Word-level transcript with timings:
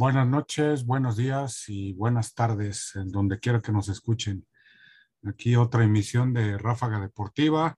Buenas 0.00 0.26
noches, 0.26 0.86
buenos 0.86 1.18
días 1.18 1.68
y 1.68 1.92
buenas 1.92 2.32
tardes, 2.32 2.92
en 2.96 3.10
donde 3.10 3.38
quiera 3.38 3.60
que 3.60 3.70
nos 3.70 3.90
escuchen. 3.90 4.46
Aquí 5.26 5.56
otra 5.56 5.84
emisión 5.84 6.32
de 6.32 6.56
Ráfaga 6.56 6.98
Deportiva. 6.98 7.76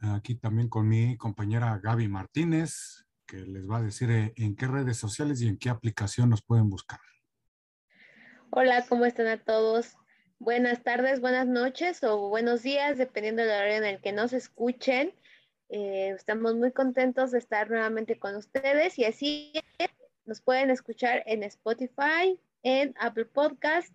Aquí 0.00 0.36
también 0.36 0.70
con 0.70 0.88
mi 0.88 1.18
compañera 1.18 1.78
Gaby 1.82 2.08
Martínez, 2.08 3.04
que 3.26 3.44
les 3.44 3.68
va 3.68 3.76
a 3.76 3.82
decir 3.82 4.10
eh, 4.10 4.32
en 4.36 4.56
qué 4.56 4.68
redes 4.68 4.96
sociales 4.96 5.42
y 5.42 5.48
en 5.48 5.58
qué 5.58 5.68
aplicación 5.68 6.30
nos 6.30 6.40
pueden 6.42 6.70
buscar. 6.70 6.98
Hola, 8.48 8.86
¿cómo 8.88 9.04
están 9.04 9.26
a 9.26 9.36
todos? 9.36 9.98
Buenas 10.38 10.82
tardes, 10.82 11.20
buenas 11.20 11.46
noches 11.46 12.02
o 12.04 12.30
buenos 12.30 12.62
días, 12.62 12.96
dependiendo 12.96 13.42
del 13.42 13.50
horario 13.50 13.76
en 13.76 13.84
el 13.84 14.00
que 14.00 14.12
nos 14.12 14.32
escuchen. 14.32 15.12
Eh, 15.68 16.08
estamos 16.16 16.54
muy 16.54 16.72
contentos 16.72 17.32
de 17.32 17.38
estar 17.38 17.68
nuevamente 17.68 18.18
con 18.18 18.34
ustedes 18.34 18.98
y 18.98 19.04
así 19.04 19.52
nos 20.28 20.42
pueden 20.42 20.70
escuchar 20.70 21.22
en 21.26 21.42
Spotify, 21.42 22.38
en 22.62 22.94
Apple 23.00 23.24
Podcast 23.24 23.92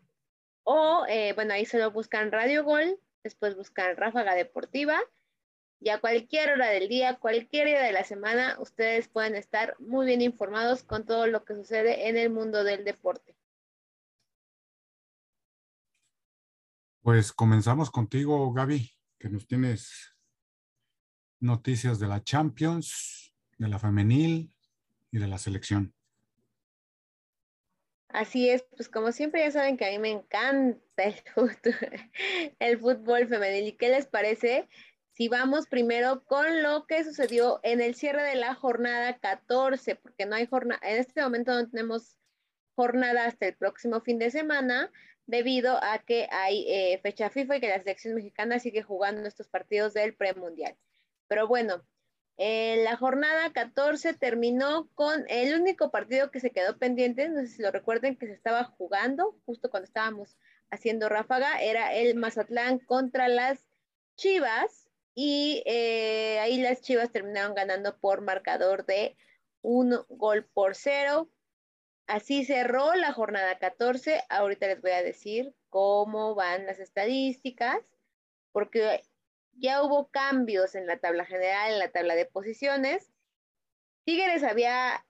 o, 0.63 1.05
eh, 1.07 1.33
bueno, 1.33 1.53
ahí 1.53 1.65
solo 1.65 1.91
buscan 1.91 2.31
Radio 2.31 2.63
Gol, 2.63 2.99
después 3.23 3.55
buscan 3.55 3.95
Ráfaga 3.95 4.33
Deportiva 4.33 4.99
y 5.79 5.89
a 5.89 5.99
cualquier 5.99 6.51
hora 6.51 6.69
del 6.69 6.87
día, 6.87 7.19
cualquier 7.19 7.67
día 7.67 7.81
de 7.81 7.91
la 7.91 8.03
semana, 8.03 8.57
ustedes 8.59 9.09
pueden 9.09 9.35
estar 9.35 9.75
muy 9.79 10.05
bien 10.05 10.21
informados 10.21 10.83
con 10.83 11.05
todo 11.05 11.27
lo 11.27 11.43
que 11.45 11.55
sucede 11.55 12.07
en 12.07 12.17
el 12.17 12.29
mundo 12.29 12.63
del 12.63 12.83
deporte. 12.83 13.35
Pues 17.01 17.33
comenzamos 17.33 17.91
contigo, 17.91 18.51
Gaby, 18.53 18.89
que 19.19 19.29
nos 19.29 19.45
tienes 19.45 20.15
noticias 21.41 21.99
de 21.99 22.07
la 22.07 22.23
Champions, 22.23 23.35
de 23.57 23.67
la 23.67 23.77
femenil 23.77 24.55
y 25.11 25.17
de 25.19 25.27
la 25.27 25.37
selección. 25.37 25.93
Así 28.13 28.47
es, 28.47 28.63
pues 28.77 28.89
como 28.89 29.11
siempre 29.11 29.41
ya 29.41 29.49
saben 29.49 29.75
que 29.75 29.85
a 29.85 29.89
mí 29.89 29.97
me 29.97 30.11
encanta 30.11 30.79
el 32.59 32.77
fútbol, 32.77 33.27
femenil. 33.27 33.69
¿Y 33.69 33.71
qué 33.71 33.89
les 33.89 34.05
parece 34.05 34.69
si 35.13 35.29
vamos 35.29 35.67
primero 35.67 36.23
con 36.25 36.61
lo 36.61 36.85
que 36.85 37.03
sucedió 37.03 37.59
en 37.63 37.81
el 37.81 37.95
cierre 37.95 38.21
de 38.21 38.35
la 38.35 38.53
jornada 38.53 39.17
14? 39.17 39.95
Porque 39.95 40.27
no 40.27 40.35
hay 40.35 40.45
jornada, 40.45 40.79
en 40.87 40.99
este 40.99 41.23
momento 41.23 41.53
no 41.55 41.67
tenemos 41.67 42.19
jornada 42.75 43.25
hasta 43.25 43.47
el 43.47 43.55
próximo 43.55 43.99
fin 44.01 44.19
de 44.19 44.29
semana 44.29 44.91
debido 45.25 45.83
a 45.83 45.97
que 45.97 46.27
hay 46.29 46.65
eh, 46.67 46.99
fecha 47.01 47.31
FIFA 47.31 47.57
y 47.57 47.61
que 47.61 47.69
la 47.69 47.79
selección 47.79 48.13
mexicana 48.13 48.59
sigue 48.59 48.83
jugando 48.83 49.27
estos 49.27 49.47
partidos 49.47 49.95
del 49.95 50.13
premundial. 50.13 50.77
Pero 51.27 51.47
bueno, 51.47 51.83
la 52.83 52.97
jornada 52.97 53.53
14 53.53 54.13
terminó 54.15 54.89
con 54.95 55.25
el 55.29 55.59
único 55.59 55.91
partido 55.91 56.31
que 56.31 56.39
se 56.39 56.51
quedó 56.51 56.77
pendiente, 56.77 57.29
no 57.29 57.41
sé 57.41 57.47
si 57.47 57.61
lo 57.61 57.71
recuerden, 57.71 58.17
que 58.17 58.27
se 58.27 58.33
estaba 58.33 58.65
jugando 58.65 59.37
justo 59.45 59.69
cuando 59.69 59.85
estábamos 59.85 60.37
haciendo 60.69 61.07
ráfaga, 61.07 61.61
era 61.61 61.93
el 61.93 62.15
Mazatlán 62.15 62.79
contra 62.79 63.27
las 63.27 63.65
Chivas 64.15 64.89
y 65.15 65.63
eh, 65.65 66.39
ahí 66.39 66.61
las 66.61 66.81
Chivas 66.81 67.11
terminaron 67.11 67.53
ganando 67.53 67.97
por 67.99 68.21
marcador 68.21 68.85
de 68.85 69.15
un 69.61 69.95
gol 70.09 70.45
por 70.53 70.75
cero. 70.75 71.29
Así 72.07 72.43
cerró 72.45 72.95
la 72.95 73.13
jornada 73.13 73.57
14. 73.59 74.23
Ahorita 74.29 74.67
les 74.67 74.81
voy 74.81 74.91
a 74.91 75.03
decir 75.03 75.53
cómo 75.69 76.35
van 76.35 76.65
las 76.65 76.79
estadísticas, 76.79 77.79
porque 78.51 79.03
ya 79.55 79.83
hubo 79.83 80.09
cambios 80.09 80.75
en 80.75 80.87
la 80.87 80.97
tabla 80.97 81.25
general, 81.25 81.73
en 81.73 81.79
la 81.79 81.91
tabla 81.91 82.15
de 82.15 82.25
posiciones. 82.25 83.11
Tigres 84.05 84.43
había, 84.43 85.05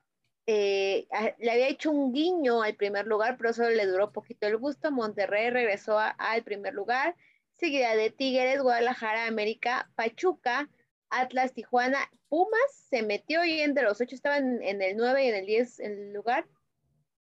eh, 0.45 1.07
le 1.39 1.51
había 1.51 1.67
hecho 1.67 1.91
un 1.91 2.13
guiño 2.13 2.61
al 2.61 2.75
primer 2.75 3.07
lugar, 3.07 3.37
pero 3.37 3.53
solo 3.53 3.69
le 3.69 3.85
duró 3.85 4.11
poquito 4.11 4.47
el 4.47 4.57
gusto. 4.57 4.91
Monterrey 4.91 5.49
regresó 5.49 5.97
al 5.99 6.43
primer 6.43 6.73
lugar, 6.73 7.15
seguida 7.53 7.95
de 7.95 8.11
Tigres, 8.11 8.61
Guadalajara, 8.61 9.27
América, 9.27 9.89
Pachuca, 9.95 10.69
Atlas, 11.09 11.53
Tijuana, 11.53 11.99
Pumas 12.27 12.87
se 12.89 13.03
metió 13.03 13.45
y 13.45 13.61
entre 13.61 13.83
los 13.83 14.01
ocho 14.01 14.15
estaban 14.15 14.61
en 14.63 14.81
el 14.81 14.97
9 14.97 15.25
y 15.25 15.27
en 15.27 15.35
el 15.35 15.45
10 15.45 15.79
en 15.81 15.91
el 15.91 16.13
lugar. 16.13 16.47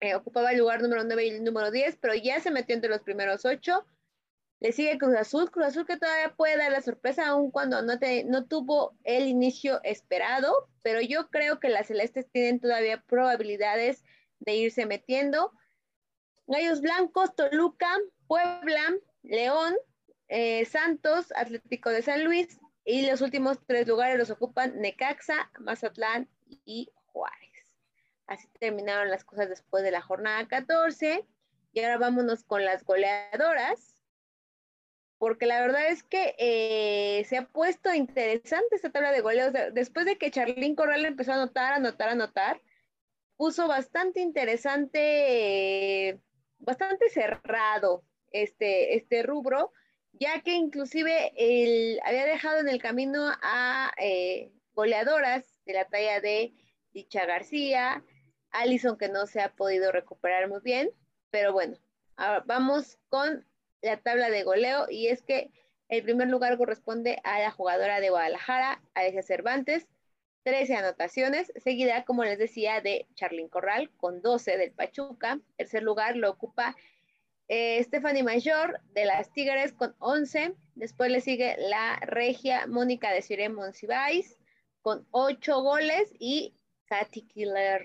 Eh, 0.01 0.15
ocupaba 0.15 0.53
el 0.53 0.59
lugar 0.59 0.83
número 0.83 1.05
9 1.05 1.27
y 1.27 1.31
el 1.31 1.45
número 1.45 1.71
10, 1.71 1.97
pero 1.97 2.15
ya 2.15 2.41
se 2.41 2.51
metió 2.51 2.75
entre 2.75 2.91
los 2.91 3.03
primeros 3.03 3.45
ocho. 3.45 3.85
Le 4.61 4.73
sigue 4.73 4.99
Cruz 4.99 5.15
Azul, 5.15 5.51
Cruz 5.51 5.67
Azul 5.67 5.87
que 5.87 5.97
todavía 5.97 6.35
puede 6.35 6.57
dar 6.57 6.73
la 6.73 6.81
sorpresa 6.81 7.29
aun 7.29 7.51
cuando 7.51 7.81
no, 7.83 8.47
tuvo 8.47 8.97
el 9.05 9.29
inicio 9.29 9.81
esperado, 9.85 10.69
pero 10.83 11.01
yo 11.01 11.29
creo 11.31 11.61
que 11.61 11.69
las 11.69 11.87
celestes 11.87 12.29
tienen 12.31 12.59
todavía 12.59 13.01
probabilidades 13.03 14.05
de 14.41 14.57
irse 14.57 14.85
metiendo. 14.87 15.53
Gallos 16.49 16.81
Blancos, 16.81 17.37
Toluca, 17.37 17.89
Puebla, 18.27 18.97
León, 19.23 19.77
eh, 20.27 20.65
Santos, 20.65 21.33
Atlético 21.37 21.91
de 21.91 22.03
San 22.03 22.25
Luis 22.25 22.59
y 22.85 23.07
los 23.07 23.21
últimos 23.21 23.59
tres 23.65 23.87
lugares 23.87 24.19
los 24.19 24.31
ocupan 24.31 24.81
Necaxa, 24.81 25.51
Mazatlán 25.61 26.29
y 26.65 26.91
Juárez. 27.13 27.77
Así 28.27 28.49
terminaron 28.59 29.11
las 29.11 29.25
cosas 29.25 29.49
después 29.49 29.85
de 29.85 29.93
la 29.93 30.01
jornada 30.01 30.49
14 30.49 31.25
y 31.73 31.81
ahora 31.81 31.99
vámonos 31.99 32.43
con 32.43 32.65
las 32.65 32.85
goleadoras 32.85 33.98
porque 35.19 35.47
la 35.47 35.61
verdad 35.61 35.89
es 35.89 36.05
que 36.05 36.35
eh, 36.39 37.25
se 37.25 37.37
ha 37.37 37.49
puesto 37.49 37.93
interesante 37.93 38.77
esta 38.77 38.91
tabla 38.91 39.13
de 39.13 39.21
goleos. 39.21 39.53
Después 39.73 40.07
de 40.07 40.17
que 40.17 40.31
Charlín 40.31 40.77
Corral 40.77 41.05
empezó 41.05 41.33
a 41.33 41.37
anotar, 41.37 41.73
anotar, 41.73 42.11
anotar, 42.11 42.63
puso 43.37 43.67
bastante 43.67 44.21
interesante, 44.21 46.21
bastante 46.59 47.11
cerrado 47.11 48.05
este, 48.31 48.97
este 48.97 49.25
rubro, 49.25 49.73
ya 50.13 50.41
que 50.43 50.55
inclusive 50.55 51.33
él 51.37 52.01
había 52.05 52.25
dejado 52.25 52.61
en 52.61 52.69
el 52.69 52.81
camino 52.81 53.29
a 53.43 53.93
eh, 53.99 54.53
goleadoras 54.75 55.61
de 55.65 55.73
la 55.73 55.87
talla 55.87 56.21
de 56.21 56.55
Dicha 56.93 57.27
García, 57.27 58.05
Allison 58.51 58.97
que 58.97 59.09
no 59.09 59.27
se 59.27 59.41
ha 59.41 59.55
podido 59.55 59.91
recuperar 59.91 60.49
muy 60.49 60.61
bien, 60.63 60.91
pero 61.31 61.53
bueno, 61.53 61.77
ahora 62.17 62.45
vamos 62.47 62.99
con 63.09 63.48
la 63.83 63.99
tabla 63.99 64.31
de 64.31 64.43
goleo 64.43 64.87
y 64.91 65.09
es 65.09 65.23
que 65.23 65.51
el 65.89 66.03
primer 66.03 66.29
lugar 66.29 66.59
corresponde 66.59 67.19
a 67.25 67.41
la 67.41 67.51
jugadora 67.51 68.01
de 68.01 68.11
Guadalajara, 68.11 68.83
Alicia 68.95 69.23
Cervantes, 69.23 69.89
13 70.45 70.77
anotaciones, 70.77 71.53
seguida, 71.57 72.05
como 72.05 72.25
les 72.25 72.39
decía, 72.39 72.81
de 72.81 73.07
Charlín 73.15 73.49
Corral 73.49 73.91
con 73.97 74.23
12 74.23 74.57
del 74.57 74.73
Pachuca. 74.73 75.41
Tercer 75.57 75.83
lugar 75.83 76.17
lo 76.17 76.31
ocupa 76.31 76.77
eh, 77.49 77.83
Stephanie 77.83 78.23
Mayor 78.23 78.81
de 78.93 79.07
las 79.07 79.33
Tigres 79.33 79.73
con 79.73 79.95
11. 79.99 80.55
Después 80.75 81.11
le 81.11 81.21
sigue 81.21 81.57
la 81.59 81.97
regia 82.01 82.67
Mónica 82.67 83.13
de 83.13 83.23
Cire 83.23 83.49
Monsiváis 83.49 84.39
con 84.83 85.07
8 85.11 85.63
goles 85.63 86.13
y 86.19 86.55
Katy 86.87 87.23
Killer 87.23 87.85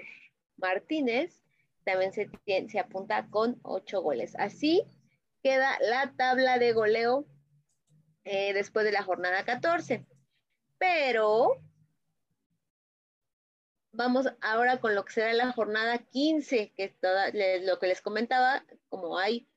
Martínez 0.58 1.44
también 1.84 2.14
se, 2.14 2.30
se 2.70 2.80
apunta 2.80 3.28
con 3.30 3.60
8 3.64 4.02
goles. 4.02 4.36
Así 4.38 4.84
queda 5.44 5.78
la 5.82 6.14
tabla 6.16 6.58
de 6.58 6.74
goleo 6.74 7.28
eh, 8.24 8.54
después 8.54 8.86
de 8.86 8.94
la 8.94 9.04
jornada 9.04 9.44
14. 9.44 10.06
Pero 10.80 11.62
vamos 13.92 14.28
ahora 14.42 14.80
con 14.80 14.96
lo 14.96 15.06
que 15.06 15.14
será 15.14 15.34
la 15.34 15.52
jornada 15.52 16.00
15, 16.00 16.74
que 16.76 16.84
es 16.86 17.64
lo 17.64 17.80
que 17.80 17.88
les 17.88 18.02
comentaba, 18.02 18.66
como 18.90 19.18
hay 19.20 19.48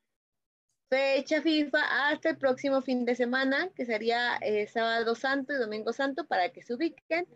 fecha 0.88 1.42
FIFA 1.42 2.10
hasta 2.10 2.30
el 2.30 2.38
próximo 2.38 2.82
fin 2.82 3.04
de 3.04 3.14
semana, 3.14 3.70
que 3.74 3.86
sería 3.86 4.36
eh, 4.40 4.66
sábado 4.68 5.14
santo 5.14 5.52
y 5.52 5.56
domingo 5.56 5.92
santo, 5.92 6.26
para 6.26 6.50
que 6.52 6.62
se 6.62 6.74
ubiquen. 6.74 7.26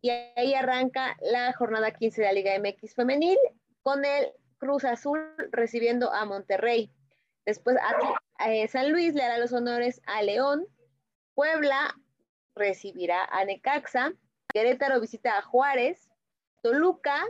Y 0.00 0.10
ahí 0.10 0.54
arranca 0.54 1.16
la 1.20 1.52
jornada 1.52 1.90
15 1.90 2.20
de 2.20 2.26
la 2.26 2.32
Liga 2.32 2.58
MX 2.58 2.94
femenil 2.94 3.38
con 3.82 4.04
el 4.04 4.28
Cruz 4.58 4.84
Azul 4.84 5.20
recibiendo 5.50 6.12
a 6.12 6.24
Monterrey. 6.24 6.92
Después 7.46 7.76
eh, 8.46 8.68
San 8.68 8.92
Luis 8.92 9.14
le 9.14 9.22
hará 9.22 9.38
los 9.38 9.52
honores 9.52 10.00
a 10.06 10.22
León. 10.22 10.66
Puebla 11.34 11.94
recibirá 12.54 13.24
a 13.24 13.44
Necaxa. 13.44 14.12
Querétaro 14.52 15.00
visita 15.00 15.38
a 15.38 15.42
Juárez. 15.42 16.10
Toluca 16.62 17.24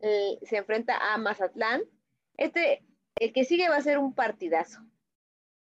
eh, 0.00 0.38
se 0.42 0.56
enfrenta 0.56 1.12
a 1.12 1.18
Mazatlán. 1.18 1.82
Este, 2.36 2.84
el 3.16 3.32
que 3.32 3.44
sigue 3.44 3.68
va 3.68 3.76
a 3.76 3.82
ser 3.82 3.98
un 3.98 4.14
partidazo. 4.14 4.80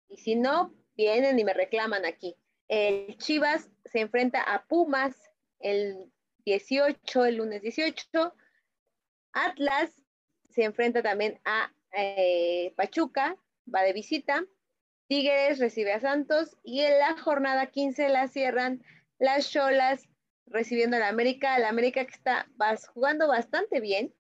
Y 0.09 0.19
si 0.19 0.35
no, 0.35 0.75
vienen 0.97 1.39
y 1.39 1.45
me 1.45 1.55
reclaman 1.55 2.05
aquí. 2.05 2.37
El 2.69 3.17
Chivas 3.19 3.71
se 3.85 4.01
enfrenta 4.01 4.43
a 4.43 4.65
Pumas 4.67 5.15
el 5.61 6.13
18, 6.45 7.25
el 7.25 7.37
lunes 7.37 7.63
18. 7.63 8.35
Atlas 9.33 10.03
se 10.51 10.65
enfrenta 10.65 11.03
también 11.03 11.41
a 11.45 11.73
eh, 11.93 12.73
Pachuca 12.77 13.37
va 13.73 13.83
de 13.83 13.93
visita. 13.93 14.45
Tigres 15.09 15.59
recibe 15.59 15.93
a 15.93 16.01
Santos 16.01 16.57
y 16.63 16.81
en 16.81 16.99
la 16.99 17.19
jornada 17.19 17.67
15 17.67 18.09
la 18.09 18.29
cierran 18.29 18.83
las 19.19 19.51
Cholas 19.51 20.09
recibiendo 20.47 20.97
a 20.97 21.01
la 21.01 21.09
América, 21.09 21.59
la 21.59 21.69
América 21.69 22.05
que 22.05 22.15
está 22.15 22.49
jugando 22.93 23.29
bastante 23.29 23.81
bien 23.81 24.15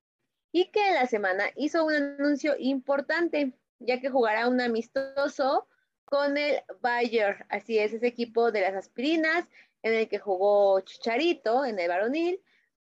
y 0.52 0.70
que 0.70 0.88
en 0.88 0.94
la 0.94 1.06
semana 1.06 1.44
hizo 1.56 1.84
un 1.84 1.94
anuncio 1.94 2.54
importante, 2.58 3.52
ya 3.80 4.00
que 4.00 4.10
jugará 4.10 4.48
un 4.48 4.60
amistoso 4.60 5.66
con 6.04 6.36
el 6.36 6.62
Bayer, 6.80 7.44
así 7.48 7.78
es, 7.78 7.92
ese 7.92 8.06
equipo 8.06 8.52
de 8.52 8.60
las 8.60 8.74
aspirinas, 8.74 9.48
en 9.82 9.94
el 9.94 10.08
que 10.08 10.18
jugó 10.18 10.80
Chicharito 10.80 11.64
en 11.64 11.78
el 11.78 11.88
varonil, 11.88 12.40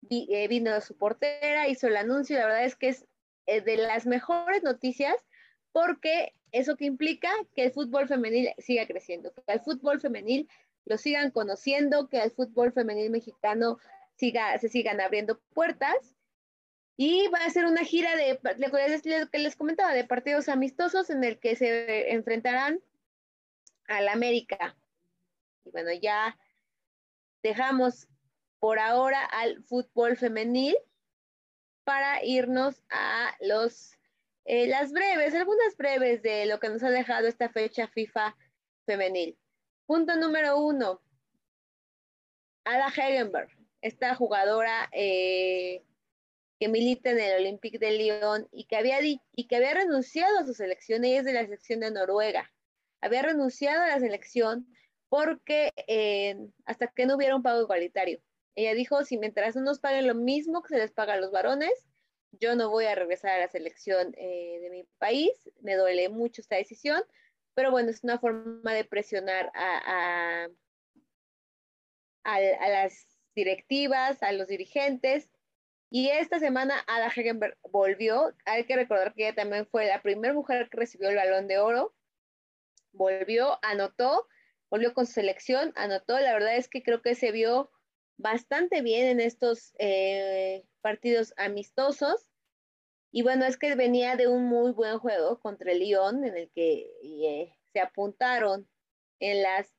eh, 0.09 0.47
vino 0.47 0.81
su 0.81 0.97
portera, 0.97 1.67
hizo 1.67 1.87
el 1.87 1.97
anuncio, 1.97 2.37
la 2.37 2.45
verdad 2.45 2.65
es 2.65 2.75
que 2.75 2.89
es 2.89 3.07
eh, 3.45 3.61
de 3.61 3.77
las 3.77 4.05
mejores 4.05 4.63
noticias 4.63 5.15
porque 5.71 6.33
eso 6.51 6.75
que 6.75 6.85
implica 6.85 7.31
que 7.55 7.63
el 7.65 7.71
fútbol 7.71 8.07
femenil 8.07 8.49
siga 8.57 8.85
creciendo, 8.85 9.33
que 9.33 9.41
el 9.47 9.61
fútbol 9.61 10.01
femenil 10.01 10.49
lo 10.85 10.97
sigan 10.97 11.31
conociendo, 11.31 12.09
que 12.09 12.21
el 12.21 12.31
fútbol 12.31 12.71
femenil 12.73 13.09
mexicano 13.09 13.77
siga, 14.15 14.57
se 14.59 14.69
sigan 14.69 14.99
abriendo 15.01 15.39
puertas. 15.53 16.15
Y 16.97 17.27
va 17.29 17.39
a 17.45 17.49
ser 17.49 17.65
una 17.65 17.83
gira 17.83 18.15
de, 18.15 18.39
que 19.31 19.39
les 19.39 19.55
comentaba, 19.55 19.93
de 19.93 20.03
partidos 20.03 20.49
amistosos 20.49 21.09
en 21.09 21.23
el 21.23 21.39
que 21.39 21.55
se 21.55 22.11
enfrentarán 22.11 22.79
al 23.87 24.07
América. 24.09 24.75
Y 25.65 25.71
bueno, 25.71 25.91
ya 25.93 26.37
dejamos 27.41 28.07
por 28.59 28.77
ahora 28.77 29.25
al 29.25 29.63
fútbol 29.63 30.15
femenil 30.15 30.75
para 31.83 32.23
irnos 32.23 32.83
a 32.91 33.35
los 33.39 33.97
eh, 34.45 34.67
las 34.67 34.91
breves, 34.91 35.33
algunas 35.33 35.75
breves 35.77 36.21
de 36.21 36.45
lo 36.45 36.59
que 36.59 36.69
nos 36.69 36.83
ha 36.83 36.89
dejado 36.89 37.27
esta 37.27 37.49
fecha 37.49 37.87
FIFA 37.87 38.35
femenil. 38.85 39.37
Punto 39.85 40.15
número 40.15 40.59
uno, 40.59 41.01
Ada 42.63 42.87
Hegenberg, 42.87 43.49
esta 43.81 44.15
jugadora 44.15 44.89
eh, 44.91 45.83
que 46.59 46.67
milita 46.67 47.11
en 47.11 47.19
el 47.19 47.41
Olympique 47.41 47.79
de 47.79 47.91
Lyon 47.91 48.47
y 48.51 48.65
que, 48.65 48.77
había 48.77 48.99
y 49.01 49.47
que 49.47 49.55
había 49.55 49.73
renunciado 49.73 50.39
a 50.39 50.45
su 50.45 50.53
selección, 50.53 51.03
ella 51.03 51.19
es 51.19 51.25
de 51.25 51.33
la 51.33 51.43
selección 51.43 51.79
de 51.79 51.91
Noruega, 51.91 52.51
había 53.01 53.23
renunciado 53.23 53.83
a 53.83 53.87
la 53.87 53.99
selección 53.99 54.67
porque 55.09 55.73
eh, 55.87 56.37
hasta 56.65 56.87
que 56.87 57.05
no 57.05 57.15
hubiera 57.15 57.35
un 57.35 57.43
pago 57.43 57.61
igualitario. 57.61 58.21
Ella 58.55 58.73
dijo, 58.73 59.03
si 59.03 59.17
mientras 59.17 59.55
no 59.55 59.61
nos 59.61 59.79
paguen 59.79 60.07
lo 60.07 60.15
mismo 60.15 60.61
que 60.61 60.75
se 60.75 60.77
les 60.77 60.91
paga 60.91 61.13
a 61.13 61.17
los 61.17 61.31
varones, 61.31 61.71
yo 62.39 62.55
no 62.55 62.69
voy 62.69 62.85
a 62.85 62.95
regresar 62.95 63.31
a 63.31 63.39
la 63.39 63.47
selección 63.47 64.13
eh, 64.17 64.59
de 64.61 64.69
mi 64.69 64.83
país, 64.97 65.31
me 65.61 65.75
duele 65.75 66.09
mucho 66.09 66.41
esta 66.41 66.55
decisión, 66.55 67.03
pero 67.53 67.71
bueno, 67.71 67.89
es 67.89 68.03
una 68.03 68.19
forma 68.19 68.73
de 68.73 68.85
presionar 68.85 69.51
a, 69.53 70.47
a, 72.23 72.39
las 72.39 73.07
directivas, 73.35 74.23
a 74.23 74.31
los 74.31 74.47
dirigentes. 74.47 75.29
Y 75.89 76.09
esta 76.09 76.39
semana 76.39 76.83
Ada 76.87 77.07
Hegenberg 77.07 77.57
volvió. 77.69 78.33
Hay 78.45 78.65
que 78.65 78.77
recordar 78.77 79.13
que 79.13 79.27
ella 79.27 79.35
también 79.35 79.67
fue 79.67 79.85
la 79.85 80.01
primera 80.01 80.33
mujer 80.33 80.69
que 80.69 80.77
recibió 80.77 81.09
el 81.09 81.17
balón 81.17 81.47
de 81.47 81.59
oro. 81.59 81.93
Volvió, 82.93 83.59
anotó, 83.61 84.27
volvió 84.69 84.93
con 84.93 85.05
su 85.05 85.13
selección, 85.13 85.73
anotó. 85.75 86.17
La 86.19 86.33
verdad 86.33 86.55
es 86.55 86.69
que 86.69 86.81
creo 86.81 87.01
que 87.01 87.15
se 87.15 87.31
vio 87.31 87.69
bastante 88.17 88.81
bien 88.81 89.07
en 89.07 89.19
estos 89.19 89.73
eh, 89.79 90.63
partidos 90.81 91.33
amistosos. 91.37 92.27
Y 93.11 93.23
bueno, 93.23 93.45
es 93.45 93.57
que 93.57 93.75
venía 93.75 94.15
de 94.15 94.27
un 94.27 94.45
muy 94.45 94.71
buen 94.71 94.99
juego 94.99 95.39
contra 95.39 95.71
el 95.71 95.79
Lyon, 95.79 96.23
en 96.23 96.37
el 96.37 96.49
que 96.51 96.89
eh, 97.03 97.53
se 97.73 97.79
apuntaron 97.79 98.67
en 99.19 99.41
las 99.41 99.71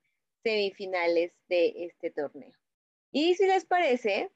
semifinales 0.42 1.32
de 1.48 1.86
este 1.86 2.10
torneo. 2.10 2.52
Y 3.10 3.34
si 3.34 3.46
les 3.46 3.64
parece, 3.64 4.30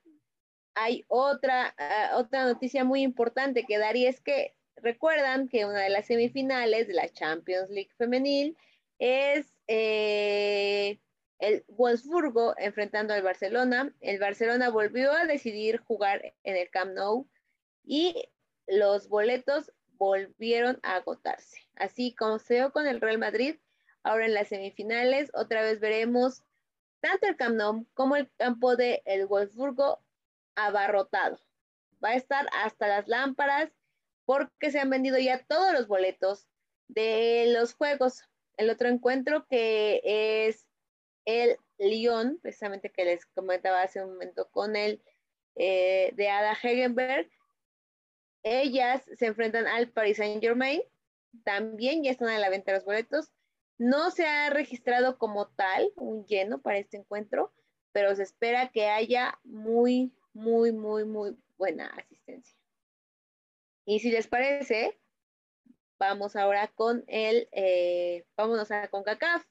hay 0.75 1.05
otra, 1.09 1.75
ah, 1.79 2.13
otra 2.17 2.45
noticia 2.45 2.85
muy 2.85 3.03
importante 3.03 3.65
que 3.65 3.79
dar 3.79 3.97
y 3.97 4.07
es 4.07 4.21
que 4.21 4.55
recuerdan 4.77 5.49
que 5.49 5.65
una 5.65 5.81
de 5.81 5.91
las 5.91 6.07
semifinales 6.07 6.87
de 6.87 6.95
la 6.95 7.09
Champions 7.09 7.71
League 7.71 7.91
femenil 7.97 8.57
es 8.99 9.53
eh, 9.69 11.01
el 11.39 11.65
Wolfsburgo 11.69 12.55
enfrentando 12.59 13.15
al 13.15 13.23
Barcelona. 13.23 13.95
El 14.01 14.19
Barcelona 14.19 14.71
volvió 14.71 15.13
a 15.13 15.27
decidir 15.27 15.79
jugar 15.79 16.35
en 16.45 16.57
el 16.57 16.71
Camp 16.71 16.93
Nou 16.93 17.29
y 17.85 18.29
los 18.67 19.09
boletos 19.09 19.73
volvieron 19.99 20.79
a 20.83 20.97
agotarse. 20.97 21.59
Así 21.77 22.15
como 22.15 22.39
se 22.39 22.55
dio 22.55 22.73
con 22.73 22.87
el 22.87 23.01
Real 23.01 23.19
Madrid, 23.19 23.57
ahora 24.03 24.27
en 24.27 24.35
las 24.35 24.49
semifinales 24.49 25.31
otra 25.35 25.63
vez 25.63 25.81
veremos 25.81 26.43
tanto 27.01 27.27
el 27.27 27.37
Camp 27.37 27.57
Nou 27.57 27.87
como 27.95 28.17
el 28.17 28.31
campo 28.37 28.77
de 28.77 29.03
el 29.05 29.27
Wolfsburgo 29.27 30.03
abarrotado. 30.55 31.39
Va 32.03 32.11
a 32.11 32.17
estar 32.17 32.47
hasta 32.53 32.89
las 32.89 33.09
lámparas 33.09 33.71
porque 34.25 34.71
se 34.71 34.81
han 34.81 34.91
vendido 34.91 35.19
ya 35.19 35.45
todos 35.45 35.73
los 35.73 35.87
boletos 35.87 36.49
de 36.89 37.47
los 37.49 37.75
juegos. 37.75 38.23
El 38.57 38.71
otro 38.71 38.89
encuentro 38.89 39.47
que 39.47 40.01
es 40.05 40.66
el 41.27 41.59
Lyon, 41.79 42.39
precisamente 42.41 42.91
que 42.91 43.05
les 43.05 43.27
comentaba 43.27 43.83
hace 43.83 44.03
un 44.03 44.13
momento 44.13 44.49
con 44.51 44.77
el 44.77 45.03
eh, 45.57 46.13
de 46.15 46.29
Ada 46.31 46.53
Hegenberg. 46.55 47.31
Ellas 48.43 49.03
se 49.19 49.27
enfrentan 49.27 49.67
al 49.67 49.91
Paris 49.91 50.17
Saint 50.17 50.43
Germain. 50.43 50.81
También 51.45 52.03
ya 52.03 52.13
están 52.13 52.29
a 52.29 52.39
la 52.39 52.49
venta 52.49 52.73
los 52.73 52.85
boletos. 52.85 53.31
No 53.77 54.11
se 54.11 54.27
ha 54.27 54.49
registrado 54.49 55.19
como 55.19 55.49
tal 55.49 55.93
un 55.97 56.25
lleno 56.25 56.63
para 56.63 56.79
este 56.79 56.97
encuentro, 56.97 57.53
pero 57.93 58.15
se 58.15 58.23
espera 58.23 58.71
que 58.71 58.87
haya 58.87 59.39
muy, 59.45 60.15
muy, 60.33 60.73
muy, 60.73 61.05
muy 61.05 61.37
buena 61.59 61.89
asistencia. 61.89 62.57
Y 63.85 64.01
si 64.01 64.11
les 64.11 64.29
parece, 64.29 64.99
vamos 65.99 66.37
ahora 66.37 66.69
con 66.69 67.05
el, 67.09 67.49
eh, 67.53 68.25
vámonos 68.37 68.71
a 68.71 68.89
CONCACAF 68.89 69.45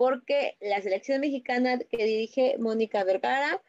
porque 0.00 0.56
la 0.62 0.80
selección 0.80 1.20
mexicana 1.20 1.78
que 1.78 2.06
dirige 2.06 2.56
Mónica 2.56 3.04
Vergara 3.04 3.62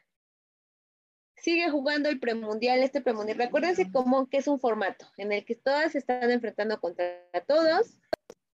sigue 1.36 1.70
jugando 1.70 2.08
el 2.08 2.22
premundial, 2.22 2.82
este 2.82 3.02
premundial. 3.02 3.38
Recuérdense 3.38 3.92
cómo 3.92 4.30
que 4.30 4.38
es 4.38 4.48
un 4.48 4.58
formato 4.58 5.06
en 5.18 5.34
el 5.34 5.44
que 5.44 5.56
todas 5.56 5.92
se 5.92 5.98
están 5.98 6.32
enfrentando 6.32 6.80
contra 6.80 7.22
todos 7.46 7.98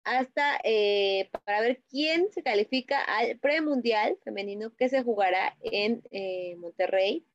hasta 0.03 0.59
eh, 0.63 1.29
para 1.45 1.61
ver 1.61 1.83
quién 1.87 2.31
se 2.31 2.41
califica 2.41 2.99
al 3.03 3.37
premundial 3.37 4.17
femenino 4.23 4.75
que 4.75 4.89
se 4.89 5.03
jugará 5.03 5.55
en 5.61 6.01
eh, 6.09 6.55
Monterrey 6.55 7.27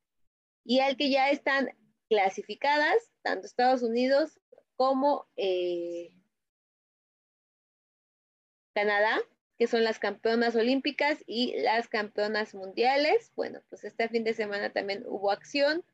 y 0.65 0.81
al 0.81 0.97
que 0.97 1.09
ya 1.09 1.31
están 1.31 1.71
clasificadas 2.09 2.97
tanto 3.23 3.47
Estados 3.47 3.85
Unidos 3.85 4.41
como 4.75 5.25
eh, 5.37 6.11
Canadá 8.75 9.23
que 9.63 9.69
son 9.69 9.85
las 9.85 10.01
campeonas 10.01 10.57
olímpicas 10.57 11.23
y 11.25 11.55
las 11.61 11.87
campeonas 11.87 12.53
mundiales. 12.53 13.31
Bueno, 13.37 13.61
pues 13.69 13.85
este 13.85 14.09
fin 14.09 14.25
de 14.25 14.35
semana 14.35 14.73
también 14.73 15.05
hubo 15.07 15.31
acción. 15.31 15.85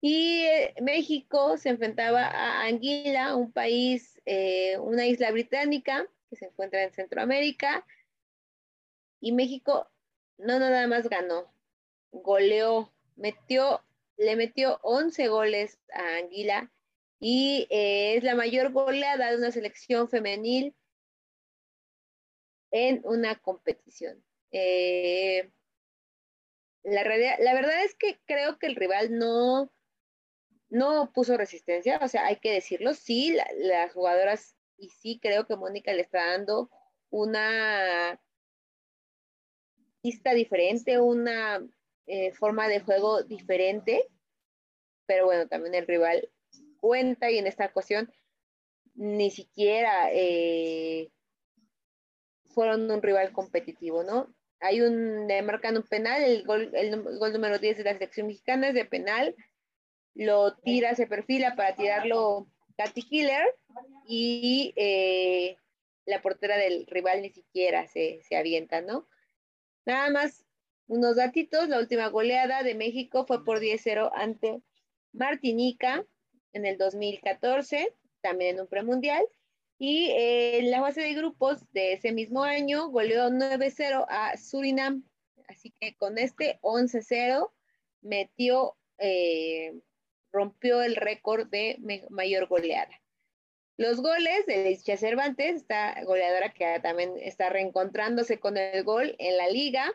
Y 0.00 0.40
eh, 0.42 0.74
México 0.82 1.56
se 1.58 1.68
enfrentaba 1.68 2.26
a 2.26 2.66
Anguila, 2.66 3.36
un 3.36 3.52
país, 3.52 4.20
eh, 4.26 4.78
una 4.78 5.06
isla 5.06 5.30
británica 5.30 6.08
que 6.28 6.34
se 6.34 6.46
encuentra 6.46 6.82
en 6.82 6.92
Centroamérica. 6.92 7.86
Y 9.20 9.30
México 9.30 9.88
no 10.36 10.58
nada 10.58 10.88
más 10.88 11.08
ganó, 11.08 11.54
goleó, 12.10 12.92
metió, 13.14 13.80
le 14.16 14.34
metió 14.34 14.80
11 14.82 15.28
goles 15.28 15.78
a 15.94 16.16
Anguila 16.16 16.68
y 17.20 17.68
eh, 17.70 18.16
es 18.16 18.24
la 18.24 18.34
mayor 18.34 18.72
goleada 18.72 19.30
de 19.30 19.36
una 19.36 19.52
selección 19.52 20.08
femenil 20.08 20.74
en 22.72 23.00
una 23.04 23.36
competición. 23.36 24.24
Eh, 24.50 25.52
la, 26.82 27.04
la 27.04 27.54
verdad 27.54 27.84
es 27.84 27.94
que 27.94 28.18
creo 28.26 28.58
que 28.58 28.66
el 28.66 28.74
rival 28.74 29.16
no, 29.16 29.70
no 30.68 31.12
puso 31.12 31.36
resistencia, 31.36 32.00
o 32.02 32.08
sea, 32.08 32.26
hay 32.26 32.36
que 32.36 32.50
decirlo, 32.50 32.94
sí, 32.94 33.36
las 33.58 33.92
jugadoras, 33.92 34.56
y 34.78 34.88
sí 34.88 35.20
creo 35.22 35.46
que 35.46 35.54
Mónica 35.54 35.92
le 35.92 36.02
está 36.02 36.26
dando 36.26 36.70
una 37.10 38.20
pista 40.00 40.32
diferente, 40.32 40.98
una 40.98 41.64
eh, 42.06 42.32
forma 42.32 42.68
de 42.68 42.80
juego 42.80 43.22
diferente, 43.22 44.08
pero 45.06 45.26
bueno, 45.26 45.46
también 45.46 45.74
el 45.74 45.86
rival 45.86 46.30
cuenta 46.80 47.30
y 47.30 47.38
en 47.38 47.46
esta 47.46 47.66
ocasión 47.66 48.12
ni 48.94 49.30
siquiera 49.30 50.10
eh, 50.12 51.12
fueron 52.52 52.90
un 52.90 53.02
rival 53.02 53.32
competitivo, 53.32 54.02
¿no? 54.02 54.34
Hay 54.60 54.80
un, 54.80 55.26
le 55.26 55.42
marcan 55.42 55.76
un 55.76 55.82
penal, 55.82 56.22
el 56.22 56.44
gol, 56.44 56.70
el, 56.74 57.02
gol 57.18 57.32
número 57.32 57.58
10 57.58 57.78
de 57.78 57.84
la 57.84 57.94
selección 57.94 58.28
mexicana 58.28 58.68
es 58.68 58.74
de 58.74 58.84
penal, 58.84 59.34
lo 60.14 60.54
tira, 60.56 60.94
se 60.94 61.06
perfila 61.06 61.56
para 61.56 61.74
tirarlo 61.74 62.46
Katy 62.76 63.02
Killer 63.02 63.44
y 64.06 64.72
eh, 64.76 65.56
la 66.06 66.22
portera 66.22 66.56
del 66.56 66.86
rival 66.86 67.22
ni 67.22 67.30
siquiera 67.30 67.88
se, 67.88 68.20
se 68.22 68.36
avienta, 68.36 68.80
¿no? 68.80 69.08
Nada 69.84 70.10
más 70.10 70.44
unos 70.86 71.16
datitos, 71.16 71.68
la 71.68 71.78
última 71.78 72.08
goleada 72.08 72.62
de 72.62 72.74
México 72.74 73.24
fue 73.26 73.44
por 73.44 73.60
10-0 73.60 74.10
ante 74.14 74.62
Martinica 75.12 76.04
en 76.52 76.66
el 76.66 76.76
2014, 76.78 77.94
también 78.20 78.56
en 78.56 78.62
un 78.62 78.66
premundial. 78.68 79.24
Y 79.84 80.12
eh, 80.12 80.58
en 80.58 80.70
la 80.70 80.80
fase 80.80 81.00
de 81.00 81.12
grupos 81.12 81.58
de 81.72 81.94
ese 81.94 82.12
mismo 82.12 82.44
año 82.44 82.90
goleó 82.90 83.30
9-0 83.30 84.06
a 84.08 84.36
Surinam. 84.36 85.02
Así 85.48 85.74
que 85.80 85.96
con 85.96 86.18
este 86.18 86.60
11-0 86.62 87.50
metió, 88.00 88.76
eh, 88.98 89.74
rompió 90.30 90.82
el 90.82 90.94
récord 90.94 91.48
de 91.48 91.78
mayor 92.10 92.46
goleada. 92.46 92.92
Los 93.76 94.00
goles 94.00 94.46
de 94.46 94.70
Licha 94.70 94.96
Cervantes, 94.96 95.56
esta 95.56 96.00
goleadora 96.04 96.54
que 96.54 96.78
también 96.80 97.14
está 97.20 97.50
reencontrándose 97.50 98.38
con 98.38 98.56
el 98.56 98.84
gol 98.84 99.16
en 99.18 99.36
la 99.36 99.48
liga, 99.48 99.92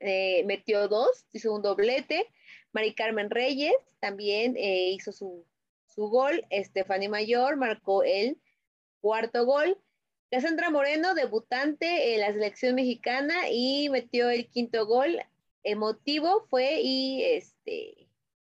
eh, 0.00 0.42
metió 0.46 0.88
dos, 0.88 1.26
hizo 1.32 1.54
un 1.54 1.60
doblete. 1.60 2.32
Mari 2.72 2.94
Carmen 2.94 3.28
Reyes 3.28 3.76
también 4.00 4.56
eh, 4.56 4.88
hizo 4.88 5.12
su, 5.12 5.44
su 5.84 6.08
gol. 6.08 6.46
Estefany 6.48 7.08
Mayor 7.10 7.56
marcó 7.56 8.02
el 8.02 8.40
cuarto 9.06 9.46
gol. 9.46 9.80
Cassandra 10.32 10.68
Moreno, 10.68 11.14
debutante 11.14 12.14
en 12.14 12.20
la 12.22 12.32
selección 12.32 12.74
mexicana 12.74 13.48
y 13.48 13.88
metió 13.88 14.30
el 14.30 14.48
quinto 14.48 14.84
gol. 14.84 15.20
Emotivo 15.62 16.44
fue 16.50 16.80
y 16.82 17.22
este, 17.22 18.08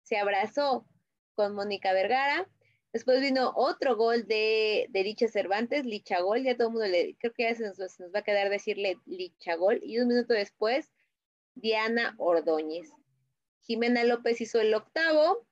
se 0.04 0.16
abrazó 0.16 0.86
con 1.34 1.54
Mónica 1.54 1.92
Vergara. 1.92 2.48
Después 2.94 3.20
vino 3.20 3.52
otro 3.56 3.96
gol 3.96 4.26
de, 4.26 4.86
de 4.88 5.02
Licha 5.04 5.28
Cervantes, 5.28 5.84
Licha 5.84 6.22
Gol, 6.22 6.44
ya 6.44 6.56
todo 6.56 6.68
el 6.68 6.72
mundo 6.72 6.88
le, 6.88 7.14
creo 7.18 7.34
que 7.34 7.42
ya 7.42 7.54
se 7.54 7.64
nos, 7.64 7.76
se 7.76 8.02
nos 8.02 8.14
va 8.14 8.20
a 8.20 8.24
quedar 8.24 8.48
decirle 8.48 8.96
Licha 9.04 9.54
Gol. 9.56 9.80
Y 9.82 9.98
un 9.98 10.08
minuto 10.08 10.32
después 10.32 10.90
Diana 11.56 12.14
Ordóñez. 12.16 12.90
Jimena 13.60 14.02
López 14.04 14.40
hizo 14.40 14.60
el 14.62 14.72
octavo. 14.72 15.46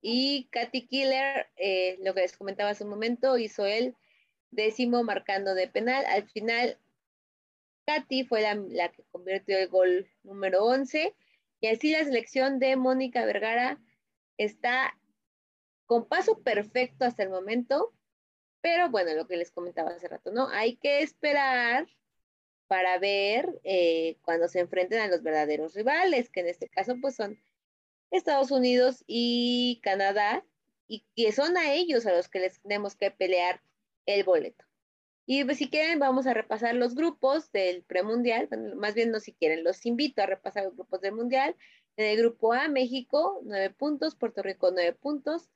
Y 0.00 0.48
Katy 0.52 0.86
Killer, 0.86 1.48
eh, 1.56 1.98
lo 2.02 2.14
que 2.14 2.20
les 2.20 2.36
comentaba 2.36 2.70
hace 2.70 2.84
un 2.84 2.90
momento, 2.90 3.36
hizo 3.38 3.66
el 3.66 3.96
décimo 4.50 5.02
marcando 5.02 5.54
de 5.54 5.68
penal. 5.68 6.04
Al 6.06 6.28
final, 6.28 6.78
Katy 7.86 8.24
fue 8.24 8.42
la, 8.42 8.90
que 8.90 9.04
convirtió 9.10 9.58
el 9.58 9.68
gol 9.68 10.08
número 10.22 10.64
11. 10.64 11.14
Y 11.60 11.66
así 11.66 11.90
la 11.90 12.04
selección 12.04 12.58
de 12.58 12.76
Mónica 12.76 13.24
Vergara 13.24 13.80
está 14.36 14.96
con 15.86 16.06
paso 16.06 16.38
perfecto 16.42 17.04
hasta 17.04 17.22
el 17.22 17.30
momento. 17.30 17.92
Pero 18.60 18.90
bueno, 18.90 19.14
lo 19.14 19.26
que 19.26 19.36
les 19.36 19.50
comentaba 19.50 19.90
hace 19.90 20.08
rato, 20.08 20.32
¿no? 20.32 20.48
Hay 20.48 20.76
que 20.76 21.02
esperar 21.02 21.86
para 22.66 22.98
ver 22.98 23.58
eh, 23.64 24.18
cuando 24.22 24.48
se 24.48 24.60
enfrenten 24.60 25.00
a 25.00 25.08
los 25.08 25.22
verdaderos 25.22 25.74
rivales, 25.74 26.28
que 26.30 26.40
en 26.40 26.48
este 26.48 26.68
caso 26.68 26.96
pues 27.00 27.16
son 27.16 27.40
Estados 28.10 28.50
Unidos 28.50 29.04
y 29.06 29.80
Canadá, 29.82 30.44
y 30.86 31.04
que 31.14 31.32
son 31.32 31.56
a 31.56 31.72
ellos 31.72 32.06
a 32.06 32.12
los 32.12 32.28
que 32.28 32.40
les 32.40 32.60
tenemos 32.62 32.96
que 32.96 33.10
pelear 33.10 33.62
el 34.06 34.24
boleto. 34.24 34.64
Y 35.26 35.44
pues, 35.44 35.58
si 35.58 35.68
quieren, 35.68 35.98
vamos 35.98 36.26
a 36.26 36.32
repasar 36.32 36.74
los 36.74 36.94
grupos 36.94 37.52
del 37.52 37.82
premundial, 37.82 38.48
más 38.76 38.94
bien 38.94 39.10
no 39.10 39.20
si 39.20 39.34
quieren, 39.34 39.62
los 39.64 39.84
invito 39.84 40.22
a 40.22 40.26
repasar 40.26 40.64
los 40.64 40.74
grupos 40.74 41.02
del 41.02 41.12
mundial. 41.12 41.54
En 41.96 42.06
el 42.06 42.16
grupo 42.16 42.54
A, 42.54 42.68
México, 42.68 43.40
nueve 43.44 43.70
puntos, 43.70 44.14
Puerto 44.14 44.42
Rico, 44.42 44.70
nueve 44.70 44.94
puntos, 44.94 45.50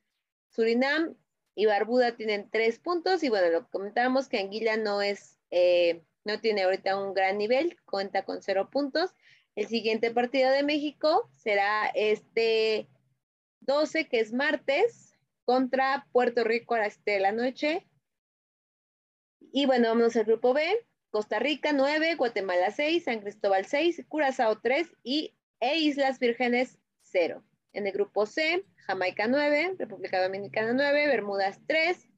Surinam 0.51 1.17
y 1.55 1.67
Barbuda 1.67 2.17
tienen 2.17 2.51
tres 2.51 2.79
puntos, 2.79 3.23
y 3.23 3.29
bueno, 3.31 3.49
lo 3.49 3.71
comentábamos 3.71 4.29
que 4.29 4.39
Anguila 4.39 4.77
no 4.77 5.01
es 5.01 5.39
eh, 5.51 6.03
no 6.25 6.41
tiene 6.41 6.63
ahorita 6.63 6.99
un 6.99 7.15
gran 7.15 7.39
nivel, 7.39 7.77
cuenta 7.85 8.25
con 8.25 8.43
cero 8.43 8.69
puntos. 8.71 9.11
El 9.55 9.67
siguiente 9.67 10.11
partido 10.11 10.51
de 10.51 10.63
México 10.63 11.29
será 11.37 11.87
este 11.95 12.89
12, 13.61 14.09
que 14.09 14.21
es 14.21 14.33
martes, 14.33 15.19
contra 15.45 16.07
Puerto 16.13 16.43
Rico 16.45 16.75
a 16.75 16.79
las 16.79 16.95
7 16.95 17.11
de 17.11 17.21
la 17.21 17.33
noche. 17.33 17.87
Y 19.53 19.67
bueno, 19.67 19.89
vamos 19.89 20.17
al 20.17 20.25
grupo 20.25 20.55
B. 20.55 20.87
Costa 21.11 21.39
Rica 21.39 21.75
9, 21.75 22.15
Guatemala 22.15 22.71
6, 22.71 23.05
San 23.05 23.21
Cristóbal 23.21 23.67
6, 23.67 24.07
Curazao 24.09 24.59
3 24.61 24.91
y, 25.03 25.35
e 25.61 25.77
Islas 25.77 26.19
Vírgenes 26.19 26.79
0. 27.03 27.45
En 27.75 27.87
el 27.87 27.93
grupo 27.93 28.25
C, 28.25 28.65
Jamaica 28.87 29.29
9, 29.29 29.77
República 29.79 30.23
Dominicana 30.23 30.73
9, 30.73 31.09
Bermudas 31.09 31.61
3, 31.67 32.09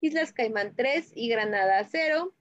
Islas 0.00 0.32
Caimán 0.32 0.74
3 0.74 1.12
y 1.14 1.28
Granada 1.28 1.84
0. 1.84 2.34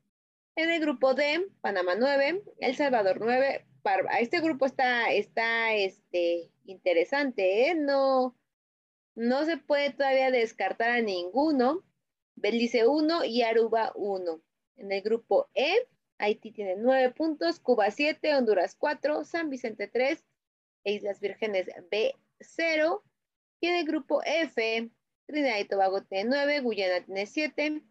En 0.56 0.70
el 0.70 0.80
grupo 0.80 1.14
D, 1.14 1.46
Panamá 1.60 1.96
9, 1.96 2.42
El 2.60 2.76
Salvador 2.78 3.18
9. 3.20 3.67
A 3.84 4.20
este 4.20 4.42
grupo 4.42 4.66
está, 4.66 5.12
está 5.12 5.74
este, 5.74 6.52
interesante, 6.66 7.70
¿eh? 7.70 7.76
No, 7.76 8.38
no 9.16 9.46
se 9.46 9.58
puede 9.58 9.92
todavía 9.92 10.32
descartar 10.32 10.92
a 10.92 11.02
ninguno. 11.02 11.84
Belice 12.36 12.86
1 12.86 13.26
y 13.26 13.42
Aruba 13.42 13.92
1. 13.96 14.42
En 14.78 14.92
el 14.92 15.02
grupo 15.02 15.50
E, 15.56 15.88
Haití 16.20 16.52
tiene 16.52 16.76
9 16.78 17.14
puntos, 17.14 17.60
Cuba 17.60 17.90
7, 17.90 18.36
Honduras 18.36 18.76
4, 18.76 19.24
San 19.24 19.50
Vicente 19.50 19.88
3 19.88 20.24
e 20.84 20.94
Islas 20.94 21.20
Vírgenes 21.20 21.68
B 21.90 22.14
0. 22.40 23.04
Y 23.60 23.68
en 23.68 23.76
el 23.76 23.86
grupo 23.86 24.22
F, 24.24 24.92
Trinidad 25.26 25.60
y 25.60 25.66
Tobago 25.66 26.04
tiene 26.04 26.30
9, 26.30 26.60
Guyana 26.62 27.06
tiene 27.06 27.26
7, 27.26 27.82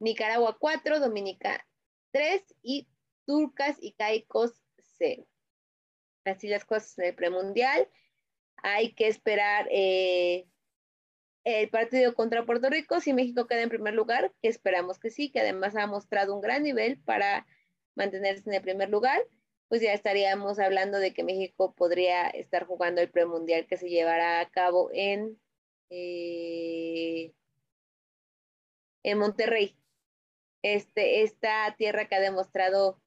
Nicaragua 0.00 0.56
4, 0.58 1.00
Dominica 1.00 1.66
3 2.12 2.42
y 2.62 2.88
Turcas 3.26 3.76
y 3.80 3.92
Caicos 3.92 4.62
0. 4.98 5.26
Así 6.24 6.48
las 6.48 6.64
cosas 6.64 6.98
en 6.98 7.06
el 7.06 7.14
premundial. 7.14 7.88
Hay 8.56 8.94
que 8.94 9.08
esperar 9.08 9.68
eh, 9.70 10.46
el 11.44 11.68
partido 11.68 12.14
contra 12.14 12.46
Puerto 12.46 12.70
Rico. 12.70 13.00
Si 13.00 13.12
México 13.12 13.46
queda 13.46 13.62
en 13.62 13.68
primer 13.68 13.94
lugar, 13.94 14.32
que 14.42 14.48
esperamos 14.48 14.98
que 14.98 15.10
sí, 15.10 15.30
que 15.30 15.40
además 15.40 15.76
ha 15.76 15.86
mostrado 15.86 16.34
un 16.34 16.40
gran 16.40 16.62
nivel 16.62 17.00
para 17.02 17.46
mantenerse 17.94 18.48
en 18.48 18.54
el 18.54 18.62
primer 18.62 18.90
lugar, 18.90 19.20
pues 19.68 19.82
ya 19.82 19.92
estaríamos 19.92 20.58
hablando 20.58 20.98
de 20.98 21.12
que 21.12 21.24
México 21.24 21.74
podría 21.74 22.28
estar 22.28 22.66
jugando 22.66 23.00
el 23.00 23.10
premundial 23.10 23.66
que 23.66 23.76
se 23.76 23.88
llevará 23.88 24.40
a 24.40 24.50
cabo 24.50 24.90
en, 24.92 25.40
eh, 25.90 27.34
en 29.02 29.18
Monterrey 29.18 29.76
este, 30.62 31.22
esta 31.22 31.74
tierra 31.76 32.08
que 32.08 32.14
ha 32.14 32.20
demostrado 32.20 32.98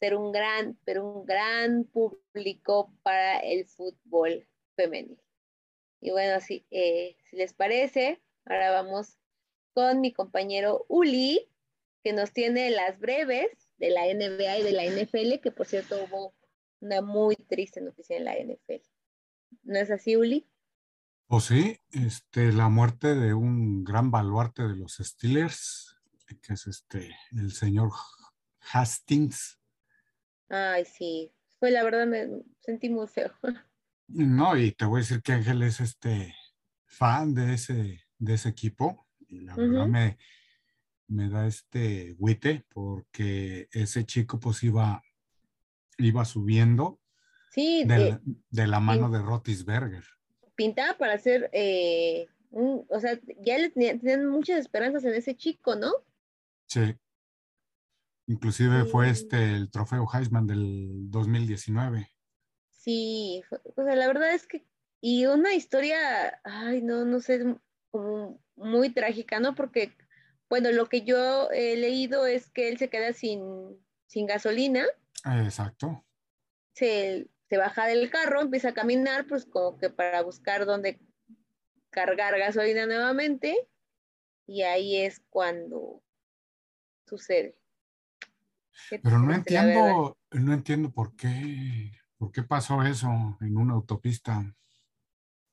ser 0.00 0.16
un 0.16 0.32
gran, 0.32 0.78
pero 0.84 1.06
un 1.06 1.26
gran 1.26 1.84
público 1.84 2.92
para 3.02 3.38
el 3.40 3.66
fútbol 3.66 4.48
femenil. 4.74 5.20
Y 6.00 6.10
bueno, 6.10 6.40
si, 6.40 6.66
eh, 6.70 7.16
si 7.24 7.36
les 7.36 7.52
parece, 7.52 8.20
ahora 8.46 8.70
vamos 8.70 9.18
con 9.74 10.00
mi 10.00 10.12
compañero 10.12 10.86
Uli, 10.88 11.48
que 12.02 12.14
nos 12.14 12.32
tiene 12.32 12.70
las 12.70 12.98
breves 12.98 13.50
de 13.76 13.90
la 13.90 14.06
NBA 14.06 14.58
y 14.58 14.62
de 14.62 14.72
la 14.72 14.84
NFL, 14.86 15.40
que 15.42 15.52
por 15.52 15.66
cierto 15.66 15.96
hubo 16.02 16.34
una 16.80 17.02
muy 17.02 17.36
triste 17.36 17.82
noticia 17.82 18.16
en 18.16 18.24
la 18.24 18.34
NFL. 18.34 18.82
¿No 19.64 19.78
es 19.78 19.90
así, 19.90 20.16
Uli? 20.16 20.48
Pues 21.26 21.44
sí, 21.44 21.78
este, 21.92 22.52
la 22.52 22.68
muerte 22.70 23.14
de 23.14 23.34
un 23.34 23.84
gran 23.84 24.10
baluarte 24.10 24.62
de 24.62 24.76
los 24.76 24.96
Steelers, 24.96 25.94
que 26.42 26.54
es 26.54 26.66
este, 26.66 27.14
el 27.32 27.52
señor 27.52 27.90
Hastings. 28.72 29.59
Ay, 30.50 30.84
sí, 30.84 31.32
fue 31.58 31.70
la 31.70 31.84
verdad, 31.84 32.06
me 32.06 32.28
sentí 32.60 32.88
muy 32.88 33.06
feo. 33.06 33.32
No, 34.12 34.56
y 34.56 34.72
te 34.72 34.86
voy 34.86 34.98
a 34.98 35.02
decir 35.02 35.22
que 35.22 35.34
Ángel 35.34 35.62
es 35.62 35.78
este 35.78 36.34
fan 36.84 37.32
de 37.32 37.54
ese, 37.54 38.00
de 38.18 38.34
ese 38.34 38.48
equipo, 38.48 39.06
y 39.28 39.42
la 39.42 39.54
verdad 39.54 39.86
me, 39.86 40.18
me 41.06 41.28
da 41.28 41.46
este 41.46 42.16
huite 42.18 42.64
porque 42.70 43.68
ese 43.70 44.04
chico 44.04 44.40
pues 44.40 44.64
iba, 44.64 45.00
iba 45.98 46.24
subiendo 46.24 46.98
sí, 47.52 47.84
de, 47.84 48.66
la 48.66 48.80
mano 48.80 49.10
de 49.10 49.20
Rotisberger. 49.20 50.02
Pintaba 50.56 50.98
para 50.98 51.16
ser, 51.18 51.48
eh, 51.52 52.26
o 52.50 52.98
sea, 52.98 53.16
ya 53.42 53.58
le 53.58 53.70
tenían 53.70 54.26
muchas 54.26 54.58
esperanzas 54.58 55.04
en 55.04 55.14
ese 55.14 55.36
chico, 55.36 55.76
¿no? 55.76 55.92
Sí. 56.66 56.96
Inclusive 58.30 58.84
fue 58.84 59.10
este 59.10 59.56
el 59.56 59.72
trofeo 59.72 60.06
Heisman 60.14 60.46
del 60.46 61.10
2019. 61.10 62.08
Sí, 62.70 63.42
o 63.74 63.84
sea, 63.84 63.96
la 63.96 64.06
verdad 64.06 64.32
es 64.32 64.46
que, 64.46 64.64
y 65.00 65.26
una 65.26 65.52
historia, 65.52 66.40
ay, 66.44 66.80
no, 66.80 67.04
no 67.04 67.18
sé, 67.18 67.56
como 67.90 68.40
muy 68.54 68.90
trágica, 68.90 69.40
¿no? 69.40 69.56
Porque, 69.56 69.96
bueno, 70.48 70.70
lo 70.70 70.88
que 70.88 71.02
yo 71.02 71.50
he 71.50 71.76
leído 71.76 72.24
es 72.24 72.48
que 72.50 72.68
él 72.68 72.78
se 72.78 72.88
queda 72.88 73.12
sin, 73.12 73.76
sin 74.06 74.26
gasolina. 74.26 74.86
Exacto. 75.24 76.04
Se, 76.76 77.28
se 77.48 77.56
baja 77.56 77.88
del 77.88 78.10
carro, 78.10 78.42
empieza 78.42 78.68
a 78.68 78.74
caminar, 78.74 79.26
pues 79.26 79.44
como 79.44 79.76
que 79.76 79.90
para 79.90 80.22
buscar 80.22 80.66
dónde 80.66 81.00
cargar 81.90 82.38
gasolina 82.38 82.86
nuevamente. 82.86 83.68
Y 84.46 84.62
ahí 84.62 84.98
es 84.98 85.18
cuando 85.30 86.00
sucede. 87.06 87.59
Pero 88.88 89.18
no 89.18 89.34
entiendo, 89.34 90.18
no 90.30 90.52
entiendo 90.52 90.92
por 90.92 91.14
qué, 91.16 91.92
por 92.16 92.32
qué 92.32 92.42
pasó 92.42 92.82
eso 92.82 93.08
en 93.40 93.56
una 93.56 93.74
autopista. 93.74 94.54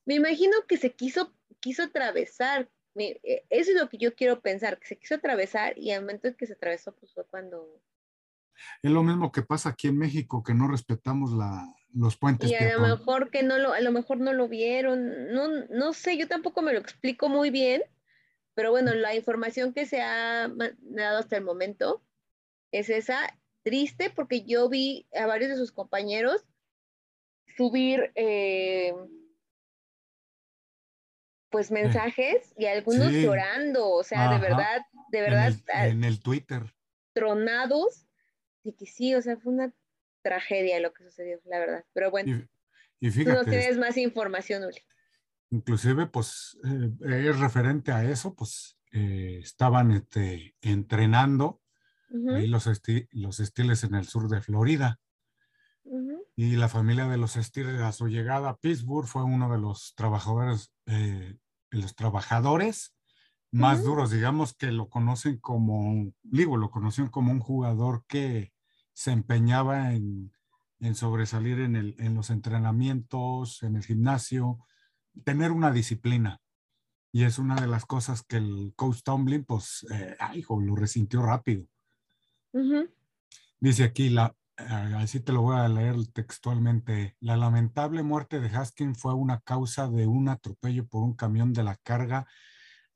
Me 0.05 0.15
imagino 0.15 0.53
que 0.67 0.77
se 0.77 0.93
quiso, 0.93 1.33
quiso 1.59 1.83
atravesar. 1.83 2.69
Eh, 2.95 3.45
eso 3.49 3.71
es 3.71 3.77
lo 3.77 3.89
que 3.89 3.97
yo 3.97 4.15
quiero 4.15 4.41
pensar, 4.41 4.79
que 4.79 4.87
se 4.87 4.97
quiso 4.97 5.15
atravesar 5.15 5.77
y 5.77 5.91
al 5.91 6.01
momento 6.01 6.27
en 6.27 6.35
que 6.35 6.47
se 6.47 6.53
atravesó, 6.53 6.95
pues 6.95 7.13
fue 7.13 7.25
cuando... 7.25 7.81
Es 8.81 8.89
lo 8.89 9.03
mismo 9.03 9.31
que 9.31 9.43
pasa 9.43 9.69
aquí 9.69 9.87
en 9.87 9.99
México, 9.99 10.41
que 10.43 10.55
no 10.55 10.67
respetamos 10.67 11.31
la, 11.31 11.67
los 11.93 12.17
puentes. 12.17 12.49
Y 12.49 12.55
a 12.55 12.73
lo 12.73 12.79
mejor 12.79 13.29
que 13.29 13.43
no 13.43 13.57
lo, 13.57 13.73
a 13.73 13.81
lo 13.81 13.91
mejor 13.91 14.17
no 14.19 14.33
lo 14.33 14.47
vieron, 14.47 15.31
no, 15.31 15.47
no 15.69 15.93
sé, 15.93 16.17
yo 16.17 16.27
tampoco 16.27 16.61
me 16.61 16.73
lo 16.73 16.79
explico 16.79 17.29
muy 17.29 17.51
bien, 17.51 17.83
pero 18.55 18.71
bueno, 18.71 18.93
la 18.95 19.13
información 19.13 19.73
que 19.73 19.85
se 19.85 20.01
ha 20.01 20.47
dado 20.47 21.19
hasta 21.19 21.37
el 21.37 21.43
momento 21.43 22.01
es 22.71 22.89
esa, 22.89 23.37
triste 23.63 24.09
porque 24.09 24.43
yo 24.45 24.69
vi 24.69 25.07
a 25.13 25.25
varios 25.25 25.49
de 25.49 25.57
sus 25.57 25.73
compañeros 25.73 26.45
subir 27.57 28.11
eh, 28.15 28.93
pues 31.49 31.71
mensajes 31.71 32.53
y 32.57 32.67
algunos 32.67 33.11
llorando, 33.11 33.89
o 33.89 34.03
sea, 34.03 34.33
de 34.33 34.39
verdad, 34.39 34.81
de 35.11 35.21
verdad. 35.21 35.53
En 35.85 36.03
el, 36.03 36.21
Twitter. 36.21 36.73
Tronados, 37.13 38.07
y 38.63 38.73
que 38.73 38.85
sí, 38.85 39.15
o 39.15 39.21
sea, 39.21 39.37
fue 39.37 39.53
una 39.53 39.73
tragedia 40.21 40.79
lo 40.79 40.93
que 40.93 41.03
sucedió, 41.03 41.41
la 41.45 41.59
verdad. 41.59 41.85
Pero 41.93 42.11
bueno, 42.11 42.47
y, 42.99 43.09
fíjate, 43.09 43.37
tú 43.37 43.43
no 43.43 43.49
tienes 43.49 43.77
más 43.77 43.97
información, 43.97 44.63
Uli. 44.63 44.81
Inclusive, 45.49 46.07
pues, 46.07 46.57
eh, 46.63 47.29
es 47.29 47.39
referente 47.39 47.91
a 47.91 48.03
eso, 48.03 48.35
pues, 48.35 48.77
eh, 48.91 49.39
estaban 49.41 49.91
este, 49.91 50.55
entrenando 50.61 51.61
ahí 52.35 52.47
los, 52.47 52.69
los 53.11 53.37
Steelers 53.37 53.83
en 53.83 53.95
el 53.95 54.05
sur 54.05 54.29
de 54.29 54.41
Florida. 54.41 54.99
Y 56.35 56.55
la 56.55 56.69
familia 56.69 57.07
de 57.07 57.17
los 57.17 57.33
Steelers 57.33 57.81
a 57.81 57.91
su 57.91 58.07
llegada 58.07 58.49
a 58.49 58.57
Pittsburgh 58.57 59.07
fue 59.07 59.23
uno 59.23 59.51
de 59.51 59.57
los 59.57 59.93
trabajadores, 59.95 60.71
eh, 60.85 61.37
los 61.71 61.95
trabajadores 61.95 62.93
más 63.51 63.83
duros, 63.83 64.11
digamos 64.11 64.53
que 64.53 64.71
lo 64.71 64.89
conocen 64.89 65.37
como, 65.37 66.11
digo, 66.21 66.57
lo 66.57 66.69
conocen 66.69 67.07
como 67.07 67.31
un 67.31 67.39
jugador 67.39 68.03
que 68.07 68.51
se 68.93 69.11
empeñaba 69.11 69.93
en, 69.93 70.33
en 70.79 70.95
sobresalir 70.95 71.59
en, 71.59 71.75
el, 71.75 71.95
en 71.99 72.13
los 72.13 72.29
entrenamientos, 72.29 73.63
en 73.63 73.77
el 73.77 73.83
gimnasio, 73.83 74.59
tener 75.23 75.51
una 75.51 75.71
disciplina. 75.71 76.41
Y 77.11 77.23
es 77.23 77.39
una 77.39 77.55
de 77.55 77.67
las 77.67 77.85
cosas 77.85 78.23
que 78.23 78.37
el 78.37 78.73
coach 78.75 79.01
Tomlin, 79.03 79.45
pues, 79.45 79.87
eh, 79.91 80.15
ay, 80.19 80.39
hijo, 80.39 80.59
lo 80.61 80.75
resintió 80.75 81.21
rápido. 81.23 81.65
Dice 83.59 83.83
aquí, 83.83 84.09
la, 84.09 84.35
eh, 84.57 84.93
así 84.97 85.19
te 85.19 85.33
lo 85.33 85.41
voy 85.41 85.57
a 85.57 85.67
leer 85.67 85.95
textualmente, 86.13 87.15
la 87.19 87.37
lamentable 87.37 88.01
muerte 88.03 88.39
de 88.39 88.49
Haskins 88.49 88.99
fue 88.99 89.13
una 89.13 89.39
causa 89.41 89.87
de 89.87 90.07
un 90.07 90.29
atropello 90.29 90.87
por 90.87 91.03
un 91.03 91.15
camión 91.15 91.53
de 91.53 91.63
la 91.63 91.75
carga 91.75 92.27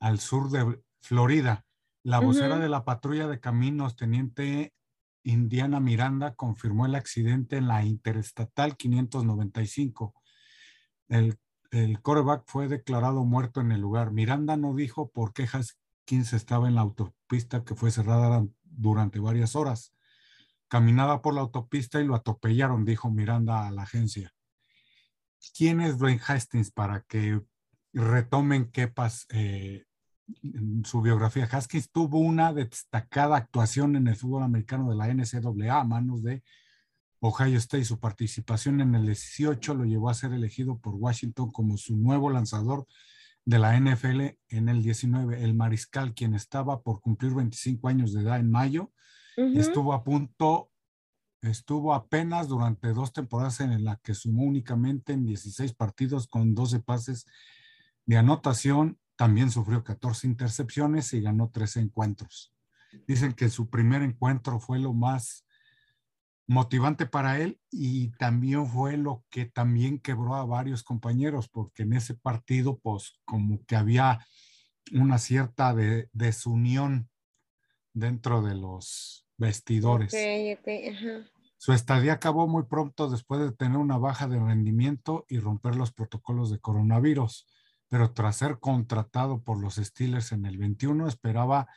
al 0.00 0.18
sur 0.18 0.50
de 0.50 0.80
Florida. 1.00 1.64
La 2.02 2.18
vocera 2.18 2.58
de 2.58 2.68
la 2.68 2.84
patrulla 2.84 3.28
de 3.28 3.38
caminos, 3.38 3.94
teniente 3.94 4.72
Indiana 5.22 5.78
Miranda, 5.78 6.34
confirmó 6.34 6.84
el 6.86 6.96
accidente 6.96 7.58
en 7.58 7.68
la 7.68 7.84
Interestatal 7.84 8.76
595. 8.76 10.12
El, 11.08 11.38
el 11.70 12.02
coreback 12.02 12.42
fue 12.46 12.66
declarado 12.66 13.24
muerto 13.24 13.60
en 13.60 13.70
el 13.70 13.80
lugar. 13.80 14.10
Miranda 14.10 14.56
no 14.56 14.74
dijo 14.74 15.10
por 15.10 15.32
qué 15.32 15.44
Haskins 15.44 16.32
estaba 16.32 16.66
en 16.66 16.74
la 16.74 16.80
autopista 16.80 17.62
que 17.62 17.76
fue 17.76 17.92
cerrada 17.92 18.44
durante 18.76 19.18
varias 19.18 19.56
horas. 19.56 19.92
Caminaba 20.68 21.22
por 21.22 21.34
la 21.34 21.42
autopista 21.42 22.00
y 22.00 22.04
lo 22.04 22.14
atropellaron, 22.14 22.84
dijo 22.84 23.10
Miranda 23.10 23.66
a 23.66 23.70
la 23.70 23.82
agencia. 23.82 24.32
¿Quién 25.56 25.80
es 25.80 25.98
Dwayne 25.98 26.20
Hastings 26.26 26.70
para 26.70 27.02
que 27.02 27.40
retomen 27.92 28.70
Kepas 28.70 29.26
eh, 29.30 29.84
su 30.84 31.02
biografía? 31.02 31.48
Haskins 31.50 31.90
tuvo 31.90 32.18
una 32.18 32.52
destacada 32.52 33.36
actuación 33.36 33.96
en 33.96 34.06
el 34.06 34.16
fútbol 34.16 34.44
americano 34.44 34.88
de 34.88 34.96
la 34.96 35.12
NCAA 35.12 35.80
a 35.80 35.84
manos 35.84 36.22
de 36.22 36.42
Ohio 37.20 37.58
State. 37.58 37.84
Su 37.84 37.98
participación 37.98 38.80
en 38.80 38.94
el 38.94 39.06
18 39.06 39.74
lo 39.74 39.84
llevó 39.84 40.08
a 40.08 40.14
ser 40.14 40.32
elegido 40.32 40.78
por 40.78 40.94
Washington 40.94 41.50
como 41.50 41.76
su 41.76 41.96
nuevo 41.96 42.30
lanzador 42.30 42.86
de 43.44 43.58
la 43.58 43.78
NFL 43.78 44.20
en 44.48 44.68
el 44.68 44.82
19. 44.82 45.42
El 45.42 45.54
mariscal, 45.54 46.14
quien 46.14 46.34
estaba 46.34 46.82
por 46.82 47.00
cumplir 47.00 47.34
25 47.34 47.88
años 47.88 48.12
de 48.12 48.22
edad 48.22 48.38
en 48.38 48.50
mayo, 48.50 48.92
estuvo 49.36 49.94
a 49.94 50.04
punto, 50.04 50.70
estuvo 51.40 51.94
apenas 51.94 52.48
durante 52.48 52.92
dos 52.92 53.12
temporadas 53.12 53.60
en 53.60 53.84
la 53.84 53.96
que 53.96 54.14
sumó 54.14 54.44
únicamente 54.44 55.12
en 55.12 55.24
16 55.24 55.74
partidos 55.74 56.28
con 56.28 56.54
12 56.54 56.80
pases 56.80 57.26
de 58.06 58.16
anotación. 58.16 58.98
También 59.16 59.50
sufrió 59.50 59.84
14 59.84 60.26
intercepciones 60.26 61.12
y 61.12 61.20
ganó 61.20 61.50
13 61.50 61.80
encuentros. 61.80 62.52
Dicen 63.06 63.32
que 63.32 63.48
su 63.48 63.70
primer 63.70 64.02
encuentro 64.02 64.60
fue 64.60 64.78
lo 64.78 64.92
más 64.92 65.46
motivante 66.46 67.06
para 67.06 67.38
él 67.38 67.60
y 67.70 68.08
también 68.12 68.66
fue 68.66 68.96
lo 68.96 69.24
que 69.30 69.46
también 69.46 69.98
quebró 69.98 70.34
a 70.34 70.44
varios 70.44 70.82
compañeros, 70.82 71.48
porque 71.48 71.82
en 71.84 71.94
ese 71.94 72.14
partido, 72.14 72.78
pues 72.78 73.20
como 73.24 73.64
que 73.64 73.76
había 73.76 74.26
una 74.92 75.18
cierta 75.18 75.74
desunión 76.12 77.08
dentro 77.92 78.42
de 78.42 78.54
los 78.54 79.26
vestidores. 79.36 80.12
Su 81.58 81.72
estadía 81.72 82.14
acabó 82.14 82.48
muy 82.48 82.64
pronto 82.64 83.08
después 83.08 83.40
de 83.40 83.52
tener 83.52 83.78
una 83.78 83.96
baja 83.96 84.26
de 84.26 84.40
rendimiento 84.40 85.24
y 85.28 85.38
romper 85.38 85.76
los 85.76 85.92
protocolos 85.92 86.50
de 86.50 86.58
coronavirus, 86.58 87.46
pero 87.88 88.12
tras 88.12 88.36
ser 88.36 88.58
contratado 88.58 89.42
por 89.42 89.60
los 89.60 89.76
Steelers 89.76 90.32
en 90.32 90.44
el 90.44 90.58
21 90.58 91.06
esperaba 91.06 91.68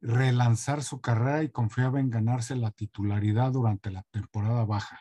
relanzar 0.00 0.82
su 0.82 1.00
carrera 1.00 1.42
y 1.42 1.50
confiaba 1.50 2.00
en 2.00 2.10
ganarse 2.10 2.54
la 2.56 2.70
titularidad 2.70 3.52
durante 3.52 3.90
la 3.90 4.02
temporada 4.10 4.64
baja. 4.64 5.00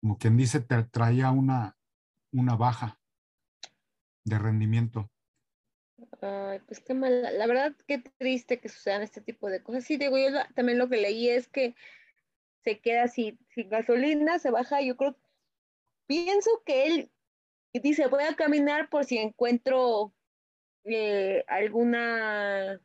Como 0.00 0.18
quien 0.18 0.36
dice, 0.36 0.60
te 0.60 0.82
traía 0.84 1.30
una, 1.30 1.76
una 2.32 2.54
baja 2.56 3.00
de 4.24 4.38
rendimiento. 4.38 5.10
Ay, 6.20 6.60
pues 6.66 6.80
qué 6.80 6.94
mal. 6.94 7.22
La 7.36 7.46
verdad, 7.46 7.74
qué 7.86 7.98
triste 7.98 8.60
que 8.60 8.68
sucedan 8.68 9.02
este 9.02 9.20
tipo 9.20 9.48
de 9.48 9.62
cosas. 9.62 9.84
Sí, 9.84 9.96
digo, 9.96 10.16
yo 10.16 10.28
también 10.54 10.78
lo 10.78 10.88
que 10.88 10.98
leí 10.98 11.28
es 11.28 11.48
que 11.48 11.74
se 12.62 12.80
queda 12.80 13.08
sin, 13.08 13.38
sin 13.54 13.68
gasolina, 13.68 14.38
se 14.38 14.50
baja. 14.50 14.80
Yo 14.80 14.96
creo, 14.96 15.16
pienso 16.06 16.62
que 16.64 16.86
él 16.86 17.10
dice, 17.72 18.06
voy 18.06 18.24
a 18.24 18.36
caminar 18.36 18.88
por 18.88 19.04
si 19.04 19.18
encuentro 19.18 20.14
eh, 20.84 21.44
alguna 21.48 22.80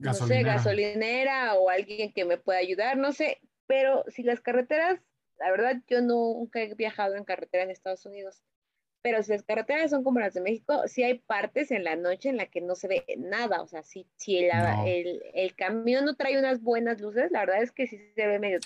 no 0.00 0.14
sé, 0.14 0.42
gasolinera 0.42 1.54
o 1.54 1.68
alguien 1.68 2.12
que 2.12 2.24
me 2.24 2.38
pueda 2.38 2.58
ayudar, 2.58 2.96
no 2.96 3.12
sé, 3.12 3.40
pero 3.66 4.04
si 4.08 4.22
las 4.22 4.40
carreteras, 4.40 5.00
la 5.38 5.50
verdad 5.50 5.76
yo 5.86 6.00
nunca 6.00 6.60
he 6.60 6.74
viajado 6.74 7.16
en 7.16 7.24
carretera 7.24 7.64
en 7.64 7.70
Estados 7.70 8.06
Unidos, 8.06 8.42
pero 9.02 9.22
si 9.22 9.32
las 9.32 9.42
carreteras 9.42 9.90
son 9.90 10.04
como 10.04 10.20
las 10.20 10.34
de 10.34 10.40
México, 10.40 10.82
sí 10.86 11.02
hay 11.02 11.18
partes 11.18 11.70
en 11.70 11.84
la 11.84 11.96
noche 11.96 12.28
en 12.28 12.36
la 12.36 12.46
que 12.46 12.60
no 12.60 12.74
se 12.74 12.88
ve 12.88 13.04
nada, 13.18 13.62
o 13.62 13.66
sea, 13.66 13.82
si, 13.82 14.06
si 14.16 14.38
el, 14.38 15.22
el, 15.34 15.54
camión 15.54 16.04
no 16.04 16.16
trae 16.16 16.38
unas 16.38 16.60
buenas 16.60 17.00
luces, 17.00 17.30
la 17.30 17.40
verdad 17.40 17.62
es 17.62 17.72
que 17.72 17.86
sí 17.86 17.98
se 18.14 18.26
ve 18.26 18.38
medio 18.38 18.58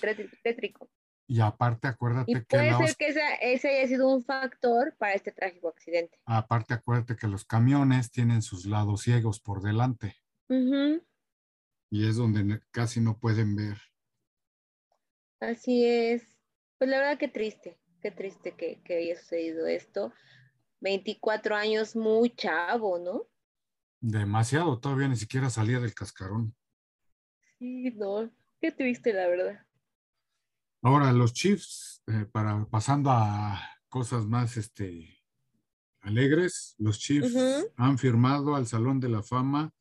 tétrico. 0.43 0.89
Y 1.27 1.41
aparte, 1.41 1.87
acuérdate 1.87 2.31
que. 2.33 2.41
Puede 2.41 2.77
ser 2.85 2.95
que 2.97 3.07
ese 3.41 3.69
haya 3.69 3.87
sido 3.87 4.13
un 4.13 4.23
factor 4.23 4.95
para 4.97 5.13
este 5.13 5.31
trágico 5.31 5.69
accidente. 5.69 6.19
Aparte, 6.25 6.75
acuérdate 6.75 7.15
que 7.15 7.27
los 7.27 7.45
camiones 7.45 8.11
tienen 8.11 8.43
sus 8.43 8.65
lados 8.65 9.01
ciegos 9.01 9.39
por 9.39 9.63
delante 9.63 10.15
y 11.95 12.05
es 12.05 12.17
donde 12.17 12.59
casi 12.71 12.99
no 12.99 13.17
pueden 13.17 13.55
ver. 13.55 13.77
Así 15.39 15.85
es. 15.85 16.23
Pues 16.77 16.89
la 16.89 16.97
verdad 16.97 17.17
que 17.17 17.29
triste, 17.29 17.79
qué 18.01 18.11
triste 18.11 18.53
que, 18.57 18.81
que 18.83 18.97
haya 18.97 19.17
sucedido 19.17 19.65
esto. 19.65 20.11
24 20.81 21.55
años, 21.55 21.95
muy 21.95 22.31
chavo, 22.31 22.99
¿no? 22.99 23.27
Demasiado, 24.01 24.77
todavía 24.77 25.07
ni 25.07 25.15
siquiera 25.15 25.49
salía 25.49 25.79
del 25.79 25.93
cascarón. 25.93 26.53
Sí, 27.59 27.89
no, 27.91 28.29
qué 28.59 28.73
triste 28.73 29.13
la 29.13 29.27
verdad. 29.27 29.65
Ahora, 30.81 31.13
los 31.13 31.31
Chiefs, 31.31 32.03
eh, 32.07 32.25
para 32.29 32.65
pasando 32.65 33.09
a 33.09 33.57
cosas 33.87 34.25
más 34.25 34.57
este, 34.57 35.17
alegres, 36.01 36.75
los 36.77 36.99
Chiefs 36.99 37.33
han 37.77 37.97
firmado 37.97 38.53
al 38.53 38.67
Salón 38.67 38.99
de 38.99 39.07
la 39.07 39.23
Fama 39.23 39.73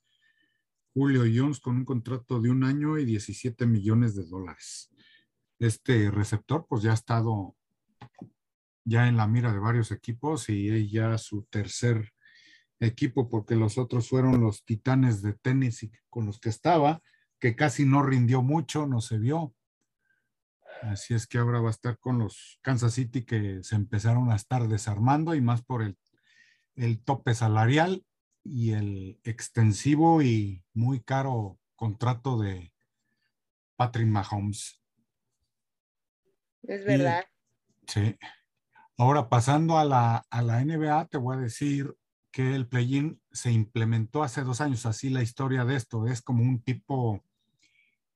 Julio 0.94 1.22
Jones 1.22 1.59
con 1.59 1.76
un 1.76 1.85
contrato 1.85 2.40
de 2.40 2.50
un 2.50 2.62
año 2.62 2.98
y 2.98 3.04
17 3.04 3.66
millones 3.66 4.14
de 4.14 4.24
dólares. 4.24 4.90
Este 5.59 6.09
receptor 6.09 6.66
pues 6.68 6.85
ya 6.85 6.92
ha 6.92 6.94
estado 6.94 7.57
ya 8.85 9.09
en 9.09 9.16
la 9.16 9.26
mira 9.26 9.52
de 9.52 9.59
varios 9.59 9.90
equipos 9.90 10.48
y 10.48 10.68
es 10.68 10.90
ya 10.92 11.18
su 11.18 11.42
tercer 11.50 12.12
equipo 12.78 13.28
porque 13.28 13.57
los 13.57 13.76
otros 13.76 14.09
fueron 14.09 14.40
los 14.40 14.64
Titanes 14.64 15.20
de 15.20 15.33
tenis 15.33 15.90
con 16.09 16.26
los 16.26 16.38
que 16.38 16.50
estaba, 16.50 17.02
que 17.40 17.57
casi 17.57 17.85
no 17.85 18.02
rindió 18.02 18.42
mucho, 18.42 18.87
no 18.87 19.00
se 19.00 19.18
vio. 19.18 19.52
Así 20.83 21.14
es 21.14 21.26
que 21.26 21.38
ahora 21.38 21.61
va 21.61 21.68
a 21.68 21.72
estar 21.72 21.98
con 21.98 22.18
los 22.20 22.61
Kansas 22.62 22.94
City 22.94 23.24
que 23.24 23.64
se 23.64 23.74
empezaron 23.74 24.30
a 24.30 24.37
estar 24.37 24.68
desarmando 24.68 25.35
y 25.35 25.40
más 25.40 25.62
por 25.62 25.83
el, 25.83 25.98
el 26.76 27.02
tope 27.02 27.35
salarial 27.35 28.04
y 28.44 28.72
el 28.72 29.18
extensivo 29.24 30.22
y 30.22 30.62
muy 30.74 31.00
caro 31.00 31.59
contrato 31.74 32.38
de 32.38 32.72
Patrick 33.76 34.07
Mahomes. 34.07 34.80
Es 36.62 36.85
verdad. 36.85 37.24
sí. 37.87 38.16
Ahora 38.96 39.28
pasando 39.28 39.76
a 39.76 39.85
la, 39.85 40.24
a 40.30 40.42
la 40.42 40.64
NBA, 40.64 41.07
te 41.07 41.18
voy 41.18 41.37
a 41.37 41.40
decir 41.40 41.96
que 42.30 42.54
el 42.54 42.66
play-in 42.66 43.20
se 43.33 43.50
implementó 43.50 44.22
hace 44.22 44.42
dos 44.42 44.61
años, 44.61 44.87
así 44.87 45.09
la 45.09 45.22
historia 45.22 45.64
de 45.64 45.76
esto, 45.76 46.07
es 46.07 46.20
como 46.22 46.42
un 46.42 46.61
tipo 46.62 47.24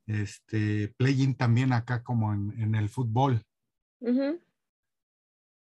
este, 0.06 0.88
play-in 0.96 1.34
también 1.34 1.72
acá 1.72 2.02
como 2.02 2.32
en, 2.32 2.74
el 2.74 2.88
fútbol. 2.88 3.44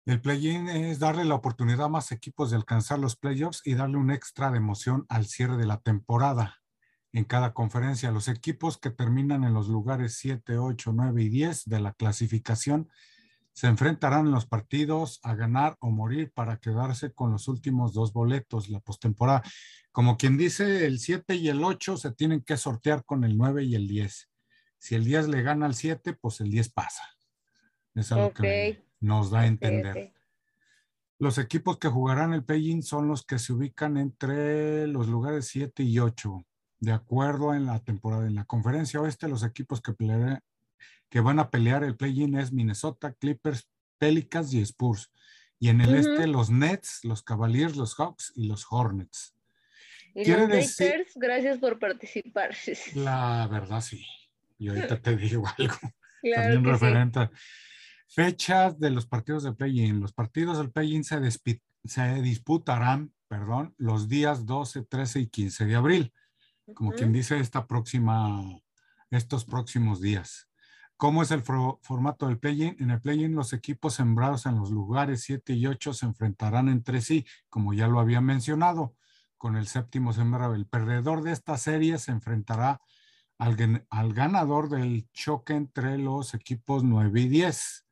El 0.09 0.23
play-in 0.23 0.71
es 0.71 1.01
darle 1.01 1.27
la 1.27 1.35
oportunidad 1.35 1.85
a 1.85 1.89
más 1.91 2.13
equipos 2.13 2.49
de 2.49 2.57
alcanzar 2.57 2.99
los 2.99 3.15
playoffs 3.15 3.61
y 3.67 3.75
darle 3.75 3.99
un 3.99 4.11
extra 4.11 4.51
de 4.51 4.57
emoción 4.57 5.05
al 5.11 5.27
cierre 5.27 5.59
de 5.59 5.67
la 5.67 5.81
temporada 5.81 6.63
en 7.13 7.25
cada 7.25 7.53
conferencia. 7.53 8.11
Los 8.11 8.29
equipos 8.29 8.79
que 8.79 8.89
terminan 8.89 9.45
en 9.45 9.53
los 9.53 9.69
lugares 9.69 10.17
7, 10.17 10.57
8, 10.57 10.93
9 10.95 11.23
y 11.25 11.29
10 11.29 11.67
de 11.67 11.81
la 11.81 11.93
clasificación 11.93 12.89
se 13.53 13.67
enfrentarán 13.67 14.25
en 14.25 14.33
los 14.33 14.47
partidos 14.47 15.21
a 15.25 15.35
ganar 15.35 15.77
o 15.79 15.91
morir 15.91 16.33
para 16.33 16.57
quedarse 16.57 17.13
con 17.13 17.31
los 17.31 17.47
últimos 17.47 17.93
dos 17.93 18.15
boletos, 18.15 18.71
la 18.71 18.81
postemporada. 18.81 19.43
Como 19.93 20.17
quien 20.17 20.39
dice, 20.39 20.87
el 20.87 21.01
7 21.01 21.35
y 21.35 21.51
el 21.51 21.63
8 21.63 21.99
se 21.99 22.13
tienen 22.13 22.41
que 22.41 22.57
sortear 22.57 23.05
con 23.05 23.25
el 23.25 23.37
9 23.37 23.63
y 23.65 23.75
el 23.75 23.87
10. 23.87 24.31
Si 24.79 24.95
el 24.95 25.05
10 25.05 25.29
le 25.29 25.43
gana 25.43 25.67
al 25.67 25.75
7, 25.75 26.15
pues 26.15 26.41
el 26.41 26.51
10 26.51 26.71
pasa. 26.71 27.03
Es 27.95 28.11
algo 28.11 28.33
que 28.33 28.88
nos 29.01 29.31
da 29.31 29.41
a 29.41 29.47
entender. 29.47 30.13
Los 31.19 31.39
equipos 31.39 31.79
que 31.79 31.89
jugarán 31.89 32.33
el 32.33 32.45
play-in 32.45 32.83
son 32.83 33.09
los 33.09 33.25
que 33.25 33.39
se 33.39 33.53
ubican 33.53 33.97
entre 33.97 34.87
los 34.87 35.09
lugares 35.09 35.47
7 35.49 35.83
y 35.83 35.99
8, 35.99 36.45
de 36.79 36.93
acuerdo 36.93 37.55
en 37.55 37.67
la 37.67 37.81
temporada. 37.81 38.27
En 38.27 38.37
la 38.37 38.45
conferencia 38.45 39.01
oeste, 39.01 39.29
los 39.29 39.43
equipos 39.43 39.81
que, 39.81 39.95
que 41.09 41.21
van 41.21 41.41
a 41.41 41.51
pelear 41.51 41.83
el 41.83 41.97
play-in 41.97 42.37
es 42.37 42.53
Minnesota, 42.53 43.13
Clippers, 43.13 43.69
Pelicans 43.99 44.55
y 44.55 44.61
Spurs. 44.61 45.11
Y 45.59 45.71
en 45.71 45.81
el 45.81 45.97
este, 45.97 46.29
los 46.29 46.51
Nets, 46.51 47.01
los 47.03 47.25
Cavaliers, 47.25 47.77
los 47.77 47.97
Hawks 47.97 48.33
y 48.37 48.47
los 48.47 48.65
Hornets. 48.71 49.35
Y 50.15 50.31
los 50.31 50.49
Lakers, 50.49 51.13
gracias 51.17 51.59
por 51.59 51.81
participar. 51.81 52.55
La 52.95 53.49
verdad, 53.51 53.81
sí. 53.81 54.07
Y 54.57 54.69
ahorita 54.69 55.01
te 55.01 55.17
digo 55.17 55.45
algo. 55.59 55.77
también 56.35 56.65
referente. 56.65 57.29
Fechas 58.09 58.79
de 58.81 58.91
los 58.91 59.07
partidos 59.07 59.43
de 59.43 59.53
play-in. 59.53 60.01
Los 60.01 60.13
partidos 60.13 60.57
del 60.59 60.71
play-in 60.71 61.05
se, 61.05 61.21
se, 61.85 62.23
disputarán, 62.23 63.13
perdón, 63.29 63.75
los 63.77 64.09
días 64.09 64.47
12, 64.47 64.83
13 64.85 65.21
y 65.21 65.27
15 65.29 65.67
de 65.67 65.75
abril. 65.77 66.13
Como 66.75 66.93
quien 66.93 67.13
dice, 67.13 67.39
esta 67.39 67.67
próxima, 67.67 68.43
estos 69.11 69.45
próximos 69.45 70.01
días. 70.01 70.49
¿Cómo 70.97 71.23
es 71.23 71.31
el 71.31 71.43
formato 71.43 72.27
del 72.27 72.39
play-in? 72.39 72.77
En 72.81 72.91
el 72.91 73.01
play-in 73.01 73.35
los 73.35 73.53
equipos 73.53 73.95
sembrados 73.95 74.47
en 74.47 74.57
los 74.57 74.71
lugares 74.71 75.23
7 75.23 75.53
y 75.53 75.67
8 75.67 75.93
se 75.93 76.07
enfrentarán 76.07 76.69
entre 76.69 77.03
sí, 77.03 77.27
como 77.49 77.73
ya 77.73 77.89
lo 77.89 78.01
había 78.01 78.21
mencionado, 78.21 78.97
con 79.37 79.57
el 79.57 79.69
séptimo 79.69 80.13
sembrado. 80.13 80.55
El 80.55 80.67
perdedor 80.67 81.23
de 81.23 81.33
esta 81.33 81.57
serie 81.57 81.99
se 81.99 82.11
enfrentará 82.11 82.81
al, 83.39 83.87
al, 83.91 84.13
ganador 84.13 84.71
del 84.71 85.09
choque 85.13 85.53
entre 85.53 85.99
los 85.99 86.35
equipos 86.35 86.83
9 86.83 87.21
y 87.21 87.29
10. 87.29 87.88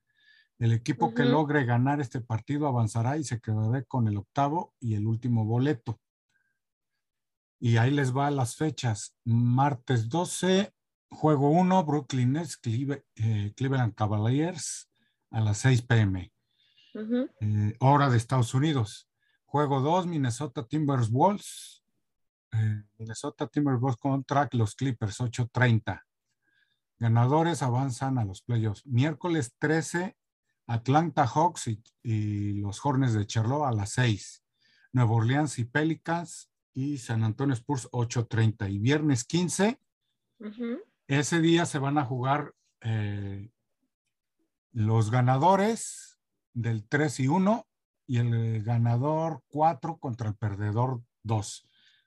El 0.58 0.72
equipo 0.72 1.12
que 1.12 1.24
logre 1.24 1.64
ganar 1.64 2.00
este 2.00 2.20
partido 2.20 2.66
avanzará 2.66 3.18
y 3.18 3.24
se 3.24 3.40
quedará 3.40 3.82
con 3.82 4.08
el 4.08 4.16
octavo 4.16 4.74
y 4.80 4.94
el 4.94 5.06
último 5.06 5.44
boleto. 5.44 6.00
Y 7.58 7.76
ahí 7.76 7.90
les 7.90 8.16
va 8.16 8.30
las 8.30 8.56
fechas. 8.56 9.14
Martes 9.24 10.08
12, 10.08 10.72
juego 11.10 11.50
1, 11.50 11.84
Brooklyn 11.84 12.32
Nets, 12.32 12.58
eh, 12.64 13.52
Cleveland 13.54 13.94
Cavaliers 13.94 14.90
a 15.30 15.40
las 15.40 15.58
6 15.58 15.82
pm. 15.82 16.32
Eh, 17.40 17.76
hora 17.80 18.08
de 18.08 18.16
Estados 18.16 18.54
Unidos. 18.54 19.10
Juego 19.44 19.80
2, 19.80 20.06
Minnesota 20.06 20.66
Timbers 20.66 21.10
Wolves 21.10 21.76
eh, 22.52 22.82
Minnesota 22.98 23.46
Timberwolves 23.46 23.96
contra 23.96 24.48
los 24.52 24.74
Clippers, 24.74 25.20
8:30. 25.20 26.02
Ganadores 26.98 27.62
avanzan 27.62 28.18
a 28.18 28.24
los 28.24 28.42
playoffs. 28.42 28.86
Miércoles 28.86 29.54
13, 29.58 30.16
Atlanta 30.66 31.26
Hawks 31.26 31.68
y, 32.02 32.60
los 32.60 32.84
Hornets 32.84 33.14
de 33.14 33.26
Charlotte 33.26 33.66
a 33.66 33.72
las 33.72 33.90
6. 33.90 34.42
Nueva 34.92 35.12
Orleans 35.12 35.58
y 35.58 35.64
Pelicans 35.64 36.50
y 36.72 36.98
San 36.98 37.22
Antonio 37.22 37.54
Spurs 37.54 37.88
8:30. 37.92 38.70
Y 38.70 38.78
viernes 38.78 39.24
15, 39.24 39.80
ese 41.06 41.40
día 41.40 41.66
se 41.66 41.78
van 41.78 41.98
a 41.98 42.04
jugar 42.04 42.54
eh, 42.80 43.50
los 44.72 45.10
ganadores 45.10 46.18
del 46.52 46.86
3 46.86 47.20
y 47.20 47.28
1 47.28 47.66
y 48.06 48.18
el 48.18 48.62
ganador 48.62 49.42
4 49.48 49.98
contra 49.98 50.28
el 50.28 50.34
perdedor 50.36 51.02
2 51.22 51.66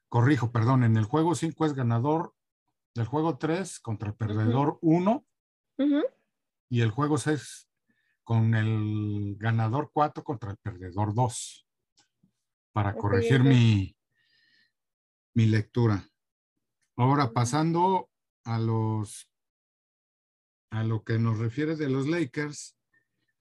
corrijo, 0.09 0.51
perdón, 0.51 0.83
en 0.83 0.97
el 0.97 1.05
juego 1.05 1.35
5 1.35 1.65
es 1.65 1.73
ganador 1.73 2.33
del 2.95 3.05
juego 3.05 3.37
3 3.37 3.79
contra 3.79 4.09
el 4.09 4.15
perdedor 4.15 4.79
1 4.81 5.25
y 6.69 6.81
el 6.81 6.91
juego 6.91 7.17
6 7.17 7.68
con 8.29 8.53
el 8.53 9.37
ganador 9.39 9.89
4 9.91 10.23
contra 10.23 10.51
el 10.51 10.57
perdedor 10.57 11.15
2 11.15 11.67
para 12.71 12.93
corregir 12.93 13.43
Mi, 13.43 13.97
mi 15.33 15.47
lectura. 15.47 16.07
Ahora 16.95 17.31
pasando 17.31 18.11
a 18.43 18.59
los 18.59 19.27
a 20.69 20.83
lo 20.83 21.03
que 21.03 21.17
nos 21.17 21.39
refiere 21.39 21.75
de 21.75 21.89
los 21.89 22.07
Lakers, 22.07 22.77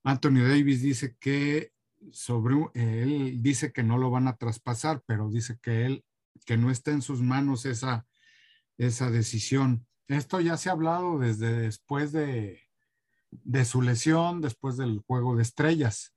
Anthony 0.04 0.40
Davis 0.40 0.80
dice 0.80 1.18
que 1.20 1.74
sobre 2.10 2.56
él 2.72 3.42
dice 3.42 3.72
que 3.72 3.82
no 3.82 3.98
lo 3.98 4.10
van 4.10 4.26
a 4.26 4.38
traspasar, 4.38 5.02
pero 5.04 5.28
dice 5.28 5.58
que 5.60 5.84
él 5.84 6.04
que 6.46 6.56
no 6.56 6.70
está 6.70 6.92
en 6.92 7.02
sus 7.02 7.20
manos 7.20 7.66
esa, 7.66 8.06
esa 8.78 9.10
decisión. 9.10 9.86
Esto 10.06 10.40
ya 10.40 10.56
se 10.56 10.70
ha 10.70 10.72
hablado 10.72 11.18
desde 11.18 11.52
después 11.52 12.10
de, 12.12 12.67
de 13.30 13.64
su 13.64 13.82
lesión, 13.82 14.40
después 14.40 14.76
del 14.76 15.00
juego 15.06 15.36
de 15.36 15.42
estrellas. 15.42 16.14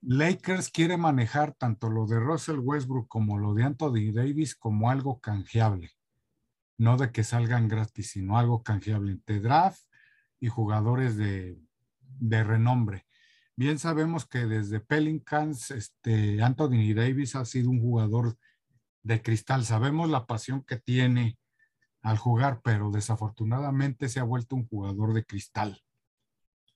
Lakers 0.00 0.70
quiere 0.70 0.96
manejar 0.96 1.54
tanto 1.54 1.88
lo 1.88 2.06
de 2.06 2.20
Russell 2.20 2.58
Westbrook 2.58 3.08
como 3.08 3.38
lo 3.38 3.54
de 3.54 3.64
Anthony 3.64 4.12
Davis 4.12 4.54
como 4.54 4.90
algo 4.90 5.20
canjeable. 5.20 5.90
No 6.76 6.96
de 6.96 7.10
que 7.10 7.24
salgan 7.24 7.68
gratis, 7.68 8.10
sino 8.10 8.38
algo 8.38 8.62
canjeable 8.62 9.12
entre 9.12 9.40
draft 9.40 9.80
y 10.40 10.48
jugadores 10.48 11.16
de, 11.16 11.58
de 12.00 12.44
renombre. 12.44 13.06
Bien 13.56 13.78
sabemos 13.78 14.26
que 14.26 14.46
desde 14.46 14.80
Pelicans, 14.80 15.70
este, 15.70 16.42
Anthony 16.42 16.92
Davis 16.94 17.36
ha 17.36 17.44
sido 17.44 17.70
un 17.70 17.80
jugador 17.80 18.36
de 19.04 19.22
cristal. 19.22 19.64
Sabemos 19.64 20.10
la 20.10 20.26
pasión 20.26 20.64
que 20.64 20.76
tiene 20.76 21.38
al 22.02 22.18
jugar, 22.18 22.60
pero 22.62 22.90
desafortunadamente 22.90 24.08
se 24.08 24.18
ha 24.18 24.24
vuelto 24.24 24.56
un 24.56 24.66
jugador 24.66 25.14
de 25.14 25.24
cristal. 25.24 25.83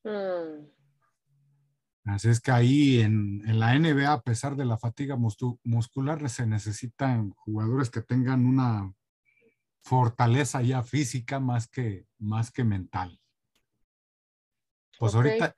Mm. 0.04 0.78
Así 2.04 2.28
es 2.30 2.40
que 2.40 2.50
ahí 2.50 3.00
en, 3.00 3.42
la 3.58 3.78
NBA, 3.78 4.10
a 4.10 4.22
pesar 4.22 4.56
de 4.56 4.64
la 4.64 4.78
fatiga 4.78 5.16
muscular, 5.16 6.28
se 6.30 6.46
necesitan 6.46 7.30
jugadores 7.30 7.90
que 7.90 8.00
tengan 8.00 8.46
una 8.46 8.94
fortaleza 9.82 10.62
ya 10.62 10.82
física 10.82 11.38
más 11.38 11.68
que, 11.68 12.06
más 12.18 12.50
que 12.50 12.64
mental. 12.64 13.20
Pues 14.98 15.14
ahorita, 15.14 15.54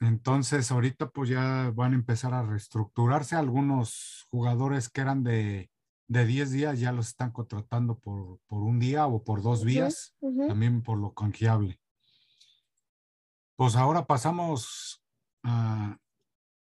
entonces, 0.00 0.70
ahorita 0.70 1.10
pues 1.10 1.28
ya 1.28 1.70
van 1.74 1.92
a 1.92 1.96
empezar 1.96 2.32
a 2.32 2.42
reestructurarse. 2.42 3.36
Algunos 3.36 4.26
jugadores 4.30 4.88
que 4.88 5.02
eran 5.02 5.22
de, 5.22 5.70
de 6.08 6.26
10 6.26 6.50
días 6.50 6.80
ya 6.80 6.92
los 6.92 7.08
están 7.08 7.30
contratando 7.30 7.98
por, 7.98 8.38
un 8.48 8.78
día 8.78 9.06
o 9.06 9.22
por 9.22 9.42
dos 9.42 9.64
días, 9.64 10.14
también 10.48 10.82
por 10.82 10.98
lo 10.98 11.12
canjeable. 11.12 11.81
Pues 13.62 13.76
ahora 13.76 14.04
pasamos 14.04 15.00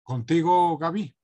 contigo, 0.05 0.79
Gaby. 0.79 1.17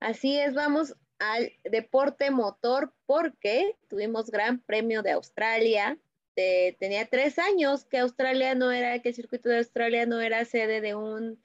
Así 0.00 0.38
es, 0.38 0.52
vamos 0.52 0.94
al 1.18 1.50
deporte 1.64 2.30
motor 2.30 2.94
porque 3.06 3.78
tuvimos 3.88 4.30
Gran 4.30 4.60
Premio 4.60 5.00
de 5.00 5.12
Australia 5.12 5.98
tenía 6.34 7.06
tres 7.06 7.38
años 7.38 7.86
que 7.86 7.96
Australia 7.96 8.54
no 8.54 8.70
era, 8.70 8.98
que 8.98 9.08
el 9.08 9.14
circuito 9.14 9.48
de 9.48 9.56
Australia 9.56 10.04
no 10.04 10.20
era 10.20 10.44
sede 10.44 10.82
de 10.82 10.94
un 10.94 11.42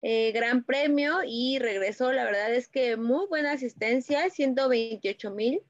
eh, 0.00 0.32
gran 0.32 0.64
premio 0.64 1.18
y 1.22 1.58
regresó. 1.58 2.12
La 2.12 2.24
verdad 2.24 2.54
es 2.54 2.66
que 2.70 2.96
muy 2.96 3.26
buena 3.26 3.52
asistencia, 3.52 4.30
128 4.30 5.32
mil, 5.32 5.60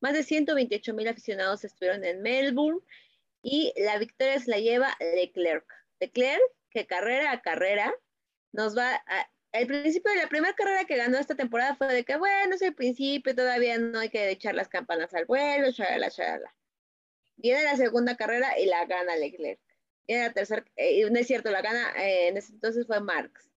más 0.00 0.12
de 0.12 0.22
128 0.22 0.94
mil 0.94 1.08
aficionados 1.08 1.64
estuvieron 1.64 2.04
en 2.04 2.22
Melbourne 2.22 2.82
y 3.42 3.72
la 3.76 3.98
victoria 3.98 4.38
se 4.38 4.48
la 4.48 4.58
lleva 4.58 4.96
Leclerc. 5.00 5.77
Leclerc, 6.00 6.42
que 6.70 6.86
carrera 6.86 7.32
a 7.32 7.42
carrera 7.42 7.94
nos 8.52 8.76
va 8.76 9.02
el 9.52 9.66
principio 9.66 10.12
de 10.12 10.18
la 10.18 10.28
primera 10.28 10.54
carrera 10.54 10.84
que 10.84 10.96
ganó 10.96 11.18
esta 11.18 11.34
temporada 11.34 11.74
fue 11.74 11.92
de 11.92 12.04
que, 12.04 12.16
bueno, 12.16 12.54
es 12.54 12.62
el 12.62 12.74
principio, 12.74 13.34
todavía 13.34 13.78
no 13.78 13.98
hay 13.98 14.10
que 14.10 14.30
echar 14.30 14.54
las 14.54 14.68
campanas 14.68 15.14
al 15.14 15.24
vuelo, 15.24 15.70
shalala, 15.70 16.08
shalala. 16.08 16.54
Viene 17.36 17.62
la 17.62 17.76
segunda 17.76 18.16
carrera 18.16 18.58
y 18.58 18.66
la 18.66 18.84
gana 18.84 19.16
Leclerc. 19.16 19.60
Viene 20.06 20.24
la 20.24 20.32
tercera, 20.32 20.64
eh, 20.76 21.08
no 21.10 21.18
es 21.18 21.26
cierto, 21.26 21.50
la 21.50 21.62
gana, 21.62 21.92
eh, 21.96 22.28
en 22.28 22.36
ese 22.36 22.52
entonces 22.52 22.86
fue 22.86 23.00
Marx. 23.00 23.50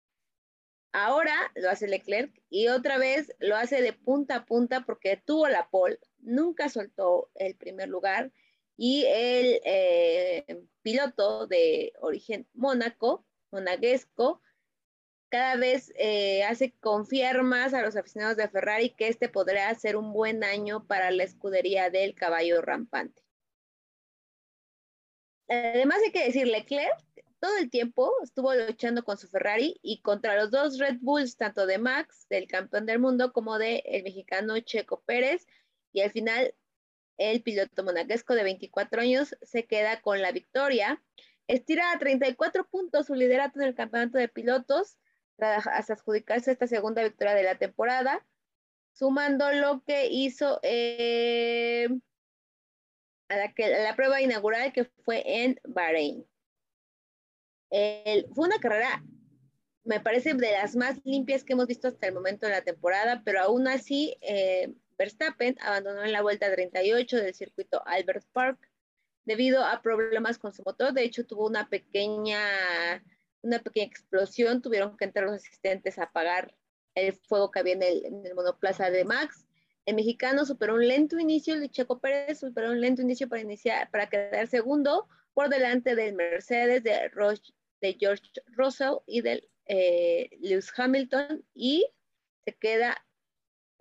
Ahora 0.93 1.35
lo 1.55 1.69
hace 1.69 1.87
Leclerc 1.87 2.31
y 2.49 2.67
otra 2.67 2.97
vez 2.97 3.33
lo 3.39 3.55
hace 3.55 3.81
de 3.81 3.93
punta 3.93 4.37
a 4.37 4.45
punta 4.45 4.81
porque 4.85 5.17
tuvo 5.17 5.47
la 5.47 5.69
pole, 5.69 5.99
nunca 6.19 6.69
soltó 6.69 7.29
el 7.35 7.55
primer 7.55 7.87
lugar 7.89 8.31
y 8.83 9.05
el 9.05 9.61
eh, 9.63 10.65
piloto 10.81 11.45
de 11.45 11.93
origen 11.99 12.47
mónaco, 12.55 13.27
monaguesco, 13.51 14.41
cada 15.29 15.55
vez 15.55 15.93
eh, 15.97 16.43
hace 16.45 16.73
confiar 16.79 17.43
más 17.43 17.75
a 17.75 17.83
los 17.83 17.95
aficionados 17.95 18.37
de 18.37 18.49
Ferrari 18.49 18.89
que 18.95 19.07
este 19.07 19.29
podrá 19.29 19.73
ser 19.75 19.97
un 19.97 20.11
buen 20.11 20.43
año 20.43 20.87
para 20.87 21.11
la 21.11 21.23
escudería 21.23 21.91
del 21.91 22.15
caballo 22.15 22.59
rampante. 22.63 23.21
Además 25.47 25.99
hay 26.03 26.11
que 26.11 26.25
decir, 26.25 26.47
Leclerc 26.47 26.97
todo 27.39 27.55
el 27.57 27.69
tiempo 27.69 28.11
estuvo 28.23 28.51
luchando 28.55 29.03
con 29.03 29.19
su 29.19 29.27
Ferrari 29.27 29.79
y 29.83 30.01
contra 30.01 30.35
los 30.35 30.49
dos 30.49 30.79
Red 30.79 30.97
Bulls, 31.01 31.37
tanto 31.37 31.67
de 31.67 31.77
Max, 31.77 32.25
del 32.31 32.47
campeón 32.47 32.87
del 32.87 32.97
mundo, 32.97 33.31
como 33.31 33.59
del 33.59 33.83
el 33.85 34.01
mexicano 34.01 34.59
Checo 34.59 35.03
Pérez. 35.05 35.45
Y 35.93 36.01
al 36.01 36.09
final, 36.09 36.55
el 37.17 37.43
piloto 37.43 37.83
monaguesco 37.83 38.33
de 38.35 38.43
24 38.43 39.01
años 39.01 39.35
se 39.41 39.65
queda 39.65 40.01
con 40.01 40.21
la 40.21 40.31
victoria. 40.31 41.01
Estira 41.47 41.91
a 41.91 41.99
34 41.99 42.67
puntos 42.69 43.07
su 43.07 43.15
liderato 43.15 43.59
en 43.59 43.67
el 43.67 43.75
campeonato 43.75 44.17
de 44.17 44.27
pilotos 44.27 44.97
hasta 45.41 45.93
adjudicarse 45.93 46.51
esta 46.51 46.67
segunda 46.67 47.03
victoria 47.03 47.33
de 47.33 47.43
la 47.43 47.57
temporada, 47.57 48.25
sumando 48.93 49.51
lo 49.51 49.83
que 49.83 50.07
hizo 50.07 50.59
eh, 50.63 51.87
a, 53.29 53.35
la 53.37 53.95
prueba 53.95 54.21
inaugural 54.21 54.71
que 54.73 54.85
fue 55.03 55.23
en 55.25 55.59
Bahrein. 55.63 56.25
fue 57.69 58.23
una 58.35 58.59
carrera, 58.59 59.03
me 59.83 59.99
parece, 59.99 60.33
de 60.33 60.51
las 60.51 60.75
más 60.75 60.99
limpias 61.03 61.43
que 61.43 61.53
hemos 61.53 61.67
visto 61.67 61.87
hasta 61.87 62.07
el 62.07 62.13
momento 62.13 62.45
de 62.45 62.53
la 62.53 62.61
temporada, 62.61 63.23
pero 63.25 63.41
aún 63.41 63.67
así 63.67 64.15
eh, 64.21 64.73
Verstappen 65.01 65.57
abandonó 65.61 66.03
en 66.03 66.11
la 66.11 66.21
vuelta 66.21 66.51
38 66.51 67.17
del 67.17 67.33
circuito 67.33 67.81
Albert 67.87 68.23
Park 68.33 68.69
debido 69.25 69.65
a 69.65 69.81
problemas 69.81 70.37
con 70.37 70.53
su 70.53 70.61
motor. 70.61 70.93
De 70.93 71.03
hecho, 71.03 71.25
tuvo 71.25 71.47
una 71.47 71.69
pequeña 71.69 72.39
una 73.41 73.57
pequeña 73.57 73.87
explosión, 73.87 74.61
tuvieron 74.61 74.95
que 74.97 75.05
entrar 75.05 75.25
los 75.25 75.37
asistentes 75.37 75.97
a 75.97 76.03
apagar 76.03 76.55
el 76.93 77.13
fuego 77.13 77.49
que 77.49 77.59
había 77.59 77.73
en 77.73 77.81
el, 77.81 78.35
monoplaza 78.35 78.91
de 78.91 79.03
Max. 79.03 79.47
El 79.87 79.95
mexicano 79.95 80.45
superó 80.45 80.75
un 80.75 80.87
lento 80.87 81.17
inicio, 81.17 81.55
el 81.55 81.71
Checo 81.71 81.99
Pérez 81.99 82.39
superó 82.39 82.69
un 82.69 82.79
lento 82.79 83.01
inicio 83.01 83.27
para 83.27 83.41
iniciar, 83.41 83.89
para 83.89 84.07
quedar 84.07 84.45
segundo 84.45 85.07
por 85.33 85.49
delante 85.49 85.95
del 85.95 86.13
Mercedes 86.13 86.83
de, 86.83 87.09
George 87.99 88.23
Russell 88.45 88.97
y 89.07 89.21
del 89.21 89.49
eh, 89.65 90.29
Lewis 90.41 90.71
Hamilton 90.77 91.43
y 91.55 91.87
se 92.45 92.53
queda 92.53 93.03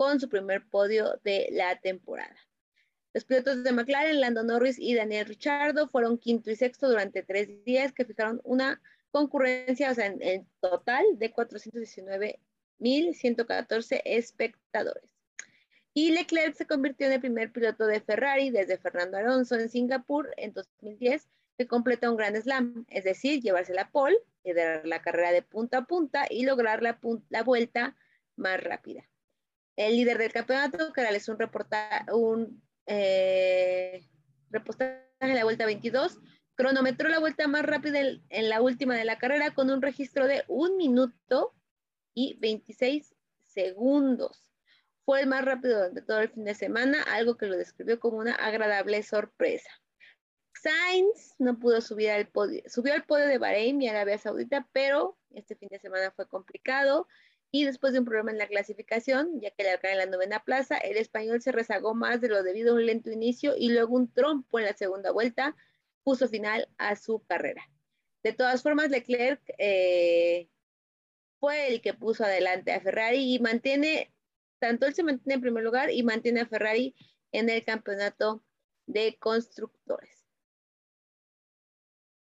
con 0.01 0.19
su 0.19 0.31
primer 0.31 0.67
podio 0.67 1.21
de 1.25 1.51
la 1.53 1.79
temporada. 1.79 2.35
Los 3.13 3.27
pilotos 3.27 3.63
de 3.63 3.71
McLaren, 3.71 4.19
Lando 4.19 4.43
Norris 4.43 4.79
y 4.79 4.95
Daniel 4.95 5.27
Ricciardo, 5.27 5.89
fueron 5.89 6.17
quinto 6.17 6.51
y 6.51 6.57
sexto 6.57 6.89
durante 6.89 7.23
tres 7.23 7.63
días 7.67 7.93
que 7.93 8.07
fijaron 8.07 8.41
una 8.43 8.81
concurrencia, 9.11 9.91
o 9.91 9.95
sea, 9.95 10.07
en, 10.07 10.49
total 10.61 11.05
de 11.19 11.35
419.114 11.35 14.01
espectadores. 14.07 15.15
Y 15.93 16.13
Leclerc 16.13 16.55
se 16.55 16.67
convirtió 16.67 17.07
en 17.07 17.13
el 17.13 17.21
primer 17.21 17.53
piloto 17.53 17.87
de 17.87 18.01
Ferrari 18.01 18.49
desde 18.49 18.79
Fernando 18.79 19.19
Alonso 19.19 19.57
en 19.57 19.69
Singapur 19.69 20.33
en 20.39 20.55
2010 20.55 21.29
que 21.59 21.67
completa 21.67 22.11
un 22.11 22.17
gran 22.17 22.41
slam, 22.41 22.87
es 22.89 23.05
decir, 23.05 23.43
llevarse 23.43 23.75
la 23.75 23.91
pole, 23.91 24.17
liderar 24.45 24.87
la 24.87 25.03
carrera 25.03 25.31
de 25.31 25.43
punta 25.43 25.77
a 25.77 25.85
punta 25.85 26.25
y 26.31 26.47
lograr 26.47 26.83
la 26.83 26.99
vuelta 27.43 27.99
más 28.37 28.65
rápida. 28.65 29.07
El 29.81 29.97
líder 29.97 30.19
del 30.19 30.31
campeonato, 30.31 30.93
que 30.93 31.01
realizó 31.01 31.33
un, 31.33 31.39
reportaje, 31.39 32.13
un 32.13 32.63
eh, 32.85 34.07
reportaje 34.51 35.07
en 35.21 35.35
la 35.35 35.45
vuelta 35.45 35.65
22, 35.65 36.19
cronometró 36.55 37.09
la 37.09 37.19
vuelta 37.19 37.49
más 37.49 37.63
rápida 37.63 38.01
en, 38.01 38.49
la 38.51 38.61
última 38.61 38.95
de 38.95 39.07
la 39.07 39.17
carrera 39.17 39.55
con 39.55 39.71
un 39.71 39.81
registro 39.81 40.27
de 40.27 40.45
un 40.49 40.77
minuto 40.77 41.55
y 42.13 42.37
26 42.41 43.15
segundos. 43.47 44.51
Fue 45.07 45.23
el 45.23 45.27
más 45.27 45.47
rápido 45.47 45.79
durante 45.79 46.03
todo 46.03 46.21
el 46.21 46.29
fin 46.29 46.45
de 46.45 46.55
semana, 46.55 47.03
algo 47.05 47.39
que 47.39 47.47
lo 47.47 47.57
describió 47.57 47.99
como 47.99 48.19
una 48.19 48.35
agradable 48.35 49.03
sorpresa. 49.03 49.71
Sainz 50.53 51.37
no 51.39 51.59
pudo 51.59 51.81
subir 51.81 52.11
al 52.11 52.29
podio, 52.29 52.63
subió 52.67 52.93
al 52.93 53.07
podio 53.07 53.29
de 53.29 53.39
Bahrein 53.39 53.81
y 53.81 53.89
Arabia 53.89 54.19
Saudita, 54.19 54.69
pero 54.73 55.17
este 55.31 55.57
fin 55.57 55.71
de 55.71 55.79
semana 55.79 56.11
fue 56.11 56.29
complicado 56.29 57.09
y 57.53 57.65
después 57.65 57.93
de 57.93 57.99
un 57.99 58.05
problema 58.05 58.31
en 58.31 58.39
la 58.39 58.47
clasificación, 58.47 59.41
ya 59.41 59.51
que 59.51 59.65
le 59.65 59.79
en 59.83 59.99
la 59.99 60.07
novena 60.07 60.45
plaza, 60.45 60.77
el 60.77 60.97
español 60.97 61.43
se 61.43 61.53
rezagó 61.53 61.95
más 61.95 62.21
de 62.21 62.29
lo 62.29 62.43
debido 62.43 62.73
a 62.73 62.77
un 62.77 62.87
lento 62.87 63.11
inicio 63.11 63.55
y 63.57 63.71
luego 63.71 63.97
un 63.97 64.13
trompo 64.13 64.59
en 64.59 64.67
la 64.67 64.75
segunda 64.75 65.11
vuelta, 65.11 65.57
puso 66.05 66.29
final 66.29 66.69
a 66.79 66.95
su 66.95 67.25
carrera. 67.27 67.69
De 68.23 68.33
todas 68.33 68.63
formas, 68.63 68.91
Leclerc 68.91 69.41
eh, 69.59 70.49
fue 71.41 71.69
el 71.69 71.81
que 71.81 71.95
puso 71.95 72.25
adelante 72.25 72.73
a 72.73 72.81
Ferrari 72.81 73.35
y 73.35 73.39
mantiene, 73.41 74.13
tanto 74.61 74.87
él 74.87 74.95
se 74.95 75.03
mantiene 75.03 75.35
en 75.35 75.41
primer 75.41 75.65
lugar 75.65 75.91
y 75.91 76.03
mantiene 76.03 76.41
a 76.41 76.47
Ferrari 76.47 76.95
en 77.33 77.49
el 77.51 77.65
campeonato 77.65 78.45
de 78.87 79.17
constructores. 79.19 80.25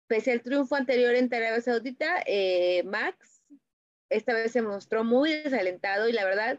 Pese 0.09 0.33
al 0.33 0.43
triunfo 0.43 0.75
anterior 0.75 1.15
en 1.15 1.33
Arabia 1.33 1.61
Saudita, 1.61 2.23
eh, 2.27 2.83
Max 2.85 3.32
esta 4.13 4.35
vez 4.35 4.53
se 4.53 4.63
mostró 4.63 5.05
muy 5.05 5.33
desalentado 5.33 6.09
y 6.09 6.13
la 6.13 6.25
verdad 6.25 6.59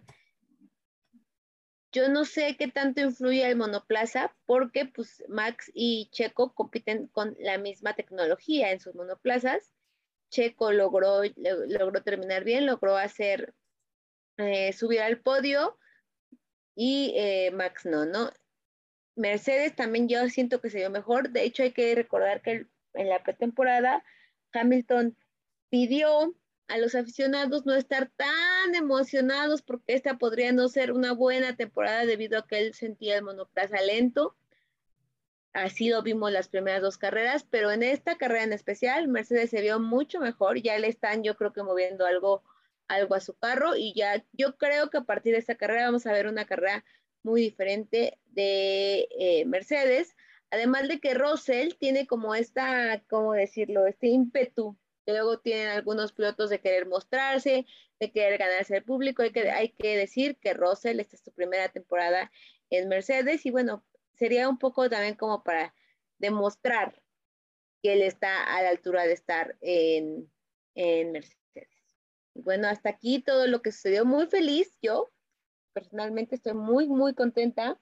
yo 1.94 2.10
no 2.10 2.26
sé 2.26 2.58
qué 2.58 2.68
tanto 2.68 3.02
influye 3.02 3.48
el 3.48 3.56
monoplaza 3.56 4.36
porque 4.48 4.86
pues 4.86 5.24
Max 5.30 5.72
y 5.76 6.10
Checo 6.12 6.54
compiten 6.54 7.08
con 7.08 7.36
la 7.40 7.60
misma 7.60 7.96
tecnología 7.96 8.72
en 8.72 8.80
sus 8.80 8.96
monoplazas. 8.96 9.72
Checo 10.32 10.72
logró, 10.72 11.22
logró 11.68 12.02
terminar 12.02 12.44
bien, 12.44 12.66
logró 12.66 12.98
hacer 12.98 13.54
eh, 14.38 14.74
subir 14.74 15.02
al 15.02 15.20
podio 15.22 15.78
y 16.76 17.14
eh, 17.16 17.52
Max 17.52 17.86
no, 17.86 18.06
¿no? 18.06 18.32
Mercedes 19.16 19.76
también 19.76 20.10
yo 20.10 20.28
siento 20.30 20.60
que 20.60 20.72
se 20.72 20.80
dio 20.80 20.90
mejor. 20.90 21.30
De 21.30 21.44
hecho, 21.44 21.62
hay 21.62 21.72
que 21.72 21.94
recordar 21.94 22.42
que 22.42 22.66
en 22.96 23.10
la 23.10 23.22
pretemporada 23.22 24.04
Hamilton 24.54 25.16
pidió 25.70 26.34
a 26.68 26.78
los 26.78 26.96
aficionados 26.96 27.66
no 27.66 27.74
estar 27.74 28.10
tan 28.16 28.76
emocionados 28.76 29.62
porque 29.62 29.94
esta 29.94 30.18
podría 30.18 30.52
no 30.52 30.68
ser 30.70 30.92
una 30.92 31.14
buena 31.14 31.56
temporada 31.56 32.06
debido 32.06 32.40
a 32.40 32.48
que 32.48 32.60
él 32.60 32.74
sentía 32.74 33.18
el 33.18 33.24
monoplaza 33.24 33.82
lento. 33.82 34.36
Así 35.54 35.90
lo 35.90 36.02
vimos 36.02 36.32
las 36.32 36.48
primeras 36.48 36.82
dos 36.82 36.98
carreras, 36.98 37.46
pero 37.48 37.72
en 37.72 37.84
esta 37.84 38.18
carrera 38.18 38.44
en 38.44 38.54
especial, 38.54 39.08
Mercedes 39.08 39.52
se 39.52 39.62
vio 39.62 39.80
mucho 39.80 40.20
mejor. 40.20 40.60
Ya 40.62 40.78
le 40.80 40.88
están, 40.88 41.24
yo 41.24 41.36
creo 41.38 41.54
que 41.54 41.62
moviendo 41.62 42.06
algo, 42.08 42.44
algo 42.88 43.14
a 43.16 43.20
su 43.20 43.36
carro 43.36 43.76
y 43.76 43.94
ya 43.94 44.26
yo 44.32 44.58
creo 44.58 44.90
que 44.90 44.98
a 44.98 45.04
partir 45.04 45.34
de 45.34 45.40
esta 45.40 45.56
carrera 45.56 45.86
vamos 45.86 46.08
a 46.08 46.14
ver 46.14 46.28
una 46.28 46.46
carrera 46.46 46.84
muy 47.22 47.42
diferente 47.42 48.18
de 48.26 49.08
eh, 49.20 49.46
Mercedes. 49.46 50.16
Además 50.50 50.88
de 50.88 51.00
que 51.00 51.14
Russell 51.14 51.74
tiene 51.80 52.08
como 52.08 52.36
esta, 52.36 53.04
¿cómo 53.10 53.34
decirlo? 53.34 53.86
Este 53.86 54.08
ímpetu 54.08 54.78
que 55.06 55.12
luego 55.12 55.40
tienen 55.40 55.70
algunos 55.70 56.14
pilotos 56.14 56.50
de 56.50 56.60
querer 56.60 56.88
mostrarse, 56.88 57.66
de 58.00 58.12
querer 58.12 58.38
ganarse 58.38 58.78
el 58.78 58.84
público. 58.84 59.22
Hay 59.22 59.32
que, 59.32 59.52
hay 59.52 59.70
que 59.70 59.98
decir 59.98 60.38
que 60.38 60.54
Russell, 60.54 61.00
esta 61.00 61.16
es 61.16 61.24
su 61.24 61.32
primera 61.32 61.70
temporada 61.70 62.32
en 62.70 62.90
Mercedes 62.90 63.46
y 63.46 63.52
bueno, 63.52 63.84
sería 64.14 64.50
un 64.50 64.58
poco 64.58 64.90
también 64.90 65.16
como 65.16 65.44
para 65.44 65.74
demostrar 66.18 67.02
que 67.82 67.94
él 67.94 68.02
está 68.02 68.44
a 68.44 68.62
la 68.64 68.70
altura 68.70 69.06
de 69.06 69.14
estar 69.14 69.58
en, 69.62 70.32
en 70.76 71.12
Mercedes. 71.12 71.38
Y 72.34 72.42
bueno, 72.42 72.68
hasta 72.68 72.90
aquí 72.90 73.22
todo 73.22 73.48
lo 73.48 73.62
que 73.62 73.72
sucedió. 73.72 74.06
Muy 74.06 74.28
feliz 74.28 74.78
yo, 74.82 75.12
personalmente 75.74 76.36
estoy 76.36 76.54
muy, 76.54 76.88
muy 76.88 77.14
contenta 77.14 77.80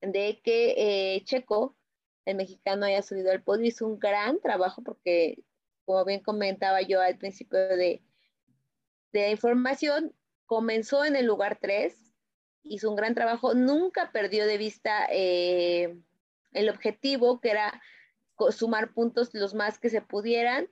de 0.00 0.40
que 0.42 0.74
eh, 1.16 1.24
Checo, 1.24 1.76
el 2.24 2.36
mexicano, 2.36 2.86
haya 2.86 3.02
subido 3.02 3.30
al 3.30 3.42
podio. 3.42 3.66
Hizo 3.66 3.86
un 3.86 3.98
gran 3.98 4.40
trabajo 4.40 4.82
porque 4.82 5.44
como 5.84 6.04
bien 6.04 6.20
comentaba 6.20 6.82
yo 6.82 7.00
al 7.00 7.18
principio 7.18 7.58
de, 7.58 8.02
de 9.12 9.30
información, 9.30 10.14
comenzó 10.46 11.04
en 11.04 11.16
el 11.16 11.26
lugar 11.26 11.58
3, 11.60 11.94
hizo 12.64 12.90
un 12.90 12.96
gran 12.96 13.14
trabajo, 13.14 13.54
nunca 13.54 14.12
perdió 14.12 14.46
de 14.46 14.58
vista 14.58 15.06
eh, 15.10 15.96
el 16.52 16.68
objetivo 16.68 17.40
que 17.40 17.50
era 17.50 17.82
sumar 18.50 18.92
puntos 18.92 19.30
los 19.34 19.54
más 19.54 19.78
que 19.78 19.90
se 19.90 20.02
pudieran 20.02 20.68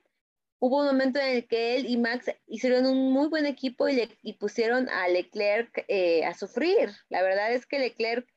hubo 0.61 0.81
un 0.81 0.85
momento 0.85 1.19
en 1.19 1.37
el 1.37 1.47
que 1.47 1.75
él 1.75 1.87
y 1.87 1.97
Max 1.97 2.27
hicieron 2.45 2.85
un 2.85 3.11
muy 3.11 3.27
buen 3.29 3.47
equipo 3.47 3.89
y, 3.89 3.95
le, 3.95 4.33
pusieron 4.39 4.89
a 4.89 5.07
Leclerc 5.07 5.85
eh, 5.87 6.23
a 6.23 6.35
sufrir. 6.35 6.91
La 7.09 7.23
verdad 7.23 7.51
es 7.51 7.65
que 7.65 7.79
Leclerc 7.79 8.27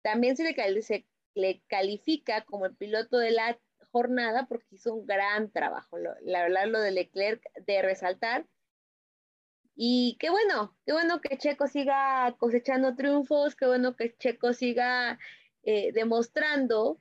también 0.00 0.36
se 0.36 0.44
le, 0.44 0.82
se 0.82 1.08
le 1.34 1.62
califica 1.66 2.42
como 2.42 2.66
el 2.66 2.76
piloto 2.76 3.18
de 3.18 3.32
la 3.32 3.58
jornada 3.96 4.46
porque 4.46 4.76
hizo 4.76 4.94
un 4.94 5.06
gran 5.06 5.50
trabajo. 5.50 5.96
la 5.98 6.42
verdad, 6.42 6.66
lo 6.66 6.80
de 6.80 6.90
Leclerc 6.90 7.42
de 7.66 7.82
resaltar. 7.82 8.46
Y 9.74 10.16
qué 10.20 10.30
bueno, 10.30 10.76
qué 10.84 10.92
bueno 10.92 11.20
que 11.20 11.38
Checo 11.38 11.66
siga 11.66 12.34
cosechando 12.38 12.94
triunfos, 12.94 13.56
qué 13.56 13.66
bueno 13.66 13.96
que 13.96 14.14
Checo 14.16 14.52
siga 14.52 15.18
eh, 15.64 15.92
demostrando 15.92 17.00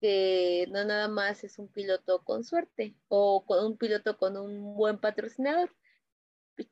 que 0.00 0.66
no 0.70 0.84
nada 0.84 1.08
más 1.08 1.44
es 1.44 1.58
un 1.58 1.68
piloto 1.68 2.22
con 2.24 2.44
suerte 2.44 2.94
o 3.08 3.44
con 3.46 3.64
un 3.64 3.78
piloto 3.78 4.18
con 4.18 4.36
un 4.36 4.74
buen 4.76 4.98
patrocinador. 4.98 5.74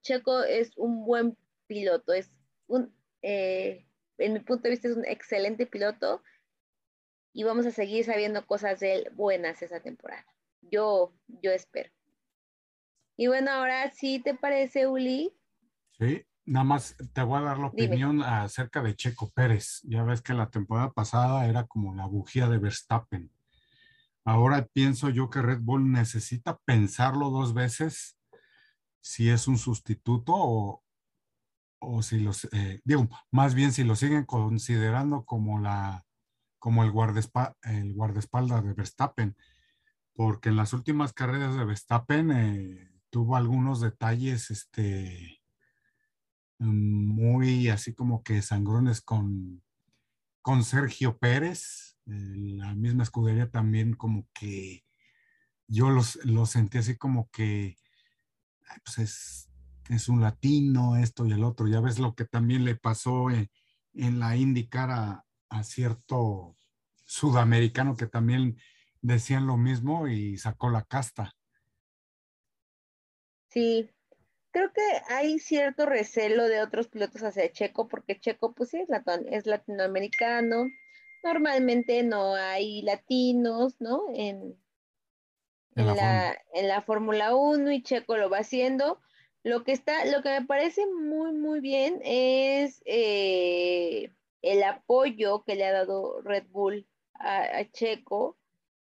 Checo 0.03 0.43
es 0.43 0.73
un 0.77 1.05
buen 1.05 1.37
piloto, 1.67 2.13
es 2.13 2.31
un, 2.67 2.95
eh, 3.23 3.87
en 4.19 4.33
mi 4.35 4.41
punto 4.41 4.65
de 4.65 4.71
vista 4.71 4.89
es 4.89 4.97
un 4.97 5.07
excelente 5.07 5.67
piloto 5.67 6.23
y 7.37 7.45
vamos 7.45 7.67
a 7.67 7.71
seguir 7.71 8.03
sabiendo 8.03 8.47
cosas 8.47 8.81
de 8.81 8.95
él 8.95 9.11
buenas 9.13 9.61
esa 9.61 9.81
temporada. 9.81 10.25
Yo, 10.63 11.13
yo 11.29 11.51
espero. 11.51 11.91
Y 13.15 13.27
bueno, 13.27 13.51
ahora 13.51 13.91
sí 13.91 14.21
te 14.21 14.35
parece, 14.35 14.87
Uli. 14.87 15.37
Sí, 15.99 16.25
nada 16.47 16.65
más 16.65 16.97
te 17.13 17.23
voy 17.23 17.39
a 17.39 17.45
dar 17.45 17.59
la 17.59 17.67
opinión 17.67 18.23
acerca 18.23 18.81
de 18.81 18.97
Checo 18.97 19.31
Pérez. 19.33 19.83
Ya 19.83 20.03
ves 20.03 20.23
que 20.23 20.33
la 20.33 20.49
temporada 20.49 20.93
pasada 20.93 21.47
era 21.47 21.67
como 21.67 21.95
la 21.95 22.07
bujía 22.07 22.49
de 22.49 22.57
Verstappen. 22.57 23.31
Ahora 24.25 24.67
pienso 24.73 25.11
yo 25.11 25.29
que 25.29 25.43
Red 25.43 25.61
Bull 25.61 25.93
necesita 25.93 26.57
pensarlo 26.65 27.29
dos 27.29 27.53
veces 27.53 28.17
si 29.03 29.29
es 29.29 29.47
un 29.47 29.59
sustituto 29.59 30.33
o, 30.35 30.83
o 31.81 32.03
si 32.03 32.19
los, 32.19 32.49
eh, 32.53 32.81
digo, 32.83 33.11
más 33.31 33.55
bien 33.55 33.73
si 33.73 33.85
lo 33.85 33.95
siguen 33.95 34.25
considerando 34.25 35.27
como 35.27 35.61
la, 35.61 36.06
como 36.67 36.83
el, 36.83 36.91
el 37.63 37.95
guardaespaldas 37.95 38.65
de 38.65 38.73
Verstappen, 38.73 39.37
porque 40.15 40.49
en 40.49 40.57
las 40.57 40.73
últimas 40.73 41.13
carreras 41.13 41.57
de 41.57 41.65
Verstappen 41.65 42.33
eh, 42.33 42.91
tuvo 43.09 43.37
algunos 43.37 43.81
detalles, 43.81 44.51
este, 44.51 45.41
muy 46.59 47.69
así 47.69 47.95
como 47.95 48.25
que 48.25 48.43
sangrones 48.43 49.01
con, 49.01 49.63
con 50.43 50.65
Sergio 50.65 51.19
Pérez, 51.19 51.99
la 52.05 52.75
misma 52.75 53.05
escudería 53.05 53.49
también 53.49 53.95
como 53.95 54.27
que 54.35 54.85
yo 55.69 55.91
los, 55.91 56.19
sentí 56.51 56.79
así 56.79 56.97
como 56.97 57.31
que 57.31 57.77
pues 58.85 58.99
es, 58.99 59.51
es, 59.89 60.09
un 60.09 60.21
latino, 60.21 60.97
esto 60.97 61.27
y 61.27 61.33
el 61.33 61.45
otro. 61.45 61.69
Ya 61.69 61.81
ves 61.81 62.01
lo 62.01 62.17
que 62.17 62.25
también 62.25 62.65
le 62.65 62.75
pasó 62.75 63.29
en, 63.31 64.19
la 64.19 64.37
IndyCar 64.37 64.91
a, 64.91 65.23
cierto 65.63 66.56
sudamericano 67.07 67.97
que 67.97 68.07
también 68.07 68.59
decían 69.01 69.47
lo 69.47 69.57
mismo 69.57 70.09
y 70.09 70.37
sacó 70.37 70.69
la 70.69 70.83
casta. 70.83 71.33
Sí, 73.49 73.89
creo 74.51 74.73
que 74.73 74.83
hay 75.09 75.39
cierto 75.39 75.87
recelo 75.87 76.45
de 76.49 76.61
otros 76.61 76.89
pilotos 76.89 77.23
hacia 77.23 77.51
Checo, 77.51 77.89
porque 77.89 78.19
Checo, 78.19 78.55
pues 78.55 78.71
sí, 78.71 78.79
es, 78.79 78.89
es 79.31 79.47
latinoamericano. 79.47 80.67
Normalmente 81.23 82.03
no 82.03 82.35
hay 82.35 82.83
latinos, 82.83 83.77
¿no? 83.81 84.03
En, 84.15 84.61
en, 85.75 85.87
la, 85.87 86.37
en 86.53 86.69
la 86.69 86.83
Fórmula 86.83 87.35
1 87.35 87.71
y 87.73 87.83
Checo 87.83 88.17
lo 88.17 88.29
va 88.29 88.39
haciendo. 88.39 89.01
Lo 89.43 89.63
que 89.63 89.73
está, 89.73 90.05
lo 90.07 90.23
que 90.23 90.41
me 90.41 90.45
parece 90.45 90.85
muy, 90.87 91.33
muy 91.33 91.61
bien 91.61 92.01
es 92.05 92.83
eh, 92.85 94.13
el 94.43 94.63
apoyo 94.65 95.45
que 95.45 95.55
le 95.55 95.65
ha 95.67 95.73
dado 95.73 96.21
Red 96.23 96.47
Bull 96.49 96.87
a, 97.19 97.59
a 97.59 97.71
Checo. 97.71 98.39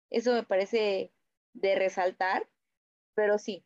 Eso 0.10 0.34
me 0.34 0.44
parece 0.44 1.12
de 1.54 1.76
resaltar, 1.76 2.48
pero 3.16 3.38
sí, 3.38 3.66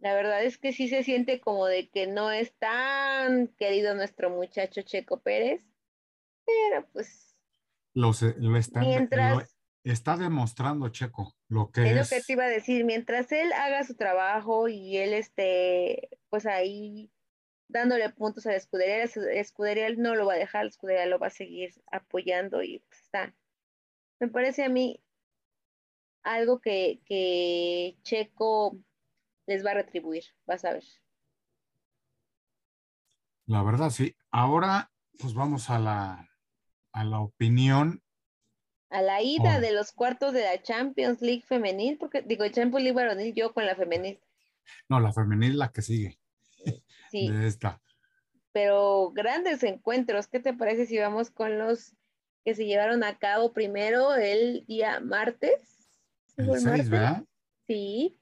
la 0.00 0.14
verdad 0.14 0.42
es 0.42 0.56
que 0.56 0.72
sí 0.72 0.88
se 0.88 1.02
siente 1.02 1.40
como 1.40 1.66
de 1.66 1.90
que 1.90 2.06
no 2.06 2.30
es 2.30 2.54
tan 2.58 3.48
querido 3.58 3.94
nuestro 3.94 4.30
muchacho 4.30 4.82
Checo 4.82 5.20
Pérez, 5.20 5.62
pero 6.46 6.86
pues... 6.92 7.36
Lo, 7.92 8.10
está, 8.56 8.80
mientras, 8.80 9.56
está 9.84 10.16
demostrando 10.16 10.88
Checo 10.88 11.34
lo 11.48 11.70
que 11.70 11.82
es. 11.82 11.90
Es 11.90 11.96
lo 11.96 12.16
que 12.16 12.24
te 12.24 12.32
iba 12.32 12.44
a 12.44 12.48
decir, 12.48 12.84
mientras 12.84 13.30
él 13.32 13.52
haga 13.52 13.84
su 13.84 13.94
trabajo 13.94 14.68
y 14.68 14.96
él 14.96 15.12
esté 15.12 16.08
pues 16.30 16.46
ahí 16.46 17.10
dándole 17.68 18.08
puntos 18.10 18.46
a 18.46 18.50
la 18.50 18.56
escudería, 18.56 19.04
la 19.16 19.32
escudería 19.40 19.86
él 19.86 20.00
no 20.00 20.14
lo 20.14 20.26
va 20.26 20.34
a 20.34 20.38
dejar, 20.38 20.64
la 20.64 20.70
escudería 20.70 21.06
lo 21.06 21.18
va 21.18 21.26
a 21.26 21.30
seguir 21.30 21.72
apoyando 21.90 22.62
y 22.62 22.78
pues 22.78 23.00
está. 23.02 23.34
Me 24.20 24.28
parece 24.28 24.64
a 24.64 24.68
mí 24.68 25.02
algo 26.22 26.60
que, 26.60 27.00
que 27.06 27.96
Checo 28.02 28.78
les 29.46 29.64
va 29.64 29.72
a 29.72 29.74
retribuir, 29.74 30.24
vas 30.46 30.64
a 30.64 30.74
ver. 30.74 30.84
La 33.46 33.62
verdad, 33.62 33.90
sí. 33.90 34.14
Ahora, 34.30 34.92
pues 35.18 35.34
vamos 35.34 35.70
a 35.70 35.78
la, 35.78 36.30
a 36.92 37.04
la 37.04 37.20
opinión. 37.20 38.02
A 38.90 39.02
la 39.02 39.22
ida 39.22 39.56
oh. 39.56 39.60
de 39.60 39.72
los 39.72 39.92
cuartos 39.92 40.32
de 40.32 40.42
la 40.42 40.62
Champions 40.62 41.20
League 41.20 41.42
femenil, 41.42 41.98
porque 41.98 42.22
digo, 42.22 42.46
Champions 42.48 42.84
League 42.84 42.92
varonil, 42.92 43.34
yo 43.34 43.52
con 43.52 43.66
la 43.66 43.74
femenil. 43.74 44.20
No, 44.88 45.00
la 45.00 45.12
femenil 45.12 45.58
la 45.58 45.72
que 45.72 45.82
sigue. 45.82 46.18
Sí. 47.10 47.28
De 47.32 47.46
esta. 47.46 47.80
Pero 48.52 49.10
grandes 49.12 49.62
encuentros, 49.62 50.28
¿qué 50.28 50.40
te 50.40 50.52
parece 50.52 50.86
si 50.86 50.98
vamos 50.98 51.30
con 51.30 51.58
los 51.58 51.96
que 52.44 52.54
se 52.54 52.66
llevaron 52.66 53.04
a 53.04 53.18
cabo 53.18 53.52
primero 53.52 54.14
el 54.14 54.64
día 54.66 55.00
martes? 55.00 55.88
El, 56.36 56.50
el 56.50 56.60
6, 56.60 56.88
¿verdad? 56.88 57.24
Sí 57.66 58.20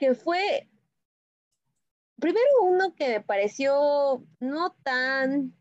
que 0.00 0.14
fue 0.14 0.66
primero 2.18 2.62
uno 2.62 2.94
que 2.94 3.06
me 3.08 3.20
pareció 3.20 4.24
no 4.40 4.72
tan 4.82 5.54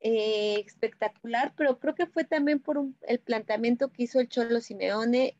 eh, 0.00 0.62
espectacular, 0.66 1.52
pero 1.56 1.78
creo 1.78 1.94
que 1.94 2.06
fue 2.06 2.24
también 2.24 2.60
por 2.60 2.82
el 3.02 3.20
planteamiento 3.20 3.92
que 3.92 4.04
hizo 4.04 4.18
el 4.18 4.30
Cholo 4.30 4.62
Simeone 4.62 5.38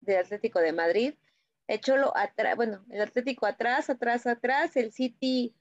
del 0.00 0.18
Atlético 0.18 0.58
de 0.58 0.72
Madrid. 0.72 1.14
El 1.68 1.80
Cholo 1.80 2.12
atrás, 2.16 2.56
bueno, 2.56 2.84
el 2.90 3.02
Atlético 3.02 3.46
atrás, 3.46 3.88
atrás, 3.88 4.26
atrás, 4.26 4.76
el 4.76 4.90
City 4.90 5.54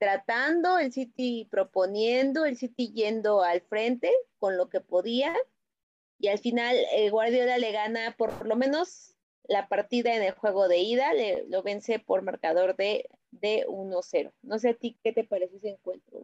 tratando, 0.00 0.78
el 0.78 0.92
City 0.92 1.46
proponiendo, 1.50 2.46
el 2.46 2.56
City 2.56 2.90
yendo 2.92 3.42
al 3.42 3.60
frente 3.60 4.10
con 4.38 4.56
lo 4.56 4.70
que 4.70 4.80
podía. 4.80 5.36
Y 6.18 6.28
al 6.28 6.38
final 6.38 6.74
el 6.94 7.10
Guardiola 7.10 7.58
le 7.58 7.70
gana 7.70 8.16
por 8.16 8.46
lo 8.46 8.56
menos 8.56 9.14
la 9.44 9.68
partida 9.68 10.16
en 10.16 10.22
el 10.22 10.32
juego 10.32 10.68
de 10.68 10.78
ida 10.78 11.12
le, 11.12 11.44
lo 11.48 11.62
vence 11.62 11.98
por 11.98 12.22
marcador 12.22 12.76
de, 12.76 13.08
de 13.30 13.66
1-0. 13.68 14.32
No 14.42 14.58
sé 14.58 14.70
a 14.70 14.74
ti 14.74 14.98
qué 15.04 15.12
te 15.12 15.24
parece 15.24 15.56
ese 15.56 15.70
encuentro. 15.70 16.20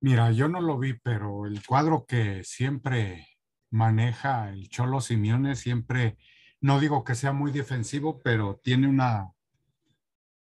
Mira, 0.00 0.30
yo 0.30 0.48
no 0.48 0.60
lo 0.60 0.78
vi, 0.78 0.94
pero 0.94 1.46
el 1.46 1.64
cuadro 1.66 2.06
que 2.06 2.44
siempre 2.44 3.26
maneja 3.70 4.50
el 4.50 4.68
Cholo 4.68 5.00
Simeone 5.00 5.56
siempre, 5.56 6.16
no 6.60 6.78
digo 6.78 7.02
que 7.02 7.16
sea 7.16 7.32
muy 7.32 7.50
defensivo, 7.50 8.20
pero 8.22 8.60
tiene 8.62 8.86
una, 8.86 9.32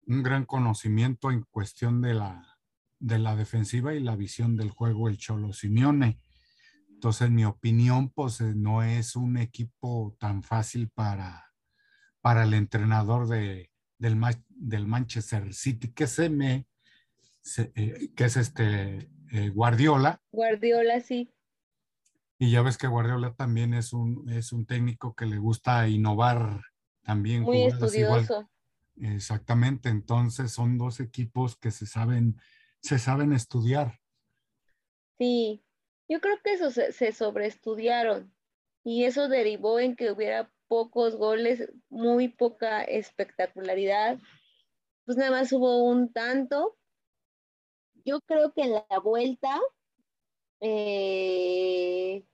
un 0.09 0.23
gran 0.23 0.47
conocimiento 0.47 1.31
en 1.31 1.43
cuestión 1.51 2.01
de 2.01 2.15
la, 2.15 2.59
de 2.99 3.19
la 3.19 3.37
defensiva 3.37 3.95
y 3.95 4.01
la 4.01 4.17
visión 4.17 4.57
del 4.57 4.71
juego 4.71 5.09
el 5.09 5.19
Cholo 5.19 5.53
Simeone. 5.53 6.19
Entonces, 6.89 7.29
en 7.29 7.35
mi 7.35 7.45
opinión, 7.45 8.09
pues 8.11 8.41
eh, 8.41 8.55
no 8.57 8.83
es 8.83 9.15
un 9.15 9.37
equipo 9.37 10.17
tan 10.19 10.43
fácil 10.43 10.89
para, 10.89 11.53
para 12.21 12.45
el 12.45 12.55
entrenador 12.55 13.29
de, 13.29 13.71
del, 13.99 14.19
del 14.49 14.87
Manchester 14.87 15.53
City, 15.55 15.93
que 15.93 16.07
se 16.07 16.31
me, 16.31 16.67
eh, 17.57 18.11
que 18.17 18.25
es 18.25 18.37
este 18.37 19.11
eh, 19.31 19.51
Guardiola. 19.51 20.21
Guardiola, 20.33 21.01
sí. 21.01 21.31
Y 22.39 22.51
ya 22.51 22.63
ves 22.63 22.79
que 22.79 22.87
Guardiola 22.87 23.35
también 23.35 23.75
es 23.75 23.93
un, 23.93 24.29
es 24.31 24.53
un 24.53 24.65
técnico 24.65 25.15
que 25.15 25.27
le 25.27 25.39
gusta 25.39 25.87
innovar 25.87 26.63
también. 27.03 27.43
Muy 27.43 27.65
estudioso. 27.65 28.49
Exactamente, 29.01 29.89
entonces 29.89 30.53
son 30.53 30.77
dos 30.77 31.01
equipos 31.01 31.57
que 31.57 31.71
se 31.71 31.87
saben, 31.87 32.37
se 32.81 32.99
saben 32.99 33.33
estudiar. 33.33 34.01
Sí, 35.19 35.65
yo 36.09 36.21
creo 36.21 36.39
que 36.43 36.55
eso 36.55 36.71
se, 36.71 37.13
sobreestudiaron 37.13 38.35
y 38.83 39.05
eso 39.05 39.29
derivó 39.29 39.79
en 39.79 39.95
que 39.95 40.11
hubiera 40.11 40.51
pocos 40.67 41.17
goles, 41.17 41.71
muy 41.89 42.29
poca 42.29 42.83
espectacularidad. 42.83 44.19
Pues 45.05 45.17
nada 45.17 45.31
más 45.31 45.53
hubo 45.53 45.85
un 45.85 46.13
tanto. 46.13 46.77
Yo 48.05 48.21
creo 48.23 48.53
que 48.53 48.63
en 48.63 48.73
la 48.73 48.99
vuelta, 49.03 49.61
eh, 50.61 52.25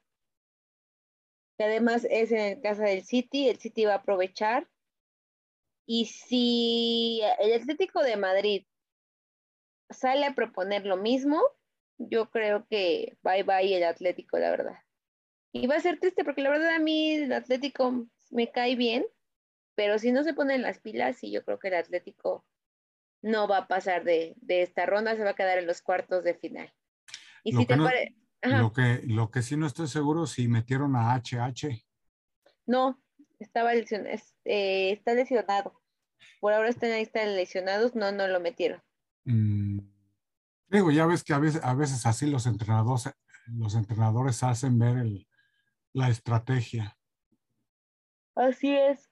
que 1.57 1.65
además 1.65 2.07
es 2.11 2.33
en 2.33 2.61
casa 2.61 2.85
del 2.85 3.05
City, 3.05 3.49
el 3.49 3.59
City 3.59 3.85
va 3.85 3.95
a 3.95 3.99
aprovechar 3.99 4.69
Y 5.87 6.07
si 6.07 7.21
el 7.41 7.61
Atlético 7.61 8.03
de 8.03 8.17
Madrid 8.17 8.67
sale 9.91 10.27
a 10.27 10.35
proponer 10.35 10.87
lo 10.87 10.97
mismo, 10.97 11.43
yo 11.99 12.31
creo 12.31 12.67
que 12.69 13.17
bye 13.23 13.43
bye 13.43 13.77
el 13.77 13.85
Atlético, 13.85 14.39
la 14.39 14.51
verdad. 14.51 14.79
Y 15.53 15.67
va 15.67 15.77
a 15.77 15.81
ser 15.81 16.01
triste 16.01 16.25
porque 16.25 16.43
la 16.43 16.51
verdad 16.51 16.75
a 16.75 16.79
mí 16.79 17.13
el 17.13 17.33
Atlético 17.33 18.07
me 18.31 18.51
cae 18.51 18.77
bien, 18.77 19.07
pero 19.75 19.99
si 19.99 20.11
no 20.11 20.25
se 20.25 20.35
ponen 20.35 20.63
las 20.63 20.81
pilas, 20.81 21.17
sí, 21.19 21.31
yo 21.31 21.45
creo 21.45 21.59
que 21.59 21.69
el 21.69 21.75
Atlético 21.75 22.45
no 23.23 23.49
va 23.49 23.59
a 23.59 23.69
pasar 23.69 24.05
de, 24.05 24.37
esta 24.49 24.87
ronda, 24.87 25.17
se 25.17 25.25
va 25.25 25.31
a 25.31 25.35
quedar 25.35 25.59
en 25.59 25.67
los 25.67 25.81
cuartos 25.81 26.25
de 26.25 26.35
final. 26.35 26.73
Y 27.43 27.53
lo 27.53 27.61
si 27.61 27.67
te 27.67 27.77
lo, 27.77 28.73
que, 28.73 29.01
lo 29.07 29.31
que 29.31 29.43
sí 29.43 29.57
no 29.57 29.67
estoy 29.67 29.89
seguro 29.89 30.27
si 30.27 30.49
metieron 30.49 30.97
a 30.97 31.15
HH. 31.15 31.83
No, 32.67 33.03
estaba 33.39 33.75
lesionado, 33.75 34.17
eh, 34.45 34.93
está 34.93 35.15
lesionado. 35.15 35.81
Por 36.41 36.53
ahora 36.53 36.69
está 36.69 36.87
en 36.87 36.93
la 36.93 36.99
lista 36.99 37.21
de 37.21 37.35
lesionados, 37.35 37.95
no, 37.95 38.13
no 38.13 38.27
lo 38.29 38.41
metieron. 38.41 38.83
Mm, 39.25 39.81
digo, 40.69 40.91
ya 40.91 41.07
ves 41.07 41.25
que 41.25 41.33
a 41.33 41.39
veces, 41.39 41.63
a 41.63 41.75
veces 41.75 42.07
así 42.07 42.27
los 42.27 42.47
entrenadores, 42.47 43.11
los 43.47 43.75
entrenadores 43.75 44.43
hacen 44.43 44.79
ver 44.79 45.07
la 45.93 46.09
estrategia. 46.09 46.97
Así 48.35 48.77
es. 48.77 49.11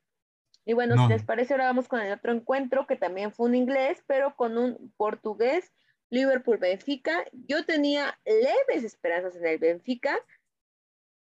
Y 0.64 0.74
bueno, 0.74 0.96
si 0.96 1.12
les 1.12 1.24
parece, 1.24 1.54
ahora 1.54 1.66
vamos 1.66 1.88
con 1.88 2.00
el 2.00 2.12
otro 2.12 2.32
encuentro 2.32 2.86
que 2.86 2.96
también 2.96 3.32
fue 3.32 3.46
un 3.46 3.54
inglés, 3.54 4.02
pero 4.06 4.36
con 4.36 4.58
un 4.58 4.92
portugués, 4.96 5.72
Liverpool-Benfica. 6.10 7.24
Yo 7.32 7.64
tenía 7.64 8.18
leves 8.24 8.84
esperanzas 8.84 9.36
en 9.36 9.46
el 9.46 9.58
Benfica. 9.58 10.16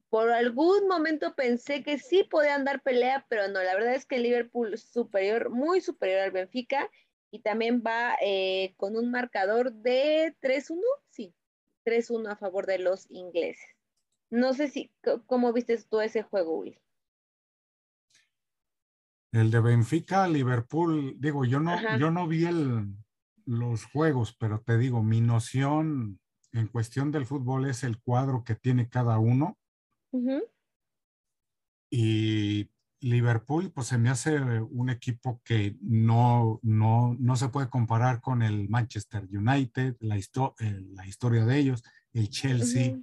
Por 0.10 0.32
algún 0.32 0.88
momento 0.88 1.36
pensé 1.36 1.84
que 1.84 2.00
sí 2.00 2.24
podían 2.24 2.64
dar 2.64 2.82
pelea, 2.82 3.26
pero 3.30 3.48
no, 3.50 3.62
la 3.62 3.74
verdad 3.74 3.96
es 3.96 4.06
que 4.06 4.16
el 4.16 4.24
Liverpool 4.24 4.74
es 4.74 4.84
superior, 4.84 5.50
muy 5.50 5.82
superior 5.82 6.22
al 6.22 6.32
Benfica 6.32 6.90
y 7.30 7.40
también 7.40 7.84
va 7.86 8.16
eh, 8.22 8.74
con 8.78 8.96
un 8.96 9.12
marcador 9.12 9.74
de 9.74 10.36
3-1, 10.42 10.80
sí, 11.10 11.34
3-1 11.86 12.32
a 12.32 12.36
favor 12.38 12.66
de 12.66 12.80
los 12.80 13.10
ingleses. 13.10 13.76
No 14.30 14.54
sé 14.54 14.70
si, 14.70 14.92
¿cómo 15.26 15.54
viste 15.54 15.78
tú 15.84 16.02
ese 16.02 16.24
juego, 16.24 16.60
Will? 16.60 16.80
El 19.32 19.52
de 19.52 19.60
Benfica, 19.60 20.28
Liverpool, 20.28 21.16
digo, 21.20 21.46
yo 21.46 21.60
no, 21.60 21.98
yo 21.98 22.12
no 22.12 22.28
vi 22.28 22.48
los 23.46 23.86
juegos, 23.86 24.36
pero 24.38 24.62
te 24.62 24.78
digo, 24.78 25.04
mi 25.04 25.22
noción 25.22 26.20
en 26.54 26.68
cuestión 26.68 27.12
del 27.12 27.26
fútbol 27.26 27.70
es 27.70 27.84
el 27.84 28.02
cuadro 28.02 28.44
que 28.44 28.56
tiene 28.56 28.90
cada 28.90 29.20
uno. 29.20 29.58
Y 31.90 32.70
Liverpool, 33.00 33.72
pues 33.72 33.88
se 33.88 33.98
me 33.98 34.10
hace 34.10 34.40
un 34.40 34.90
equipo 34.90 35.42
que 35.44 35.78
no, 35.82 36.60
no, 36.64 37.16
no 37.20 37.36
se 37.36 37.50
puede 37.50 37.70
comparar 37.70 38.22
con 38.22 38.42
el 38.42 38.70
Manchester 38.70 39.28
United, 39.32 39.96
la, 40.00 40.18
eh, 40.18 40.82
la 40.94 41.08
historia 41.08 41.46
de 41.46 41.58
ellos, 41.58 41.84
el 42.14 42.30
Chelsea 42.30 42.98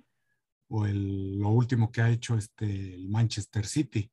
o 0.69 0.87
el, 0.87 1.39
lo 1.39 1.51
último 1.51 1.91
que 1.91 2.03
ha 2.03 2.11
hecho 2.11 2.37
este, 2.37 2.95
el 2.95 3.09
Manchester 3.09 3.67
City 3.67 4.11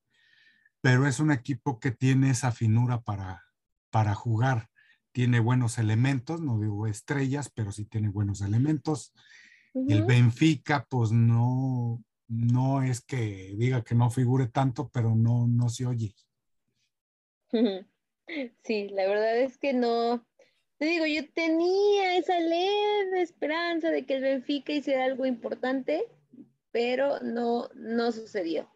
pero 0.82 1.08
es 1.08 1.20
un 1.20 1.32
equipo 1.32 1.80
que 1.80 1.92
tiene 1.92 2.32
esa 2.32 2.52
finura 2.52 3.02
para, 3.02 3.44
para 3.92 4.16
jugar. 4.16 4.70
Tiene 5.14 5.40
buenos 5.40 5.78
elementos, 5.78 6.42
no 6.42 6.60
digo 6.60 6.88
estrellas, 6.88 7.52
pero 7.54 7.72
sí 7.72 7.86
tiene 7.86 8.10
buenos 8.10 8.42
elementos. 8.42 9.14
El 9.74 10.04
Benfica, 10.04 10.86
pues 10.90 11.12
no, 11.12 12.04
no 12.32 12.82
es 12.82 13.02
que 13.02 13.54
diga 13.58 13.84
que 13.84 13.94
no 13.94 14.10
figure 14.10 14.48
tanto, 14.48 14.90
pero 14.90 15.16
no, 15.16 15.48
no 15.48 15.70
se 15.70 15.86
oye. 15.86 16.16
Sí, 18.64 18.88
la 18.88 19.08
verdad 19.08 19.40
es 19.40 19.58
que 19.58 19.74
no. 19.74 20.26
Te 20.78 20.86
digo, 20.86 21.06
yo 21.06 21.30
tenía 21.34 22.16
esa 22.16 22.40
leve 22.40 23.22
esperanza 23.22 23.90
de 23.90 24.06
que 24.06 24.14
el 24.16 24.22
Benfica 24.22 24.72
hiciera 24.72 25.04
algo 25.04 25.26
importante, 25.26 26.06
pero 26.72 27.20
no, 27.20 27.68
no 27.76 28.14
sucedió. 28.14 28.72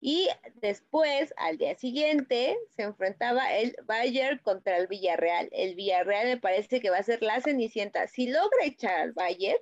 Y 0.00 0.28
después, 0.60 1.34
al 1.36 1.58
día 1.58 1.74
siguiente, 1.74 2.56
se 2.68 2.82
enfrentaba 2.82 3.52
el 3.54 3.74
Bayern 3.86 4.38
contra 4.38 4.76
el 4.76 4.86
Villarreal. 4.86 5.48
El 5.50 5.74
Villarreal 5.74 6.28
me 6.28 6.36
parece 6.36 6.80
que 6.80 6.90
va 6.90 6.98
a 6.98 7.02
ser 7.02 7.22
la 7.22 7.40
cenicienta. 7.40 8.06
Si 8.06 8.28
logra 8.28 8.64
echar 8.64 9.00
al 9.00 9.12
Bayern, 9.12 9.58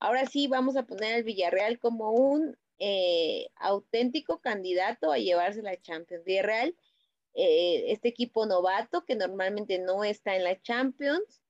ahora 0.00 0.26
sí 0.26 0.46
vamos 0.46 0.76
a 0.76 0.84
poner 0.84 1.14
al 1.14 1.22
Villarreal 1.24 1.78
como 1.78 2.12
un 2.12 2.56
eh, 2.78 3.48
auténtico 3.56 4.40
candidato 4.40 5.12
a 5.12 5.18
llevarse 5.18 5.62
la 5.62 5.80
Champions. 5.80 6.24
Villarreal, 6.24 6.76
eh, 7.34 7.92
este 7.92 8.08
equipo 8.08 8.46
novato 8.46 9.04
que 9.04 9.16
normalmente 9.16 9.78
no 9.78 10.04
está 10.04 10.36
en 10.36 10.44
la 10.44 10.60
Champions, 10.60 11.42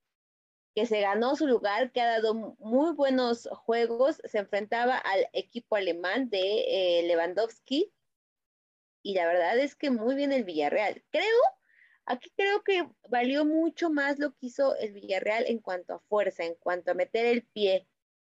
que 0.75 0.87
se 0.87 1.01
ganó 1.01 1.35
su 1.37 1.47
lugar, 1.47 1.93
que 1.93 2.01
ha 2.01 2.07
dado 2.07 2.35
muy 2.35 2.93
buenos 2.95 3.49
juegos, 3.53 4.21
se 4.25 4.39
enfrentaba 4.39 4.97
al 4.97 5.27
equipo 5.33 5.77
alemán 5.77 6.31
de 6.31 7.01
eh, 7.01 7.03
Lewandowski 7.07 7.93
y 9.03 9.15
la 9.15 9.27
verdad 9.27 9.59
es 9.59 9.75
que 9.75 9.91
muy 9.91 10.15
bien 10.15 10.33
el 10.33 10.45
Villarreal. 10.45 11.03
Creo, 11.11 11.25
aquí 12.05 12.31
creo 12.37 12.63
que 12.63 12.89
valió 13.09 13.45
mucho 13.45 13.91
más 13.91 14.19
lo 14.19 14.31
que 14.33 14.47
hizo 14.47 14.77
el 14.77 14.93
Villarreal 14.93 15.47
en 15.47 15.59
cuanto 15.59 15.95
a 15.95 16.01
fuerza, 16.01 16.45
en 16.45 16.55
cuanto 16.55 16.91
a 16.91 16.95
meter 16.95 17.27
el 17.27 17.43
pie, 17.45 17.87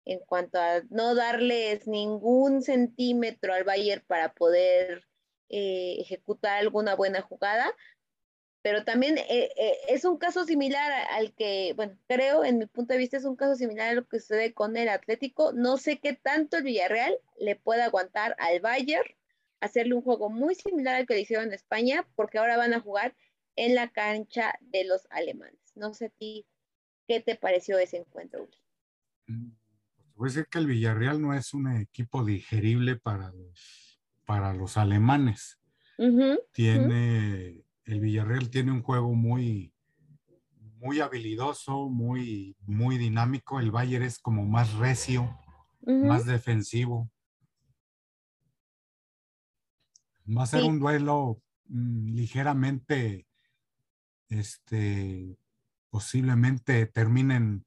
en 0.08 0.20
cuanto 0.20 0.58
a 0.58 0.82
no 0.90 1.14
darles 1.14 1.86
ningún 1.86 2.62
centímetro 2.62 3.52
al 3.52 3.64
Bayern 3.64 4.02
para 4.06 4.32
poder 4.32 5.06
eh, 5.50 5.96
ejecutar 6.00 6.58
alguna 6.58 6.94
buena 6.94 7.20
jugada. 7.20 7.74
Pero 8.62 8.84
también 8.84 9.18
eh, 9.18 9.50
eh, 9.56 9.78
es 9.88 10.04
un 10.04 10.18
caso 10.18 10.44
similar 10.44 10.90
al 11.10 11.32
que, 11.34 11.74
bueno, 11.76 11.96
creo 12.08 12.44
en 12.44 12.58
mi 12.58 12.66
punto 12.66 12.94
de 12.94 12.98
vista 12.98 13.16
es 13.16 13.24
un 13.24 13.36
caso 13.36 13.54
similar 13.54 13.90
a 13.90 13.94
lo 13.94 14.08
que 14.08 14.18
sucede 14.18 14.54
con 14.54 14.76
el 14.76 14.88
Atlético. 14.88 15.52
No 15.52 15.76
sé 15.76 16.00
qué 16.00 16.14
tanto 16.14 16.56
el 16.56 16.64
Villarreal 16.64 17.18
le 17.38 17.56
puede 17.56 17.82
aguantar 17.82 18.34
al 18.38 18.60
Bayern 18.60 19.08
hacerle 19.60 19.94
un 19.94 20.02
juego 20.02 20.30
muy 20.30 20.54
similar 20.54 20.94
al 20.94 21.06
que 21.06 21.14
le 21.14 21.20
hicieron 21.20 21.48
en 21.48 21.54
España, 21.54 22.08
porque 22.14 22.38
ahora 22.38 22.56
van 22.56 22.74
a 22.74 22.80
jugar 22.80 23.14
en 23.56 23.74
la 23.74 23.90
cancha 23.90 24.54
de 24.60 24.84
los 24.84 25.06
alemanes. 25.10 25.60
No 25.74 25.94
sé 25.94 26.06
a 26.06 26.10
ti, 26.10 26.46
¿qué 27.06 27.20
te 27.20 27.36
pareció 27.36 27.78
ese 27.78 27.98
encuentro? 27.98 28.48
Mm, 29.26 29.50
pues 29.50 29.57
voy 30.18 30.26
a 30.26 30.30
decir 30.30 30.48
que 30.50 30.58
el 30.58 30.66
Villarreal 30.66 31.22
no 31.22 31.32
es 31.32 31.54
un 31.54 31.68
equipo 31.68 32.24
digerible 32.24 32.96
para 32.96 33.30
los, 33.30 34.00
para 34.24 34.52
los 34.52 34.76
alemanes. 34.76 35.60
tiene, 36.52 37.64
el 37.84 38.00
Villarreal 38.00 38.50
tiene 38.50 38.72
un 38.72 38.82
juego 38.82 39.14
muy, 39.14 39.72
muy 40.80 41.00
habilidoso, 41.00 41.88
muy, 41.88 42.56
muy 42.66 42.98
dinámico. 42.98 43.60
El 43.60 43.70
Bayern 43.70 44.04
es 44.04 44.18
como 44.18 44.44
más 44.44 44.74
recio, 44.74 45.38
más 45.86 46.26
defensivo. 46.26 47.08
Va 50.28 50.42
a 50.42 50.46
ser 50.46 50.64
un 50.64 50.80
duelo 50.80 51.40
mm, 51.68 52.08
ligeramente, 52.08 53.28
este, 54.28 55.38
posiblemente 55.90 56.86
terminen 56.86 57.64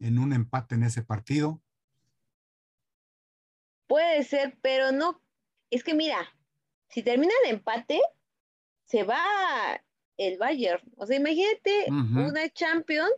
en 0.00 0.18
un 0.18 0.32
empate 0.32 0.74
en 0.74 0.82
ese 0.82 1.02
partido. 1.02 1.62
Puede 3.86 4.22
ser, 4.24 4.58
pero 4.62 4.92
no. 4.92 5.22
Es 5.70 5.84
que 5.84 5.94
mira, 5.94 6.28
si 6.88 7.02
termina 7.02 7.32
el 7.44 7.50
empate, 7.50 8.00
se 8.84 9.04
va 9.04 9.20
el 10.16 10.38
Bayern. 10.38 10.82
O 10.96 11.06
sea, 11.06 11.16
imagínate 11.16 11.86
una 11.88 12.48
Champions 12.50 13.14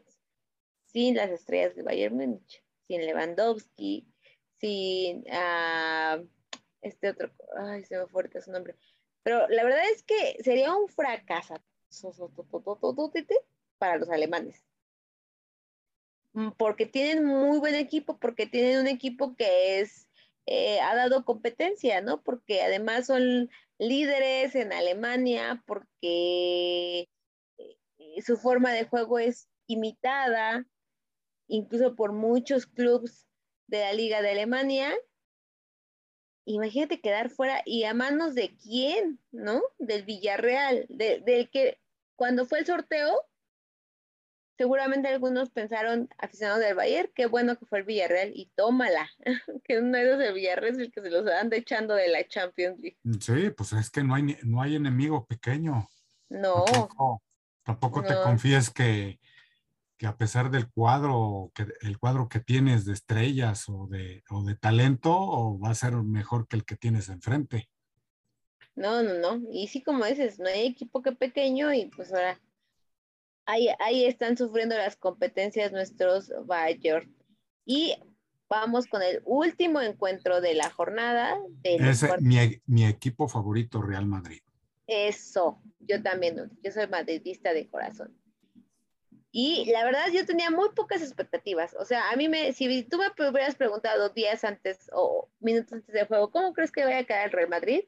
sin 0.87 1.17
las 1.17 1.31
estrellas 1.31 1.75
de 1.75 1.83
Bayern 1.83 2.17
Múnich, 2.17 2.63
sin 2.87 3.05
Lewandowski, 3.05 4.07
sin 4.59 5.25
uh, 5.29 6.29
este 6.83 7.11
otro, 7.11 7.33
ay, 7.59 7.85
se 7.85 7.97
me 7.97 8.07
fuerte 8.07 8.41
su 8.43 8.53
nombre. 8.53 8.77
Pero 9.23 9.49
la 9.49 9.65
verdad 9.65 9.85
es 9.91 10.03
que 10.03 10.37
sería 10.43 10.75
un 10.75 10.89
fracaso 10.89 11.55
para 13.79 13.99
los 13.99 14.11
alemanes. 14.11 14.65
Mm, 16.35 16.51
porque 16.57 16.87
tienen 16.87 17.25
muy 17.25 17.59
buen 17.59 17.75
equipo, 17.75 18.19
porque 18.19 18.47
tienen 18.47 18.81
un 18.81 18.87
equipo 18.87 19.37
que 19.37 19.81
es, 19.81 20.09
eh, 20.47 20.81
ha 20.81 20.95
dado 20.95 21.25
competencia, 21.25 22.01
¿no? 22.01 22.23
Porque 22.23 22.63
además 22.63 23.07
son 23.07 23.51
líderes 23.79 24.55
en 24.55 24.73
Alemania, 24.73 25.63
porque 25.67 27.09
eh, 27.59 28.23
su 28.25 28.37
forma 28.37 28.73
de 28.73 28.85
juego 28.85 29.19
es 29.19 29.49
imitada, 29.67 30.67
incluso 31.49 31.97
por 31.97 32.13
muchos 32.13 32.67
clubes 32.67 33.27
de 33.67 33.81
la 33.81 33.93
Liga 33.93 34.23
de 34.23 34.31
Alemania, 34.31 34.95
imagínate 36.45 37.01
quedar 37.01 37.31
fuera 37.31 37.63
y 37.65 37.85
a 37.85 37.95
manos 37.95 38.35
de 38.35 38.57
quién, 38.57 39.21
¿no? 39.31 39.63
Del 39.79 40.05
Villarreal, 40.05 40.87
del 40.89 41.51
que 41.51 41.79
cuando 42.17 42.47
fue 42.47 42.61
el 42.61 42.67
sorteo, 42.67 43.21
seguramente 44.63 45.09
algunos 45.09 45.51
pensaron, 45.51 46.09
aficionados 46.19 46.61
del 46.61 46.77
Bayern, 46.77 47.11
qué 47.17 47.27
bueno 47.27 47.59
que 47.59 47.67
fue 47.67 47.81
el 47.81 47.85
Villarreal 47.85 48.31
y 48.33 48.49
tómala, 48.55 49.11
que 49.65 49.81
uno 49.81 49.99
de 49.99 50.05
los 50.05 50.35
Villarreal 50.35 50.75
es 50.75 50.79
el 50.79 50.93
que 50.93 51.01
se 51.01 51.11
los 51.11 51.27
anda 51.27 51.57
echando 51.57 51.95
de 51.95 52.09
la 52.09 52.25
Champions 52.29 52.79
League. 52.79 52.97
Sí, 53.19 53.51
pues 53.51 53.73
es 53.73 53.91
que 53.91 54.05
no 54.05 54.15
hay, 54.15 54.39
no 54.45 54.63
hay 54.63 54.77
enemigo 54.77 55.27
pequeño. 55.27 55.89
No. 56.29 56.65
Tampoco, 57.65 58.05
te 58.05 58.15
confíes 58.23 58.71
que, 58.71 59.19
que, 59.97 60.07
a 60.07 60.17
pesar 60.17 60.49
del 60.49 60.71
cuadro, 60.71 61.51
que 61.57 61.67
el 61.81 61.99
cuadro 61.99 62.29
que 62.29 62.39
tienes 62.39 62.85
de 62.85 62.93
estrellas 62.93 63.69
o 63.69 63.89
de, 63.89 64.23
o 64.31 64.45
de 64.45 64.55
talento, 64.55 65.13
o 65.13 65.59
va 65.59 65.71
a 65.71 65.75
ser 65.75 65.95
mejor 65.95 66.47
que 66.47 66.55
el 66.55 66.65
que 66.65 66.77
tienes 66.77 67.09
enfrente. 67.09 67.69
No, 68.77 69.03
no, 69.03 69.15
no. 69.15 69.43
Y 69.51 69.67
sí, 69.67 69.83
como 69.83 70.05
dices, 70.05 70.39
no 70.39 70.47
hay 70.47 70.67
equipo 70.67 71.03
que 71.03 71.11
pequeño 71.11 71.75
y 71.75 71.87
pues 71.87 72.13
ahora 72.13 72.41
ahí, 73.47 73.69
ahí 73.79 74.05
están 74.05 74.37
sufriendo 74.37 74.77
las 74.77 74.97
competencias 74.97 75.73
nuestros 75.73 76.33
Bayern. 76.45 77.15
Y 77.65 77.95
vamos 78.49 78.87
con 78.87 79.03
el 79.03 79.23
último 79.25 79.81
encuentro 79.81 80.41
de 80.41 80.55
la 80.55 80.71
jornada. 80.71 81.39
Es 81.63 82.05
mi, 82.21 82.61
mi, 82.67 82.85
equipo 82.85 83.29
favorito, 83.29 83.81
Real 83.81 84.07
Madrid. 84.07 84.41
Eso, 84.87 85.63
yo 85.81 86.03
también, 86.03 86.51
yo 86.63 86.73
soy 86.73 86.87
madridista 86.87 87.53
de 87.53 87.69
corazón. 87.69 88.15
Y 89.35 89.65
la 89.73 89.83
verdad, 89.83 90.09
yo 90.13 90.27
tenía 90.27 90.51
muy 90.51 90.69
pocas 90.77 91.01
expectativas. 91.01 91.75
O 91.79 91.87
sea, 91.87 92.11
a 92.11 92.17
mí 92.17 92.29
me, 92.29 92.53
si 92.53 92.83
tú 92.83 92.99
me 92.99 93.29
hubieras 93.29 93.55
preguntado 93.55 94.11
días 94.11 94.45
antes 94.45 94.91
o 94.93 95.31
minutos 95.41 95.73
antes 95.73 95.95
del 95.95 96.07
juego, 96.07 96.31
¿cómo 96.31 96.53
crees 96.53 96.71
que 96.71 96.85
vaya 96.85 96.99
a 96.99 97.05
quedar 97.05 97.27
el 97.27 97.33
Real 97.33 97.49
Madrid? 97.49 97.81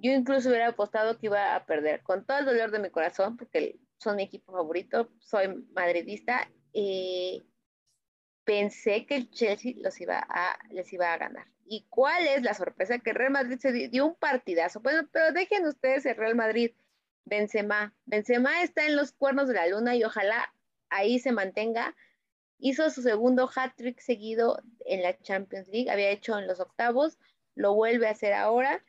Yo 0.00 0.12
incluso 0.12 0.48
hubiera 0.48 0.68
apostado 0.68 1.18
que 1.18 1.26
iba 1.26 1.54
a 1.54 1.66
perder, 1.66 2.02
con 2.02 2.24
todo 2.24 2.38
el 2.38 2.46
dolor 2.46 2.70
de 2.70 2.78
mi 2.78 2.90
corazón, 2.90 3.36
porque 3.36 3.78
son 3.98 4.16
mi 4.16 4.22
equipo 4.22 4.52
favorito, 4.52 5.10
soy 5.18 5.48
madridista, 5.74 6.50
y 6.72 7.42
pensé 8.44 9.04
que 9.04 9.16
el 9.16 9.30
Chelsea 9.30 9.74
los 9.76 10.00
iba 10.00 10.26
a, 10.28 10.58
les 10.70 10.92
iba 10.92 11.12
a 11.12 11.18
ganar. 11.18 11.46
¿Y 11.66 11.86
cuál 11.88 12.26
es 12.26 12.42
la 12.42 12.54
sorpresa? 12.54 12.98
Que 12.98 13.12
Real 13.12 13.30
Madrid 13.30 13.58
se 13.60 13.72
dio 13.72 14.06
un 14.06 14.14
partidazo. 14.16 14.80
Bueno, 14.80 15.08
pero 15.12 15.32
dejen 15.32 15.66
ustedes 15.66 16.04
el 16.06 16.16
Real 16.16 16.34
Madrid. 16.34 16.72
Benzema. 17.24 17.94
Benzema 18.06 18.62
está 18.62 18.86
en 18.86 18.96
los 18.96 19.12
cuernos 19.12 19.46
de 19.46 19.54
la 19.54 19.68
luna 19.68 19.94
y 19.94 20.02
ojalá 20.02 20.52
ahí 20.88 21.20
se 21.20 21.30
mantenga. 21.30 21.94
Hizo 22.58 22.90
su 22.90 23.02
segundo 23.02 23.48
hat-trick 23.54 24.00
seguido 24.00 24.60
en 24.84 25.02
la 25.02 25.16
Champions 25.18 25.68
League. 25.68 25.90
Había 25.90 26.10
hecho 26.10 26.36
en 26.38 26.48
los 26.48 26.58
octavos, 26.58 27.18
lo 27.54 27.74
vuelve 27.74 28.08
a 28.08 28.12
hacer 28.12 28.32
ahora. 28.32 28.84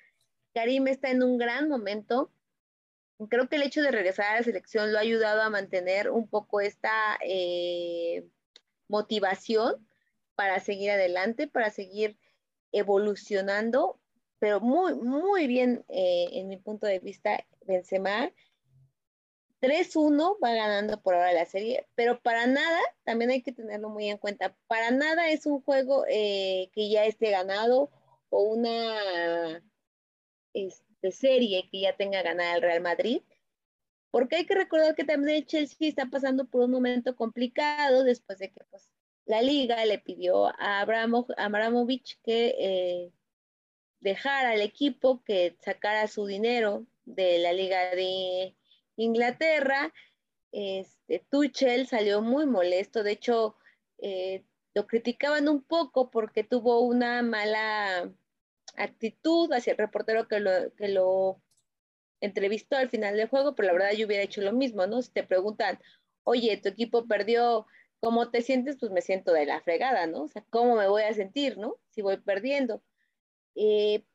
Karim 0.54 0.88
está 0.88 1.10
en 1.10 1.24
un 1.24 1.38
gran 1.38 1.70
momento. 1.70 2.32
Creo 3.30 3.48
que 3.48 3.56
el 3.56 3.64
hecho 3.64 3.82
de 3.82 3.92
regresar 3.92 4.28
a 4.28 4.36
la 4.38 4.44
selección 4.44 4.92
lo 4.92 4.98
ha 4.98 5.02
ayudado 5.02 5.42
a 5.42 5.50
mantener 5.50 6.10
un 6.10 6.28
poco 6.28 6.60
esta 6.60 7.18
eh, 7.24 8.28
motivación 8.88 9.88
para 10.36 10.60
seguir 10.60 10.92
adelante, 10.92 11.48
para 11.48 11.70
seguir 11.70 12.18
evolucionando, 12.72 14.00
pero 14.40 14.60
muy, 14.60 14.96
muy 14.96 15.46
bien 15.48 15.86
eh, 15.90 16.30
en 16.34 16.48
mi 16.48 16.58
punto 16.58 16.88
de 16.88 17.00
vista, 17.00 17.46
Benzema. 17.62 18.32
3-1 19.62 20.38
va 20.44 20.54
ganando 20.56 21.00
por 21.00 21.14
ahora 21.14 21.34
la 21.34 21.46
serie, 21.46 21.86
pero 21.94 22.20
para 22.20 22.48
nada, 22.48 22.80
también 23.04 23.30
hay 23.30 23.44
que 23.44 23.52
tenerlo 23.52 23.90
muy 23.90 24.10
en 24.10 24.18
cuenta, 24.18 24.56
para 24.66 24.90
nada 24.90 25.30
es 25.30 25.46
un 25.46 25.62
juego 25.62 26.04
eh, 26.10 26.72
que 26.74 26.90
ya 26.90 27.06
esté 27.06 27.30
ganado 27.30 27.92
o 28.32 28.42
una 28.42 29.62
este, 30.54 31.12
serie 31.12 31.70
que 31.72 31.82
ya 31.82 31.96
tenga 31.96 32.22
ganada 32.22 32.56
el 32.56 32.62
Real 32.62 32.82
Madrid, 32.82 33.22
porque 34.12 34.36
hay 34.38 34.46
que 34.46 34.56
recordar 34.56 34.96
que 34.96 35.06
también 35.06 35.38
el 35.38 35.46
Chelsea 35.46 35.88
está 35.88 36.08
pasando 36.08 36.46
por 36.46 36.62
un 36.62 36.72
momento 36.72 37.16
complicado 37.16 38.04
después 38.04 38.40
de 38.40 38.52
que 38.52 38.64
pues, 38.70 38.92
la 39.26 39.42
liga 39.42 39.86
le 39.86 40.00
pidió 40.00 40.48
a 40.48 40.82
Abramovich 40.82 42.20
que 42.22 42.56
eh, 42.60 43.12
dejara 44.02 44.52
al 44.52 44.62
equipo, 44.62 45.24
que 45.24 45.56
sacara 45.62 46.08
su 46.08 46.26
dinero 46.26 46.86
de 47.06 47.40
la 47.40 47.54
liga 47.54 47.96
de 47.96 48.56
Inglaterra. 48.98 49.94
Este, 50.52 51.26
Tuchel 51.30 51.88
salió 51.88 52.22
muy 52.22 52.46
molesto, 52.46 53.04
de 53.04 53.12
hecho, 53.12 53.56
eh, 54.00 54.44
lo 54.74 54.88
criticaban 54.88 55.48
un 55.48 55.64
poco 55.64 56.12
porque 56.12 56.44
tuvo 56.44 56.82
una 56.82 57.22
mala 57.22 58.12
actitud 58.76 59.52
hacia 59.54 59.72
el 59.72 59.78
reportero 59.78 60.28
que 60.28 60.40
lo, 60.40 60.74
que 60.76 60.88
lo 60.88 61.42
entrevistó 62.22 62.78
al 62.78 62.90
final 62.90 63.18
del 63.18 63.28
juego, 63.28 63.56
pero 63.56 63.68
la 63.68 63.74
verdad 63.74 63.92
yo 63.94 64.06
hubiera 64.06 64.24
hecho 64.24 64.42
lo 64.42 64.54
mismo, 64.54 64.86
¿no? 64.88 65.02
Si 65.02 65.12
te 65.12 65.24
preguntan, 65.24 65.80
oye, 66.24 66.56
tu 66.58 66.70
equipo 66.70 67.08
perdió, 67.08 67.66
¿cómo 68.00 68.30
te 68.30 68.42
sientes? 68.42 68.78
Pues 68.80 68.92
me 68.92 69.02
siento 69.02 69.34
de 69.34 69.46
la 69.46 69.62
fregada, 69.62 70.08
¿no? 70.08 70.24
O 70.24 70.28
sea, 70.28 70.46
¿cómo 70.50 70.76
me 70.76 70.88
voy 70.88 71.04
a 71.04 71.14
sentir, 71.14 71.58
¿no? 71.58 71.78
Si 71.90 72.02
voy 72.02 72.18
perdiendo. 72.18 72.84
Eh, 73.56 74.06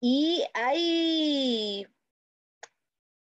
y 0.00 0.44
hay 0.54 1.86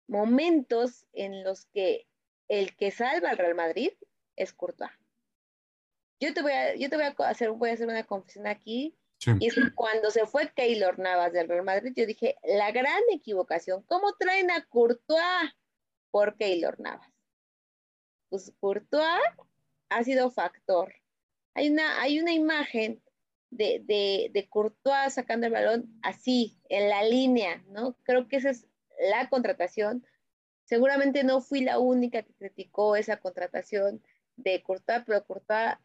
momentos 0.07 1.05
en 1.13 1.43
los 1.43 1.65
que 1.67 2.07
el 2.47 2.75
que 2.75 2.91
salva 2.91 3.29
al 3.29 3.37
Real 3.37 3.55
Madrid 3.55 3.91
es 4.35 4.53
Courtois. 4.53 4.91
Yo 6.19 6.33
te 6.33 6.41
voy 6.41 6.51
yo 6.79 6.89
te 6.89 6.95
voy 6.95 7.05
a 7.05 7.29
hacer, 7.29 7.51
voy 7.51 7.69
a 7.69 7.73
hacer 7.73 7.87
una 7.87 8.05
confesión 8.05 8.47
aquí 8.47 8.97
y 9.25 9.47
es 9.47 9.55
que 9.55 9.73
cuando 9.73 10.11
se 10.11 10.25
fue 10.25 10.51
Keylor 10.53 10.99
Navas 10.99 11.33
del 11.33 11.47
Real 11.47 11.63
Madrid, 11.63 11.93
yo 11.95 12.05
dije, 12.05 12.35
la 12.43 12.71
gran 12.71 13.01
equivocación, 13.11 13.83
¿cómo 13.83 14.13
traen 14.13 14.51
a 14.51 14.65
Courtois 14.65 15.51
por 16.11 16.37
Keylor 16.37 16.79
Navas? 16.79 17.09
Pues 18.29 18.53
Courtois 18.59 19.21
ha 19.89 20.03
sido 20.03 20.29
factor. 20.29 20.93
Hay 21.55 21.69
una, 21.69 22.01
hay 22.01 22.19
una 22.19 22.33
imagen 22.33 23.01
de, 23.49 23.81
de, 23.85 24.29
de 24.33 24.49
Courtois 24.49 25.13
sacando 25.13 25.47
el 25.47 25.53
balón 25.53 25.99
así, 26.03 26.59
en 26.69 26.89
la 26.89 27.03
línea, 27.03 27.63
¿no? 27.69 27.97
Creo 28.03 28.27
que 28.27 28.37
esa 28.37 28.51
es 28.51 28.67
la 29.09 29.29
contratación. 29.29 30.05
Seguramente 30.65 31.23
no 31.23 31.41
fui 31.41 31.61
la 31.61 31.79
única 31.79 32.21
que 32.21 32.33
criticó 32.33 32.95
esa 32.95 33.17
contratación 33.17 34.03
de 34.35 34.61
Courtois, 34.61 35.01
pero 35.05 35.25
Courtois 35.25 35.75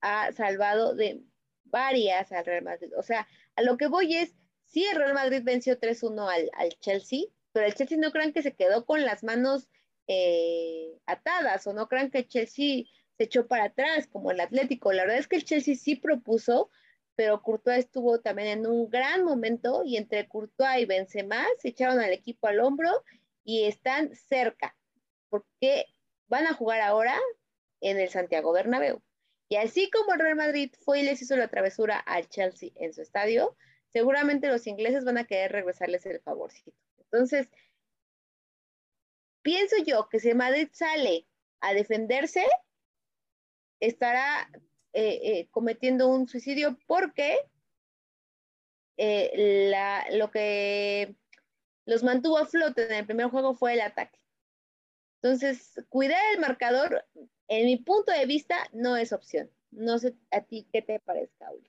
ha 0.00 0.32
salvado 0.32 0.94
de 0.94 1.22
varias 1.70 2.32
al 2.32 2.44
Real 2.44 2.64
Madrid. 2.64 2.92
O 2.96 3.02
sea, 3.02 3.26
a 3.56 3.62
lo 3.62 3.76
que 3.76 3.88
voy 3.88 4.16
es, 4.16 4.34
sí, 4.64 4.84
el 4.84 4.96
Real 4.96 5.14
Madrid 5.14 5.42
venció 5.42 5.78
3-1 5.78 6.28
al, 6.28 6.50
al, 6.54 6.70
Chelsea, 6.80 7.20
pero 7.52 7.66
el 7.66 7.74
Chelsea 7.74 7.98
no 7.98 8.12
crean 8.12 8.32
que 8.32 8.42
se 8.42 8.54
quedó 8.54 8.84
con 8.84 9.04
las 9.04 9.24
manos 9.24 9.68
eh, 10.06 10.98
atadas 11.06 11.66
o 11.66 11.72
no 11.72 11.88
crean 11.88 12.10
que 12.10 12.18
el 12.18 12.28
Chelsea 12.28 12.84
se 13.16 13.24
echó 13.24 13.46
para 13.46 13.64
atrás 13.64 14.06
como 14.06 14.30
el 14.30 14.40
Atlético. 14.40 14.92
La 14.92 15.02
verdad 15.02 15.18
es 15.18 15.28
que 15.28 15.36
el 15.36 15.44
Chelsea 15.44 15.74
sí 15.76 15.96
propuso, 15.96 16.70
pero 17.14 17.42
Courtois 17.42 17.80
estuvo 17.80 18.20
también 18.20 18.48
en 18.48 18.66
un 18.66 18.88
gran 18.88 19.24
momento 19.24 19.82
y 19.84 19.96
entre 19.96 20.26
Courtois 20.26 20.82
y 20.82 20.86
Benzema 20.86 21.44
se 21.58 21.68
echaron 21.68 22.00
al 22.00 22.12
equipo 22.12 22.46
al 22.46 22.60
hombro 22.60 22.90
y 23.44 23.64
están 23.64 24.14
cerca, 24.14 24.76
porque 25.28 25.86
van 26.28 26.46
a 26.46 26.54
jugar 26.54 26.80
ahora 26.80 27.18
en 27.80 27.98
el 27.98 28.08
Santiago 28.08 28.52
Bernabéu. 28.52 29.02
Y 29.50 29.56
así 29.56 29.90
como 29.90 30.14
el 30.14 30.20
Real 30.20 30.36
Madrid 30.36 30.72
fue 30.84 31.00
y 31.00 31.02
les 31.02 31.20
hizo 31.20 31.36
la 31.36 31.48
travesura 31.48 31.98
al 31.98 32.28
Chelsea 32.28 32.70
en 32.76 32.94
su 32.94 33.02
estadio, 33.02 33.56
seguramente 33.92 34.46
los 34.46 34.64
ingleses 34.68 35.04
van 35.04 35.18
a 35.18 35.24
querer 35.24 35.50
regresarles 35.50 36.06
el 36.06 36.20
favorcito. 36.20 36.78
Entonces, 36.98 37.50
pienso 39.42 39.74
yo 39.84 40.08
que 40.08 40.20
si 40.20 40.32
Madrid 40.34 40.68
sale 40.72 41.26
a 41.60 41.74
defenderse, 41.74 42.46
estará 43.80 44.48
eh, 44.92 45.20
eh, 45.22 45.48
cometiendo 45.50 46.06
un 46.06 46.28
suicidio 46.28 46.78
porque 46.86 47.36
eh, 48.98 50.06
lo 50.12 50.30
que 50.30 51.16
los 51.86 52.04
mantuvo 52.04 52.38
a 52.38 52.46
flote 52.46 52.86
en 52.86 52.92
el 52.92 53.06
primer 53.06 53.26
juego 53.26 53.56
fue 53.56 53.72
el 53.72 53.80
ataque. 53.80 54.20
Entonces, 55.20 55.74
cuidar 55.88 56.20
el 56.34 56.40
marcador 56.40 57.04
en 57.50 57.66
mi 57.66 57.76
punto 57.76 58.12
de 58.12 58.24
vista, 58.26 58.56
no 58.72 58.96
es 58.96 59.12
opción. 59.12 59.50
No 59.72 59.98
sé 59.98 60.16
a 60.30 60.40
ti 60.40 60.68
qué 60.72 60.82
te 60.82 61.00
parezca, 61.00 61.50
Uli. 61.52 61.68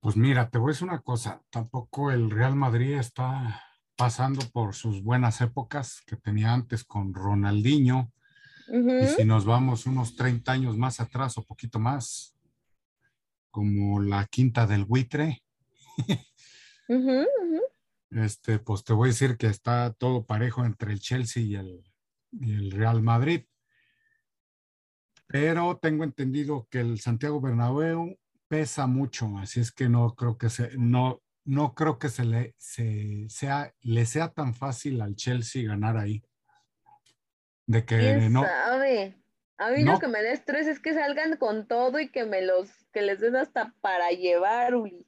Pues 0.00 0.16
mira, 0.16 0.50
te 0.50 0.58
voy 0.58 0.70
a 0.70 0.72
decir 0.72 0.86
una 0.86 1.00
cosa, 1.00 1.42
tampoco 1.50 2.12
el 2.12 2.30
Real 2.30 2.54
Madrid 2.54 2.98
está 2.98 3.62
pasando 3.96 4.42
por 4.52 4.74
sus 4.74 5.02
buenas 5.02 5.40
épocas 5.40 6.02
que 6.06 6.16
tenía 6.16 6.52
antes 6.52 6.84
con 6.84 7.14
Ronaldinho. 7.14 8.12
Y 8.68 9.06
si 9.06 9.24
nos 9.24 9.44
vamos 9.44 9.86
unos 9.86 10.16
30 10.16 10.52
años 10.52 10.76
más 10.76 11.00
atrás 11.00 11.38
o 11.38 11.44
poquito 11.44 11.78
más, 11.78 12.36
como 13.50 14.02
la 14.02 14.26
quinta 14.26 14.66
del 14.66 14.84
buitre, 14.84 15.42
este, 18.10 18.58
pues 18.58 18.84
te 18.84 18.92
voy 18.92 19.08
a 19.08 19.12
decir 19.12 19.36
que 19.38 19.46
está 19.46 19.92
todo 19.94 20.26
parejo 20.26 20.64
entre 20.64 20.92
el 20.92 21.00
Chelsea 21.00 21.42
y 21.42 21.54
el, 21.54 21.82
y 22.32 22.52
el 22.54 22.72
Real 22.72 23.02
Madrid 23.02 23.46
pero 25.38 25.76
tengo 25.76 26.02
entendido 26.02 26.66
que 26.70 26.80
el 26.80 26.98
Santiago 26.98 27.42
Bernabéu 27.42 28.18
pesa 28.48 28.86
mucho, 28.86 29.36
así 29.36 29.60
es 29.60 29.70
que 29.70 29.86
no 29.86 30.14
creo 30.14 30.38
que 30.38 30.48
se, 30.48 30.70
no, 30.78 31.20
no 31.44 31.74
creo 31.74 31.98
que 31.98 32.08
se 32.08 32.24
le, 32.24 32.54
sea, 32.58 33.74
le 33.82 34.06
sea 34.06 34.28
tan 34.32 34.54
fácil 34.54 35.02
al 35.02 35.14
Chelsea 35.14 35.68
ganar 35.68 35.98
ahí. 35.98 36.24
De 37.66 37.84
que 37.84 38.30
no. 38.30 38.44
Sabe? 38.44 39.14
A 39.58 39.72
mí 39.72 39.84
lo 39.84 39.98
que 39.98 40.08
me 40.08 40.22
da 40.22 40.32
estrés 40.32 40.68
es 40.68 40.80
que 40.80 40.94
salgan 40.94 41.36
con 41.36 41.68
todo 41.68 42.00
y 42.00 42.08
que 42.08 42.24
me 42.24 42.40
los, 42.40 42.70
que 42.94 43.02
les 43.02 43.20
den 43.20 43.36
hasta 43.36 43.74
para 43.82 44.08
llevar, 44.12 44.74
Uli. 44.74 45.06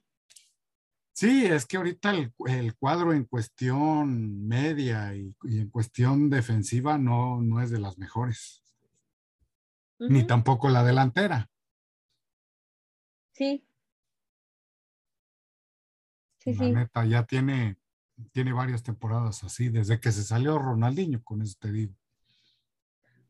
Sí, 1.11 1.47
es 1.47 1.65
que 1.65 1.77
ahorita 1.77 2.11
el, 2.11 2.75
cuadro 2.75 3.13
en 3.13 3.25
cuestión 3.25 4.47
media 4.47 5.15
y, 5.15 5.33
en 5.43 5.69
cuestión 5.71 6.29
defensiva 6.29 6.99
no, 6.99 7.41
no 7.41 7.63
es 7.63 7.71
de 7.71 7.79
las 7.79 7.97
mejores. 7.97 8.63
Ni 9.99 10.25
tampoco 10.25 10.69
la 10.69 10.83
delantera. 10.83 11.49
Sí. 13.33 13.65
Sí, 16.37 16.53
la 16.53 16.69
neta, 16.69 17.05
ya 17.05 17.25
tiene, 17.25 17.77
tiene 18.31 18.53
varias 18.53 18.81
temporadas 18.81 19.43
así, 19.43 19.69
desde 19.69 19.99
que 19.99 20.11
se 20.11 20.23
salió 20.23 20.57
Ronaldinho, 20.57 21.21
con 21.21 21.41
eso 21.41 21.57
te 21.59 21.71
digo. 21.71 21.93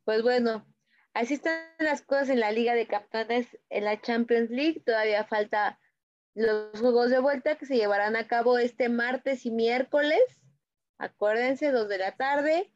Pues 0.04 0.22
bueno, 0.22 0.68
así 1.14 1.36
están 1.36 1.60
las 1.80 2.04
cosas 2.04 2.30
en 2.30 2.40
la 2.40 2.52
Liga 2.52 2.76
de 2.76 2.88
Capitanes, 2.88 3.48
en 3.70 3.86
la 3.86 4.00
Champions 4.00 4.52
League. 4.52 4.82
Todavía 4.86 5.26
falta 5.26 5.80
los 6.36 6.80
juegos 6.80 7.10
de 7.10 7.20
vuelta 7.20 7.58
que 7.58 7.66
se 7.66 7.76
llevarán 7.76 8.16
a 8.16 8.28
cabo 8.28 8.58
este 8.60 8.90
martes 8.90 9.46
y 9.46 9.52
miércoles. 9.52 10.22
Acuérdense, 10.98 11.72
dos 11.72 11.90
de 11.90 11.98
la 11.98 12.16
tarde. 12.16 12.72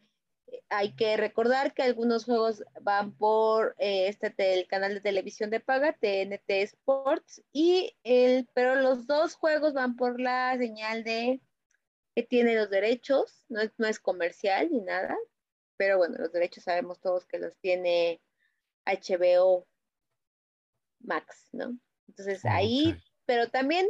Hay 0.69 0.93
que 0.95 1.17
recordar 1.17 1.73
que 1.73 1.83
algunos 1.83 2.25
juegos 2.25 2.63
van 2.81 3.15
por 3.15 3.75
eh, 3.77 4.07
este 4.07 4.33
el 4.53 4.67
canal 4.67 4.93
de 4.93 5.01
televisión 5.01 5.49
de 5.49 5.59
paga, 5.59 5.93
TNT 5.93 6.49
Sports, 6.49 7.43
y 7.51 7.95
el, 8.03 8.47
pero 8.53 8.75
los 8.75 9.07
dos 9.07 9.35
juegos 9.35 9.73
van 9.73 9.95
por 9.95 10.19
la 10.19 10.57
señal 10.57 11.03
de 11.03 11.41
que 12.15 12.23
tiene 12.23 12.55
los 12.55 12.69
derechos, 12.69 13.45
no 13.49 13.61
es, 13.61 13.71
no 13.77 13.87
es 13.87 13.99
comercial 13.99 14.69
ni 14.71 14.81
nada, 14.81 15.17
pero 15.77 15.97
bueno, 15.97 16.17
los 16.19 16.31
derechos 16.31 16.63
sabemos 16.63 16.99
todos 16.99 17.25
que 17.25 17.39
los 17.39 17.57
tiene 17.57 18.21
HBO 18.85 19.67
Max, 20.99 21.49
¿no? 21.51 21.77
Entonces 22.07 22.45
ahí 22.45 22.95
pero 23.25 23.49
también 23.49 23.87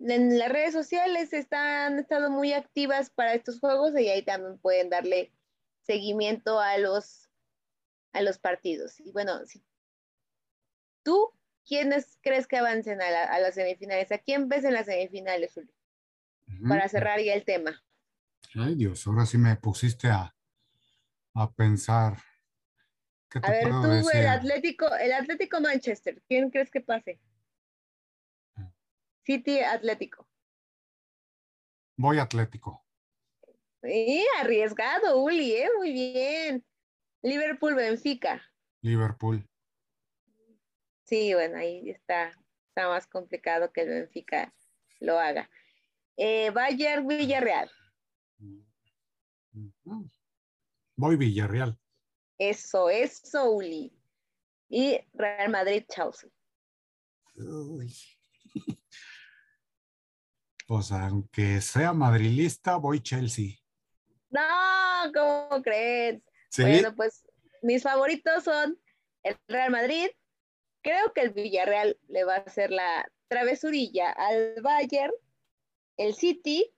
en 0.00 0.38
las 0.38 0.48
redes 0.50 0.72
sociales 0.72 1.32
están, 1.32 1.98
estado 1.98 2.30
muy 2.30 2.52
activas 2.52 3.10
para 3.10 3.34
estos 3.34 3.58
juegos 3.58 3.92
y 3.98 4.08
ahí 4.08 4.22
también 4.22 4.58
pueden 4.58 4.90
darle 4.90 5.32
seguimiento 5.88 6.60
a 6.60 6.76
los, 6.76 7.30
a 8.12 8.20
los 8.20 8.38
partidos. 8.38 9.00
Y 9.00 9.10
bueno, 9.10 9.46
si 9.46 9.64
tú, 11.02 11.32
¿quiénes 11.66 12.18
crees 12.20 12.46
que 12.46 12.58
avancen 12.58 13.00
a, 13.00 13.38
las 13.40 13.54
semifinales? 13.54 14.12
¿A 14.12 14.18
quién 14.18 14.48
ves 14.50 14.64
en 14.64 14.74
las 14.74 14.84
semifinales, 14.84 15.54
Julio? 15.54 15.72
Para 16.68 16.88
cerrar 16.88 17.20
ya 17.20 17.34
el 17.34 17.44
tema. 17.44 17.82
Ay 18.54 18.74
Dios, 18.74 19.06
ahora 19.06 19.26
sí 19.26 19.38
me 19.38 19.56
pusiste 19.56 20.08
a, 20.08 20.34
a 21.34 21.52
pensar. 21.52 22.18
a 23.42 23.50
ver, 23.50 23.68
tú, 23.68 24.10
el 24.10 24.26
Atlético, 24.26 24.94
el 24.94 25.12
Atlético 25.12 25.60
Manchester, 25.60 26.22
¿quién 26.28 26.50
crees 26.50 26.70
que 26.70 26.80
pase? 26.80 27.20
City 29.24 29.60
Atlético. 29.60 30.26
Voy 31.96 32.18
Atlético. 32.18 32.87
Sí, 33.82 34.26
arriesgado, 34.40 35.20
Uli, 35.20 35.54
¿eh? 35.54 35.68
muy 35.76 35.92
bien. 35.92 36.64
Liverpool, 37.22 37.74
Benfica. 37.74 38.42
Liverpool. 38.82 39.48
Sí, 41.04 41.32
bueno, 41.34 41.58
ahí 41.58 41.90
está, 41.90 42.32
está 42.68 42.88
más 42.88 43.06
complicado 43.06 43.72
que 43.72 43.82
el 43.82 43.88
Benfica 43.88 44.54
lo 45.00 45.18
haga. 45.18 45.48
Eh, 46.16 46.50
Bayern, 46.50 47.06
Villarreal. 47.06 47.70
Voy 50.96 51.16
Villarreal. 51.16 51.78
Eso, 52.38 52.90
eso, 52.90 53.50
Uli. 53.50 53.92
Y 54.68 55.00
Real 55.14 55.50
Madrid, 55.50 55.84
Chelsea. 55.88 56.30
Uy. 57.36 57.94
Pues 60.66 60.92
aunque 60.92 61.62
sea 61.62 61.94
madrilista, 61.94 62.76
voy 62.76 63.00
Chelsea. 63.00 63.54
No, 64.30 65.12
¿cómo 65.14 65.62
crees? 65.62 66.22
Bueno, 66.56 66.94
pues 66.94 67.26
mis 67.62 67.82
favoritos 67.82 68.44
son 68.44 68.78
el 69.22 69.36
Real 69.48 69.70
Madrid. 69.70 70.08
Creo 70.82 71.12
que 71.12 71.22
el 71.22 71.30
Villarreal 71.30 71.98
le 72.08 72.24
va 72.24 72.36
a 72.36 72.38
hacer 72.38 72.70
la 72.70 73.10
travesurilla 73.28 74.10
al 74.10 74.54
Bayern, 74.62 75.12
el 75.96 76.14
City 76.14 76.72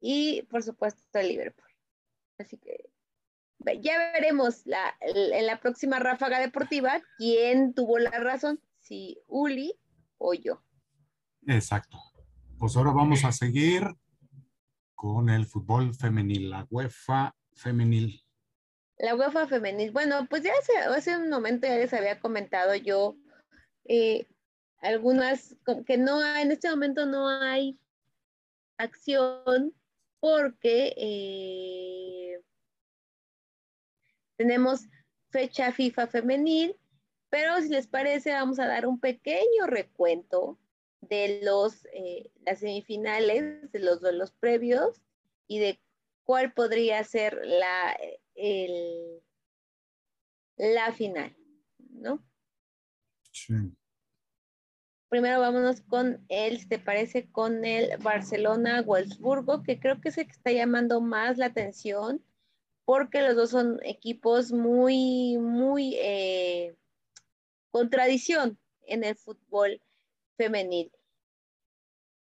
y 0.00 0.42
por 0.42 0.62
supuesto 0.62 1.18
el 1.18 1.28
Liverpool. 1.28 1.68
Así 2.38 2.58
que 2.58 2.90
ya 3.80 3.96
veremos 4.12 4.66
la, 4.66 4.96
en 5.00 5.46
la 5.46 5.60
próxima 5.60 5.98
ráfaga 5.98 6.40
deportiva 6.40 7.00
quién 7.16 7.74
tuvo 7.74 7.98
la 7.98 8.10
razón, 8.10 8.60
si 8.80 9.22
Uli 9.28 9.78
o 10.18 10.34
yo. 10.34 10.62
Exacto 11.46 11.98
pues 12.62 12.76
ahora 12.76 12.92
vamos 12.92 13.24
a 13.24 13.32
seguir 13.32 13.82
con 15.02 15.28
el 15.30 15.46
fútbol 15.46 15.92
femenil, 15.94 16.48
la 16.50 16.64
UEFA 16.70 17.34
femenil. 17.54 18.24
La 18.98 19.16
UEFA 19.16 19.48
femenil. 19.48 19.90
Bueno, 19.90 20.28
pues 20.30 20.44
ya 20.44 20.52
hace, 20.94 21.16
un 21.16 21.28
momento 21.28 21.66
ya 21.66 21.74
les 21.74 21.92
había 21.92 22.20
comentado 22.20 22.76
yo 22.76 23.16
eh, 23.84 24.28
algunas, 24.78 25.56
que 25.86 25.98
no 25.98 26.24
en 26.36 26.52
este 26.52 26.70
momento 26.70 27.04
no 27.04 27.28
hay 27.28 27.80
acción 28.78 29.74
porque 30.20 30.94
eh, 30.96 32.40
tenemos 34.36 34.82
fecha 35.30 35.72
FIFA 35.72 36.06
femenil, 36.06 36.76
pero 37.28 37.60
si 37.60 37.70
les 37.70 37.88
parece 37.88 38.30
vamos 38.30 38.60
a 38.60 38.68
dar 38.68 38.86
un 38.86 39.00
pequeño 39.00 39.66
recuento 39.66 40.60
de 41.02 41.40
los, 41.42 41.84
eh, 41.92 42.30
las 42.46 42.60
semifinales, 42.60 43.70
de 43.70 43.78
los 43.78 44.00
duelos 44.00 44.32
previos 44.32 45.02
y 45.46 45.58
de 45.58 45.80
cuál 46.24 46.52
podría 46.54 47.02
ser 47.04 47.38
la, 47.44 47.96
el, 48.34 49.22
la 50.56 50.92
final, 50.92 51.36
¿no? 51.78 52.24
Sí. 53.32 53.54
Primero 55.08 55.40
vámonos 55.40 55.82
con 55.82 56.24
el, 56.28 56.68
¿te 56.68 56.78
parece? 56.78 57.30
Con 57.30 57.64
el 57.66 57.98
Barcelona-Wolfsburgo, 57.98 59.62
que 59.62 59.78
creo 59.78 60.00
que 60.00 60.08
es 60.08 60.16
el 60.16 60.26
que 60.26 60.32
está 60.32 60.52
llamando 60.52 61.02
más 61.02 61.36
la 61.36 61.46
atención, 61.46 62.24
porque 62.84 63.20
los 63.20 63.36
dos 63.36 63.50
son 63.50 63.78
equipos 63.82 64.52
muy, 64.52 65.36
muy 65.38 65.96
eh, 65.96 66.76
con 67.70 67.90
tradición 67.90 68.58
en 68.86 69.04
el 69.04 69.16
fútbol 69.16 69.82
femenil. 70.42 70.90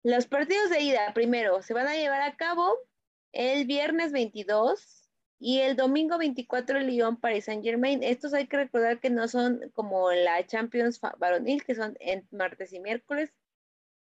Los 0.05 0.27
partidos 0.29 0.71
de 0.71 0.81
ida, 0.81 1.13
primero, 1.13 1.63
se 1.63 1.75
van 1.75 1.89
a 1.89 1.97
llevar 1.97 2.23
a 2.23 2.37
cabo 2.37 2.79
el 3.33 3.67
viernes 3.67 4.13
22 4.13 5.11
y 5.41 5.59
el 5.59 5.75
domingo 5.75 6.17
24 6.17 6.79
el 6.79 6.87
Lyon 6.87 7.17
Paris 7.19 7.47
Saint 7.47 7.65
Germain. 7.65 8.05
Estos 8.05 8.33
hay 8.33 8.47
que 8.47 8.57
recordar 8.57 9.01
que 9.01 9.11
no 9.11 9.27
son 9.27 9.73
como 9.75 10.13
la 10.13 10.47
Champions 10.47 11.01
varonil, 11.19 11.65
que 11.65 11.75
son 11.75 11.97
en 11.99 12.27
martes 12.31 12.73
y 12.73 12.79
miércoles. 12.79 13.35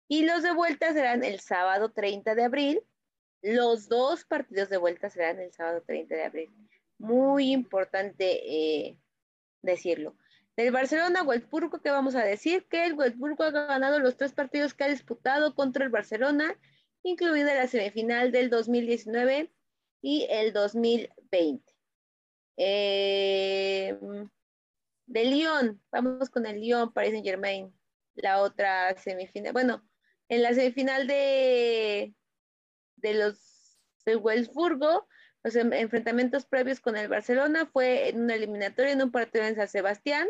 Y 0.07 0.27
los 0.27 0.43
de 0.43 0.53
vuelta 0.53 0.93
serán 0.93 1.25
el 1.25 1.41
sábado 1.41 1.91
30 1.91 2.35
de 2.35 2.45
abril. 2.45 2.83
Los 3.41 3.89
dos 3.89 4.27
partidos 4.27 4.69
de 4.69 4.77
vuelta 4.77 5.09
serán 5.09 5.41
el 5.41 5.53
sábado 5.53 5.83
30 5.87 6.15
de 6.15 6.25
abril. 6.25 6.55
Muy 6.99 7.51
importante 7.51 8.43
eh, 8.45 8.99
decirlo. 9.63 10.15
Del 10.57 10.71
Barcelona 10.71 11.25
Wolfsburgo, 11.25 11.81
¿qué 11.81 11.91
vamos 11.91 12.15
a 12.15 12.23
decir? 12.23 12.67
Que 12.69 12.87
el 12.87 12.95
Wolfsburgo 12.95 13.43
ha 13.43 13.51
ganado 13.51 13.99
los 13.99 14.17
tres 14.17 14.33
partidos 14.33 14.73
que 14.73 14.85
ha 14.85 14.89
disputado 14.89 15.55
contra 15.57 15.85
el 15.85 15.91
Barcelona, 15.91 16.57
incluida 17.03 17.55
la 17.55 17.67
semifinal 17.67 18.31
del 18.31 18.51
2019 18.51 19.53
y 20.01 20.27
el 20.31 20.53
2020. 20.53 21.75
Eh, 22.57 23.99
de 25.07 25.25
Lyon, 25.25 25.83
vamos 25.91 26.31
con 26.31 26.47
el 26.47 26.61
Lyon, 26.61 26.93
Paris 26.93 27.11
Saint 27.11 27.27
Germain, 27.27 27.75
la 28.15 28.41
otra 28.41 28.97
semifinal. 28.97 29.53
Bueno, 29.53 29.85
en 30.29 30.43
la 30.43 30.55
semifinal 30.55 31.09
de, 31.09 32.15
de 32.97 33.15
los 33.15 33.79
del 34.07 34.19
Wolfsburgo, 34.19 35.09
los 35.43 35.57
enfrentamientos 35.57 36.47
previos 36.47 36.81
con 36.81 36.97
el 36.97 37.09
Barcelona 37.09 37.67
fue 37.67 38.09
en 38.09 38.23
una 38.23 38.35
eliminatoria 38.35 38.93
en 38.93 39.03
un 39.03 39.11
partido 39.11 39.45
en 39.45 39.57
San 39.57 39.69
Sebastián, 39.69 40.29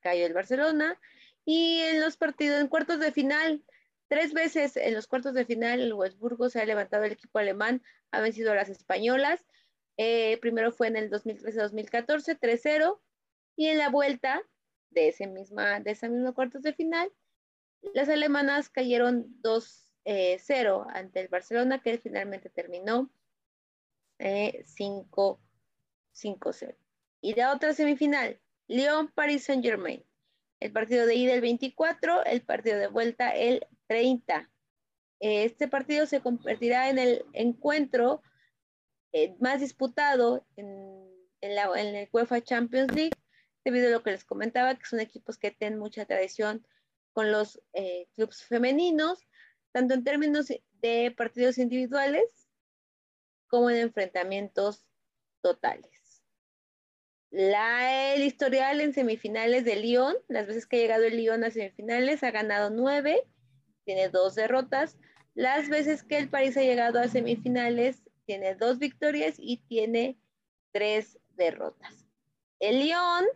cayó 0.00 0.26
el 0.26 0.34
Barcelona. 0.34 1.00
Y 1.44 1.80
en 1.80 2.00
los 2.00 2.16
partidos, 2.16 2.60
en 2.60 2.68
cuartos 2.68 3.00
de 3.00 3.12
final, 3.12 3.64
tres 4.08 4.32
veces 4.32 4.76
en 4.76 4.94
los 4.94 5.06
cuartos 5.06 5.34
de 5.34 5.44
final, 5.44 5.80
el 5.80 5.94
Wolfsburgo 5.94 6.50
se 6.50 6.60
ha 6.60 6.66
levantado 6.66 7.04
el 7.04 7.12
equipo 7.12 7.38
alemán, 7.38 7.82
ha 8.10 8.20
vencido 8.20 8.52
a 8.52 8.54
las 8.54 8.68
españolas. 8.68 9.44
Eh, 9.96 10.38
primero 10.40 10.72
fue 10.72 10.88
en 10.88 10.96
el 10.96 11.10
2013-2014, 11.10 12.38
3-0. 12.38 13.00
Y 13.56 13.66
en 13.66 13.78
la 13.78 13.88
vuelta 13.88 14.42
de, 14.90 15.08
ese 15.08 15.26
misma, 15.26 15.80
de 15.80 15.90
esa 15.90 16.08
misma 16.08 16.32
cuartos 16.32 16.62
de 16.62 16.72
final, 16.72 17.10
las 17.94 18.08
alemanas 18.08 18.68
cayeron 18.68 19.40
2-0 19.42 19.88
eh, 20.04 20.38
ante 20.94 21.20
el 21.20 21.28
Barcelona, 21.28 21.82
que 21.82 21.98
finalmente 21.98 22.50
terminó 22.50 23.10
5-0. 24.18 25.38
Eh, 26.20 26.76
y 27.20 27.34
la 27.34 27.52
otra 27.52 27.72
semifinal, 27.72 28.40
Lyon, 28.68 29.08
Paris 29.08 29.44
Saint 29.44 29.64
Germain. 29.64 30.04
El 30.60 30.72
partido 30.72 31.06
de 31.06 31.14
ida 31.14 31.34
el 31.34 31.40
24, 31.40 32.24
el 32.24 32.42
partido 32.42 32.78
de 32.78 32.88
vuelta 32.88 33.30
el 33.30 33.66
30. 33.86 34.50
este 35.20 35.68
partido 35.68 36.06
se 36.06 36.20
convertirá 36.20 36.90
en 36.90 36.98
el 36.98 37.24
encuentro 37.32 38.22
eh, 39.12 39.34
más 39.40 39.60
disputado 39.60 40.46
en, 40.56 41.08
la, 41.40 41.70
el 41.80 42.08
UEFA 42.12 42.42
Champions 42.42 42.94
League, 42.94 43.16
debido 43.64 43.88
a 43.88 43.90
lo 43.90 44.02
que 44.02 44.10
les 44.10 44.24
comentaba, 44.24 44.74
que 44.74 44.84
son 44.84 45.00
equipos 45.00 45.38
que 45.38 45.50
tienen 45.50 45.78
mucha 45.78 46.04
tradición 46.04 46.66
con 47.12 47.32
los 47.32 47.60
eh, 47.72 48.06
clubes 48.14 48.44
femeninos, 48.44 49.26
tanto 49.72 49.94
en 49.94 50.04
términos 50.04 50.52
de 50.80 51.14
partidos 51.16 51.58
individuales 51.58 52.48
como 53.48 53.70
en 53.70 53.76
enfrentamientos 53.76 54.84
totales. 55.40 55.97
El 57.30 58.22
historial 58.22 58.80
en 58.80 58.94
semifinales 58.94 59.64
de 59.64 59.76
Lyon, 59.76 60.16
las 60.28 60.46
veces 60.46 60.66
que 60.66 60.76
ha 60.76 60.80
llegado 60.80 61.04
el 61.04 61.16
Lyon 61.16 61.44
a 61.44 61.50
semifinales, 61.50 62.22
ha 62.22 62.30
ganado 62.30 62.70
nueve, 62.70 63.22
tiene 63.84 64.08
dos 64.08 64.34
derrotas. 64.34 64.96
Las 65.34 65.68
veces 65.68 66.02
que 66.02 66.18
el 66.18 66.28
París 66.28 66.56
ha 66.56 66.62
llegado 66.62 66.98
a 66.98 67.08
semifinales, 67.08 68.02
tiene 68.24 68.54
dos 68.54 68.78
victorias 68.78 69.36
y 69.38 69.58
tiene 69.68 70.18
tres 70.72 71.18
derrotas. 71.36 72.06
El 72.60 72.80
Lyon 72.80 73.26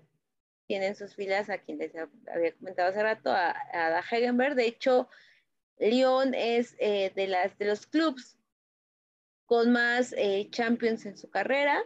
tiene 0.66 0.88
en 0.88 0.97
sus 0.97 1.14
filas 1.14 1.51
a 1.51 1.59
quien 1.59 1.78
les 1.78 1.93
había 1.95 2.55
comentado 2.55 2.88
hace 2.88 3.03
rato, 3.03 3.30
a, 3.30 3.55
a 3.72 4.01
Hegenberg. 4.01 4.55
De 4.55 4.66
hecho, 4.66 5.09
Lyon 5.78 6.34
es 6.34 6.74
eh, 6.78 7.12
de, 7.14 7.26
las, 7.26 7.57
de 7.59 7.66
los 7.66 7.86
clubes 7.86 8.38
con 9.45 9.70
más 9.70 10.14
eh, 10.16 10.49
champions 10.51 11.05
en 11.05 11.16
su 11.16 11.28
carrera. 11.28 11.84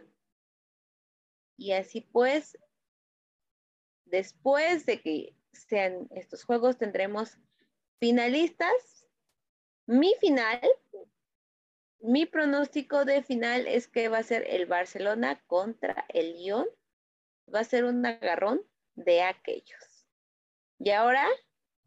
Y 1.57 1.73
así 1.73 2.01
pues, 2.01 2.59
después 4.05 4.87
de 4.87 5.01
que 5.01 5.35
sean 5.53 6.09
estos 6.15 6.45
juegos, 6.45 6.79
tendremos 6.79 7.39
finalistas. 7.99 9.07
Mi 9.87 10.15
final, 10.21 10.61
mi 12.01 12.27
pronóstico 12.27 13.05
de 13.05 13.23
final 13.23 13.67
es 13.67 13.89
que 13.89 14.09
va 14.09 14.19
a 14.19 14.23
ser 14.23 14.45
el 14.49 14.67
Barcelona 14.67 15.41
contra 15.47 16.05
el 16.09 16.37
Lyon. 16.37 16.67
Va 17.53 17.61
a 17.61 17.65
ser 17.65 17.85
un 17.85 18.05
agarrón 18.05 18.63
de 18.97 19.23
aquellos. 19.23 20.07
Y 20.79 20.91
ahora, 20.91 21.27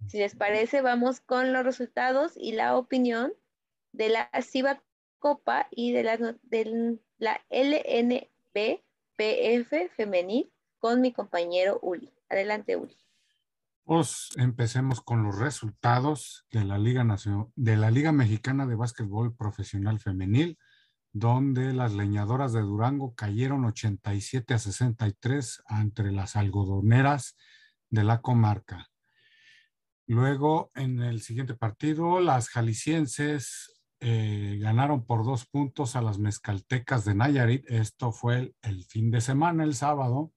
si 0.07 0.17
les 0.17 0.35
parece, 0.35 0.81
vamos 0.81 1.19
con 1.19 1.53
los 1.53 1.63
resultados 1.63 2.33
y 2.35 2.53
la 2.53 2.77
opinión 2.77 3.33
de 3.91 4.09
la 4.09 4.29
CIBA 4.41 4.81
Copa 5.19 5.67
y 5.71 5.91
de 5.91 6.03
la, 6.03 6.17
de 6.17 6.99
la 7.17 7.41
LNBPF 9.19 9.95
femenil 9.95 10.51
con 10.77 11.01
mi 11.01 11.11
compañero 11.11 11.79
Uli. 11.81 12.13
Adelante, 12.29 12.75
Uli. 12.75 12.97
Pues 13.83 14.29
empecemos 14.37 15.01
con 15.01 15.23
los 15.23 15.37
resultados 15.37 16.45
de 16.51 16.63
la 16.63 16.77
Liga 16.77 17.03
Nacional, 17.03 17.47
de 17.55 17.75
la 17.75 17.91
Liga 17.91 18.11
Mexicana 18.11 18.65
de 18.65 18.75
Básquetbol 18.75 19.35
Profesional 19.35 19.99
Femenil 19.99 20.57
donde 21.11 21.73
las 21.73 21.93
leñadoras 21.93 22.53
de 22.53 22.61
Durango 22.61 23.15
cayeron 23.15 23.65
87 23.65 24.53
a 24.53 24.59
63 24.59 25.63
entre 25.69 26.11
las 26.11 26.35
algodoneras 26.35 27.35
de 27.89 28.03
la 28.03 28.21
comarca. 28.21 28.89
Luego, 30.05 30.71
en 30.75 31.01
el 31.01 31.21
siguiente 31.21 31.55
partido, 31.55 32.19
las 32.19 32.49
jaliscienses 32.49 33.78
eh, 34.01 34.57
ganaron 34.61 35.05
por 35.05 35.25
dos 35.25 35.45
puntos 35.45 35.95
a 35.95 36.01
las 36.01 36.19
mezcaltecas 36.19 37.03
de 37.05 37.15
Nayarit. 37.15 37.69
Esto 37.69 38.11
fue 38.11 38.53
el, 38.61 38.85
fin 38.85 39.11
de 39.11 39.21
semana, 39.21 39.63
el 39.63 39.75
sábado, 39.75 40.31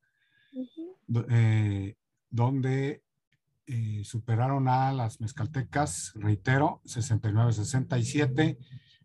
eh, 1.29 1.97
donde 2.29 3.05
eh, 3.67 4.03
superaron 4.05 4.69
a 4.69 4.93
las 4.93 5.21
mezcaltecas, 5.21 6.13
reitero, 6.15 6.81
69-67 6.85 8.59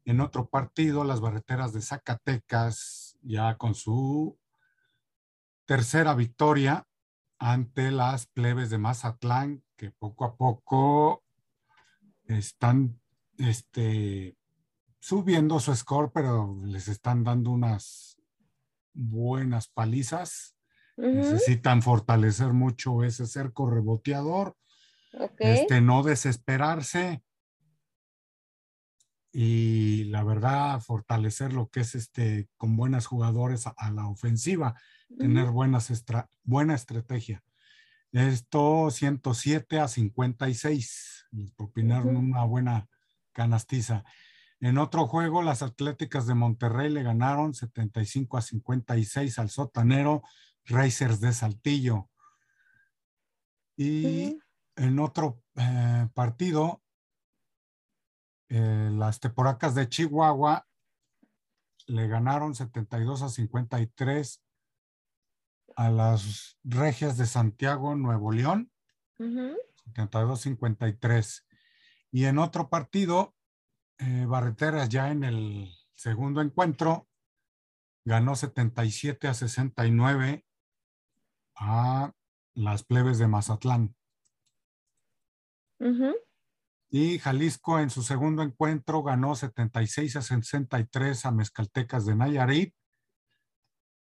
en 0.06 0.22
otro 0.22 0.50
partido, 0.50 1.04
las 1.04 1.20
barreteras 1.20 1.74
de 1.74 1.82
Zacatecas, 1.82 3.18
ya 3.22 3.58
con 3.58 3.76
su 3.76 4.40
tercera 5.66 6.16
victoria 6.16 6.88
ante 7.40 7.92
las 7.92 8.26
plebes 8.26 8.70
de 8.70 8.78
Mazatlán, 8.78 9.64
que 9.76 9.92
poco 9.92 10.24
a 10.24 10.38
poco 10.38 11.24
están 12.24 13.02
este, 13.38 14.37
subiendo 15.08 15.62
su 15.62 15.74
score, 15.74 16.12
pero 16.14 16.58
les 16.66 16.90
están 16.90 17.24
dando 17.24 17.52
unas 17.52 18.18
buenas 18.94 19.70
palizas. 19.70 20.58
Necesitan 20.98 21.82
fortalecer 21.82 22.52
mucho 22.52 23.06
ese 23.06 23.26
cerco 23.26 23.70
reboteador, 23.70 24.58
este, 25.40 25.80
no 25.80 26.04
desesperarse 26.04 27.24
y 29.32 30.06
la 30.06 30.26
verdad 30.26 30.82
fortalecer 30.82 31.54
lo 31.54 31.70
que 31.70 31.82
es 31.82 31.96
este 31.96 32.50
con 32.58 32.76
buenas 32.76 33.06
jugadores 33.06 33.66
a, 33.66 33.92
la 33.92 34.08
ofensiva, 34.08 34.76
tener 35.18 35.52
buenas 35.52 36.04
buena 36.44 36.76
estrategia. 36.76 37.42
Esto 38.12 38.92
107 38.92 39.80
a 39.80 39.88
56, 39.88 41.28
propinaron 41.56 42.18
una 42.18 42.44
buena 42.44 42.90
canastiza. 43.32 44.04
En 44.60 44.78
otro 44.80 45.06
juego, 45.06 45.44
las 45.44 45.62
Atléticas 45.62 46.26
de 46.26 46.34
Monterrey 46.34 46.90
le 46.90 47.04
ganaron 47.04 47.54
75 47.54 48.38
a 48.38 48.42
56 48.42 49.38
al 49.38 49.50
sotanero 49.50 50.24
Racers 50.66 51.20
de 51.20 51.32
Saltillo. 51.32 52.10
Y 53.76 54.40
en 54.76 55.00
otro 55.00 55.44
eh, 55.56 56.08
partido, 56.16 56.82
eh, 58.50 58.90
las 58.92 59.20
Teporacas 59.20 59.76
de 59.76 59.88
Chihuahua 59.88 60.68
le 61.86 62.08
ganaron 62.08 62.56
72 62.56 63.22
a 63.22 63.30
53 63.30 64.44
a 65.76 65.92
las 65.92 66.58
Regias 66.64 67.18
de 67.18 67.28
Santiago, 67.28 67.96
Nuevo 67.96 68.32
León, 68.32 68.72
72 69.18 70.40
a 70.40 70.42
53. 70.42 71.46
Y 72.12 72.26
en 72.26 72.40
otro 72.40 72.70
partido, 72.70 73.37
eh, 74.00 74.26
Barreteras 74.28 74.90
ya 74.90 75.10
en 75.12 75.24
el 75.24 75.74
segundo 75.94 76.42
encuentro 76.42 77.08
ganó 78.06 78.36
77 78.36 79.28
a 79.28 79.34
69 79.34 80.46
a 81.56 82.14
las 82.54 82.84
plebes 82.84 83.18
de 83.18 83.28
Mazatlán. 83.28 83.96
Y 86.90 87.20
Jalisco 87.20 87.80
en 87.80 87.90
su 87.90 88.02
segundo 88.02 88.44
encuentro 88.44 89.04
ganó 89.04 89.36
76 89.36 90.16
a 90.16 90.22
63 90.22 91.26
a 91.26 91.32
Mezcaltecas 91.32 92.06
de 92.06 92.16
Nayarit. 92.16 92.74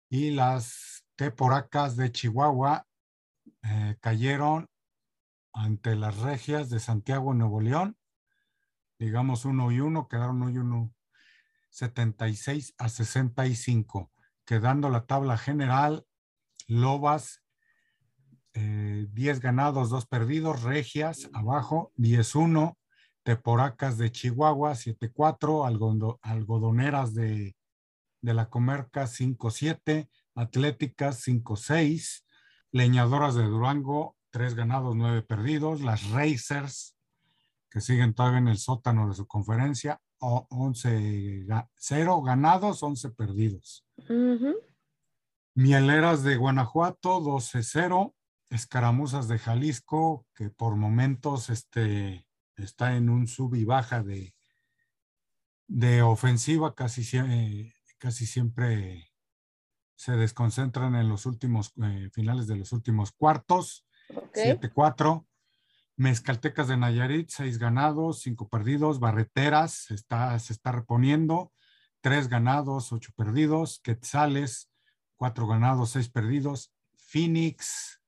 Y 0.10 0.32
las 0.32 1.06
Teporacas 1.16 1.98
de 1.98 2.12
Chihuahua 2.12 2.88
eh, 3.64 3.98
cayeron 4.00 4.70
ante 5.54 5.96
las 5.96 6.18
regias 6.18 6.70
de 6.70 6.80
Santiago, 6.80 7.34
Nuevo 7.34 7.60
León. 7.60 7.99
Digamos 9.00 9.46
uno 9.46 9.72
y 9.72 9.80
uno, 9.80 10.08
quedaron 10.08 10.42
uno 10.42 10.52
y 10.52 10.58
uno. 10.58 10.94
76 11.70 12.76
a 12.78 12.90
65, 12.90 14.12
quedando 14.46 14.90
la 14.90 15.06
tabla 15.06 15.38
general. 15.38 16.06
Lobas 16.68 17.42
10 18.54 19.38
eh, 19.38 19.40
ganados, 19.42 19.90
2 19.90 20.06
perdidos, 20.08 20.64
Regias 20.64 21.30
abajo, 21.34 21.92
10-1, 21.98 22.78
Teporacas 23.24 23.98
de 23.98 24.12
Chihuahua, 24.12 24.74
7-4, 24.74 26.18
Algodoneras 26.22 27.14
de, 27.14 27.56
de 28.22 28.34
la 28.34 28.50
Comerca, 28.50 29.08
5-7, 29.08 30.10
Atléticas, 30.36 31.26
5-6, 31.28 32.26
Leñadoras 32.72 33.36
de 33.36 33.44
Durango, 33.44 34.16
3 34.32 34.56
ganados, 34.56 34.96
9 34.96 35.24
perdidos, 35.24 35.82
las 35.82 36.10
Racers, 36.10 36.99
que 37.70 37.82
siguen 37.82 38.14
todavía 38.14 38.40
en 38.40 38.48
el 38.48 38.58
sótano 38.58 39.08
de 39.08 39.16
su 39.16 39.28
conferencia, 39.28 40.02
11 40.20 41.46
0 41.78 42.22
ganados, 42.22 42.84
11 42.84 43.12
perdidos. 43.12 43.86
Mieleras 45.56 46.24
de 46.24 46.36
Guanajuato, 46.36 47.20
12-0, 47.22 48.14
escaramuzas 48.50 49.28
de 49.28 49.40
Jalisco, 49.40 50.26
que 50.34 50.50
por 50.50 50.76
momentos 50.76 51.50
este, 51.50 52.28
está 52.56 52.96
en 52.96 53.10
un 53.10 53.28
sub 53.28 53.56
y 53.56 53.66
baja 53.66 54.04
de, 54.04 54.36
de 55.68 56.02
ofensiva, 56.02 56.76
casi, 56.76 57.74
casi 57.98 58.26
siempre 58.26 59.12
se 59.96 60.14
desconcentran 60.14 60.96
en 60.96 61.10
los 61.10 61.26
últimos 61.26 61.74
eh, 61.84 62.10
finales 62.14 62.48
de 62.48 62.56
los 62.56 62.72
últimos 62.72 63.12
cuartos. 63.12 63.86
7-4. 64.34 65.26
Mezcaltecas 66.00 66.70
de 66.70 66.78
Nayarit, 66.78 67.30
6 67.30 67.60
ganados, 67.60 68.22
5 68.22 68.48
perdidos. 68.48 69.02
Barreteras 69.02 69.92
está, 69.92 70.40
se 70.40 70.54
está 70.54 70.72
reponiendo, 70.72 71.52
3 72.00 72.30
ganados, 72.30 72.94
8 72.94 73.12
perdidos. 73.18 73.82
Quetzales, 73.84 74.72
4 75.18 75.46
ganados, 75.46 75.90
6 75.90 76.10
perdidos. 76.10 76.74
Phoenix, 76.96 78.00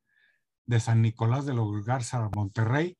de 0.65 0.79
San 0.79 1.01
Nicolás 1.01 1.45
de 1.45 1.53
los 1.53 1.83
Garza, 1.83 2.29
Monterrey, 2.33 2.97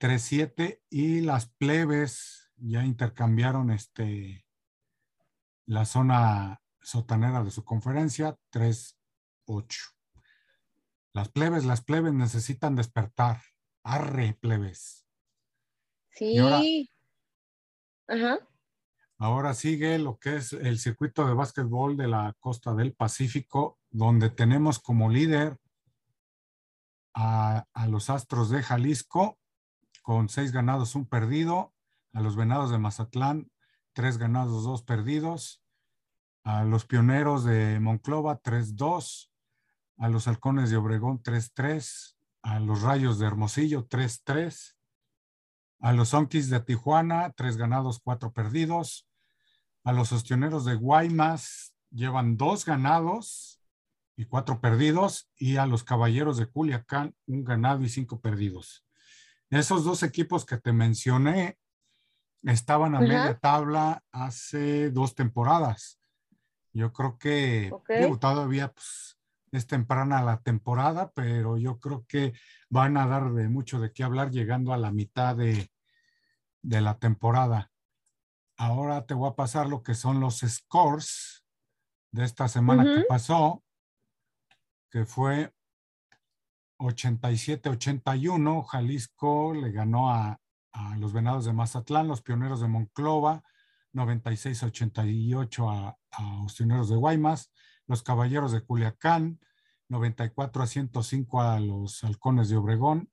3-7 0.00 0.80
y 0.88 1.20
las 1.20 1.50
plebes 1.50 2.50
ya 2.56 2.82
intercambiaron 2.82 3.70
este, 3.70 4.46
la 5.66 5.84
zona 5.84 6.62
sotanera 6.80 7.44
de 7.44 7.50
su 7.50 7.62
conferencia, 7.62 8.38
3-8. 8.50 8.94
Las 11.12 11.28
plebes, 11.28 11.66
las 11.66 11.82
plebes 11.82 12.14
necesitan 12.14 12.74
despertar. 12.74 13.42
Arre, 13.82 14.36
plebes. 14.40 15.06
Sí. 16.10 16.90
Ajá. 18.08 18.38
Ahora 19.18 19.54
sigue 19.54 19.98
lo 19.98 20.18
que 20.18 20.36
es 20.36 20.54
el 20.54 20.78
circuito 20.78 21.26
de 21.26 21.34
básquetbol 21.34 21.96
de 21.96 22.08
la 22.08 22.34
costa 22.40 22.74
del 22.74 22.94
Pacífico, 22.94 23.78
donde 23.90 24.30
tenemos 24.30 24.78
como 24.78 25.10
líder 25.10 25.58
a, 27.14 27.66
los 27.88 28.08
Astros 28.08 28.50
de 28.50 28.62
Jalisco 28.62 29.38
con 30.02 30.28
seis 30.28 30.52
ganados, 30.52 30.94
un 30.94 31.06
perdido, 31.06 31.74
a 32.12 32.20
los 32.20 32.34
Venados 32.34 32.70
de 32.70 32.78
Mazatlán, 32.78 33.50
tres 33.92 34.16
ganados, 34.16 34.64
dos 34.64 34.82
perdidos, 34.82 35.62
a 36.42 36.64
los 36.64 36.86
Pioneros 36.86 37.44
de 37.44 37.78
Monclova, 37.78 38.40
3-2, 38.40 39.30
a 39.98 40.08
los 40.08 40.26
Halcones 40.26 40.70
de 40.70 40.76
Obregón, 40.76 41.22
3-3, 41.22 42.16
a 42.42 42.60
los 42.60 42.82
Rayos 42.82 43.18
de 43.18 43.26
Hermosillo, 43.26 43.86
3-3, 43.86 44.74
a 45.80 45.92
los 45.92 46.14
Onkis 46.14 46.50
de 46.50 46.60
Tijuana, 46.60 47.32
tres 47.32 47.56
ganados, 47.56 48.00
cuatro 48.02 48.32
perdidos, 48.32 49.08
a 49.82 49.92
los 49.92 50.12
ostioneros 50.12 50.64
de 50.64 50.74
Guaymas 50.74 51.74
llevan 51.90 52.36
dos 52.36 52.64
ganados 52.64 53.60
y 54.16 54.26
cuatro 54.26 54.60
perdidos. 54.60 55.30
Y 55.36 55.56
a 55.56 55.66
los 55.66 55.84
caballeros 55.84 56.36
de 56.36 56.46
Culiacán 56.46 57.14
un 57.26 57.44
ganado 57.44 57.82
y 57.82 57.88
cinco 57.88 58.20
perdidos. 58.20 58.84
Esos 59.48 59.84
dos 59.84 60.02
equipos 60.02 60.44
que 60.44 60.58
te 60.58 60.72
mencioné 60.72 61.58
estaban 62.42 62.94
a 62.94 63.00
media 63.00 63.38
tabla 63.38 64.04
hace 64.12 64.90
dos 64.90 65.14
temporadas. 65.14 65.98
Yo 66.72 66.92
creo 66.92 67.18
que 67.18 67.72
todavía 68.20 68.72
pues, 68.72 69.18
es 69.52 69.66
temprana 69.66 70.22
la 70.22 70.40
temporada, 70.40 71.10
pero 71.12 71.58
yo 71.58 71.78
creo 71.78 72.04
que 72.06 72.32
van 72.68 72.96
a 72.96 73.06
dar 73.06 73.32
de 73.32 73.48
mucho 73.48 73.80
de 73.80 73.92
qué 73.92 74.04
hablar 74.04 74.30
llegando 74.30 74.72
a 74.72 74.78
la 74.78 74.92
mitad 74.92 75.36
de, 75.36 75.70
de 76.62 76.80
la 76.80 76.98
temporada. 76.98 77.70
Ahora 78.56 79.06
te 79.06 79.14
voy 79.14 79.30
a 79.30 79.34
pasar 79.34 79.68
lo 79.68 79.82
que 79.82 79.94
son 79.94 80.20
los 80.20 80.40
scores 80.40 81.44
de 82.12 82.24
esta 82.24 82.48
semana 82.48 82.84
que 82.84 83.04
pasó, 83.04 83.62
que 84.90 85.04
fue 85.04 85.52
87-81. 86.78 88.64
Jalisco 88.66 89.54
le 89.54 89.70
ganó 89.70 90.10
a, 90.10 90.38
los 90.98 91.12
Venados 91.12 91.44
de 91.46 91.52
Mazatlán, 91.52 92.06
los 92.06 92.22
Pioneros 92.22 92.60
de 92.60 92.68
Monclova, 92.68 93.42
96-88 93.92 95.68
a, 95.68 95.98
a 96.12 96.42
los 96.42 96.54
Pioneros 96.54 96.88
de 96.88 96.96
Guaymas, 96.96 97.50
los 97.90 98.04
Caballeros 98.04 98.52
de 98.52 98.62
Culiacán, 98.62 99.40
94 99.88 100.62
a 100.62 100.66
105 100.68 101.42
a 101.42 101.58
los 101.58 102.04
Halcones 102.04 102.48
de 102.48 102.56
Obregón, 102.56 103.10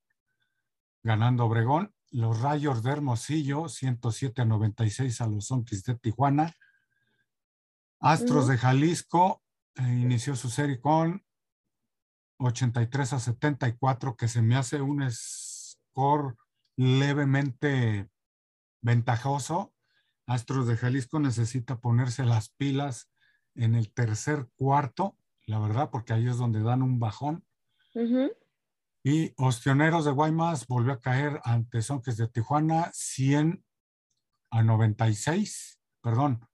ganando 1.01 1.45
Obregón, 1.45 1.95
los 2.11 2.41
Rayos 2.41 2.83
de 2.83 2.91
Hermosillo, 2.91 3.69
107 3.69 4.43
a 4.43 4.45
96 4.45 5.19
a 5.21 5.27
los 5.27 5.47
Zonkis 5.47 5.83
de 5.83 5.95
Tijuana. 5.95 6.53
Astros 7.99 8.47
de 8.47 8.59
Jalisco 8.59 9.41
eh, 9.77 9.81
inició 9.81 10.35
su 10.35 10.51
serie 10.51 10.79
con 10.79 11.25
83 12.37 13.13
a 13.13 13.19
74, 13.19 14.15
que 14.15 14.27
se 14.27 14.43
me 14.43 14.55
hace 14.55 14.79
un 14.79 15.09
score 15.09 16.35
levemente 16.75 18.11
ventajoso. 18.83 19.73
Astros 20.27 20.67
de 20.67 20.77
Jalisco 20.77 21.19
necesita 21.19 21.79
ponerse 21.79 22.25
las 22.25 22.49
pilas 22.49 23.09
en 23.57 23.75
el 23.75 23.91
tercer 23.91 24.47
cuarto, 24.55 25.17
la 25.45 25.59
verdad, 25.59 25.89
porque 25.89 26.13
ahí 26.13 26.27
es 26.27 26.37
donde 26.37 26.61
dan 26.61 26.81
un 26.81 26.99
bajón. 26.99 27.43
Y 29.03 29.33
Ostioneros 29.37 30.05
de 30.05 30.11
Guaymas 30.11 30.67
volvió 30.67 30.93
a 30.93 31.01
caer 31.01 31.39
ante 31.43 31.81
Sonques 31.81 32.17
de 32.17 32.27
Tijuana 32.27 32.91
100 32.93 33.63
a 34.51 34.63
96, 34.63 35.79
perdón, 36.01 36.47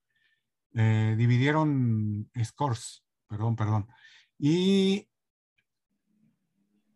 eh, 0.73 1.15
dividieron 1.17 2.29
scores, 2.43 3.03
perdón, 3.27 3.55
perdón. 3.55 3.87
Y 4.39 5.09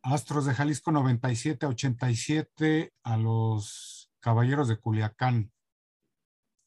Astros 0.02 0.46
de 0.46 0.54
Jalisco 0.54 0.92
97 0.92 1.66
a 1.66 1.70
87 1.70 2.94
a 3.04 3.18
los 3.18 4.10
Caballeros 4.20 4.68
de 4.68 4.78
Culiacán. 4.80 5.52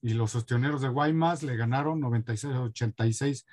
Y 0.02 0.14
los 0.14 0.34
Ostioneros 0.34 0.80
de 0.80 0.88
Guaymas 0.88 1.42
le 1.42 1.56
ganaron 1.56 2.00
96 2.00 2.54
a 2.54 2.62
86 2.62 3.46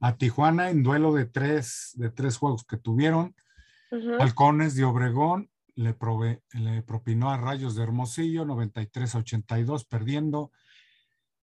a 0.00 0.16
Tijuana 0.16 0.70
en 0.70 0.82
duelo 0.82 1.12
de 1.12 1.26
tres, 1.26 1.92
de 1.94 2.10
tres 2.10 2.36
juegos 2.36 2.64
que 2.64 2.76
tuvieron. 2.76 3.34
Halcones 4.20 4.74
de 4.74 4.84
Obregón 4.84 5.50
le, 5.74 5.96
le, 6.52 6.82
propinó 6.82 7.30
a 7.30 7.38
Rayos 7.38 7.74
de 7.74 7.82
Hermosillo 7.82 8.44
93 8.44 9.14
a 9.14 9.18
82 9.18 9.84
perdiendo. 9.86 10.52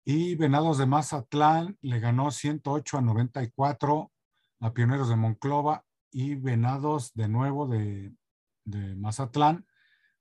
Y 0.05 0.35
Venados 0.35 0.79
de 0.79 0.87
Mazatlán 0.87 1.79
le 1.81 2.01
ganó 2.01 2.31
108 2.31 2.99
a 2.99 3.01
94 3.01 4.13
a 4.61 4.73
Pioneros 4.75 5.09
de 5.09 5.17
Monclova. 5.17 5.85
Y 6.11 6.35
Venados 6.35 7.15
de 7.15 7.29
nuevo 7.29 7.67
de, 7.67 8.13
de 8.65 8.97
Mazatlán 8.97 9.67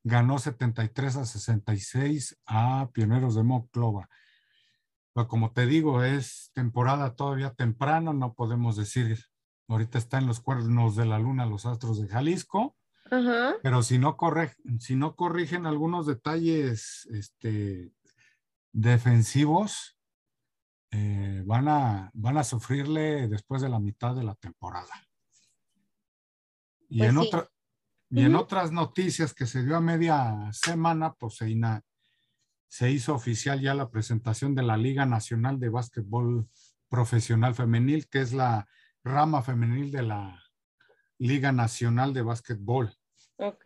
ganó 0.03 0.39
73 0.39 1.15
a 1.17 1.25
66 1.25 2.38
a 2.45 2.89
Pioneros 2.93 3.36
de 3.36 3.43
Monclova. 3.43 4.09
Pero 5.14 5.28
como 5.28 5.51
te 5.51 5.66
digo, 5.66 6.03
es 6.03 6.51
temporada 6.53 7.16
todavía 7.16 7.53
temprano, 7.53 8.14
no 8.14 8.34
podemos 8.34 8.76
decir 8.76 9.18
Ahorita 9.72 9.97
está 9.97 10.18
en 10.18 10.28
los 10.28 10.41
cuernos 10.41 10.97
de 10.97 11.05
la 11.05 11.18
luna 11.18 11.45
los 11.45 11.66
Astros 11.66 12.01
de 12.01 12.09
Jalisco. 12.09 12.76
Pero 13.64 13.84
si 13.84 13.97
no, 13.97 14.18
si 14.80 14.95
no 14.97 15.16
corrigen 15.16 15.66
algunos 15.66 16.05
detalles 16.05 17.07
este, 17.14 17.93
defensivos, 18.74 19.97
eh, 20.91 21.41
van, 21.45 21.70
a, 21.70 22.12
van 22.14 22.38
a 22.38 22.43
sufrirle 22.43 23.30
después 23.30 23.62
de 23.62 23.70
la 23.70 23.80
mitad 23.80 24.14
de 24.14 24.24
la 24.24 24.36
temporada. 24.36 24.93
Y, 26.89 26.97
pues 26.97 27.09
en, 27.09 27.18
otra, 27.18 27.49
y 28.09 28.24
en 28.24 28.36
otras 28.36 28.74
noticias 28.74 29.34
que 29.34 29.45
se 29.45 29.64
dio 29.64 29.78
a 29.78 29.82
media 29.82 30.49
semana, 30.51 31.14
pues 31.14 31.36
se, 31.36 31.49
se 32.72 32.89
hizo 32.89 33.13
oficial 33.13 33.59
ya 33.59 33.74
la 33.74 33.89
presentación 33.89 34.55
de 34.55 34.63
la 34.63 34.78
Liga 34.78 35.05
Nacional 35.05 35.59
de 35.59 35.67
Básquetbol 35.67 36.47
Profesional 36.88 37.53
Femenil, 37.53 38.07
que 38.07 38.22
es 38.22 38.32
la 38.32 38.65
rama 39.03 39.43
femenil 39.43 39.91
de 39.91 40.03
la 40.03 40.41
Liga 41.17 41.51
Nacional 41.51 42.13
de 42.13 42.22
Básquetbol. 42.22 42.95
Ok. 43.36 43.65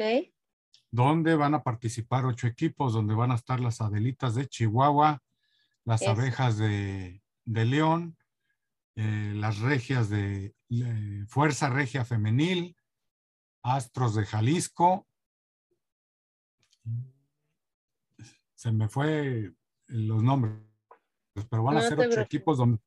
Donde 0.90 1.36
van 1.36 1.54
a 1.54 1.62
participar 1.62 2.26
ocho 2.26 2.48
equipos, 2.48 2.94
donde 2.94 3.14
van 3.14 3.30
a 3.30 3.36
estar 3.36 3.60
las 3.60 3.80
Adelitas 3.80 4.34
de 4.34 4.48
Chihuahua, 4.48 5.22
las 5.84 6.02
abejas 6.08 6.58
de, 6.58 7.22
León, 7.46 8.18
eh, 8.96 9.34
las 9.36 9.60
regias 9.60 10.10
de 10.10 10.56
eh, 10.72 11.26
Fuerza 11.28 11.70
Regia 11.70 12.06
Femenil, 12.06 12.76
Astros 13.62 14.16
de 14.16 14.26
Jalisco. 14.26 15.06
Se 18.56 18.72
me 18.72 18.88
fue 18.88 19.54
los 19.88 20.24
nombres, 20.24 20.54
pero 21.50 21.64
van 21.64 21.78
a 21.78 21.82
ser 21.82 22.00
ocho 22.00 22.22
equipos 22.22 22.58
donde, 22.58 22.80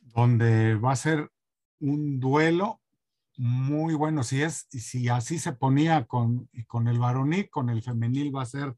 donde 0.00 0.74
va 0.74 0.92
a 0.92 0.96
ser 0.96 1.30
un 1.80 2.18
duelo 2.18 2.80
muy 3.36 3.94
bueno. 3.94 4.22
Si 4.24 4.42
es, 4.42 4.66
si 4.70 5.08
así 5.08 5.38
se 5.38 5.52
ponía 5.52 6.06
con, 6.06 6.48
con 6.66 6.88
el 6.88 6.98
varonil, 6.98 7.50
con 7.50 7.70
el 7.70 7.82
femenil 7.82 8.34
va 8.34 8.42
a 8.42 8.46
ser 8.46 8.74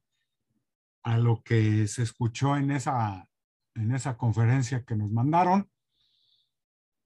a 1.02 1.18
lo 1.18 1.42
que 1.42 1.86
se 1.86 2.02
escuchó 2.02 2.56
en 2.56 2.70
esa, 2.70 3.28
en 3.74 3.94
esa 3.94 4.16
conferencia 4.16 4.84
que 4.84 4.96
nos 4.96 5.12
mandaron. 5.12 5.70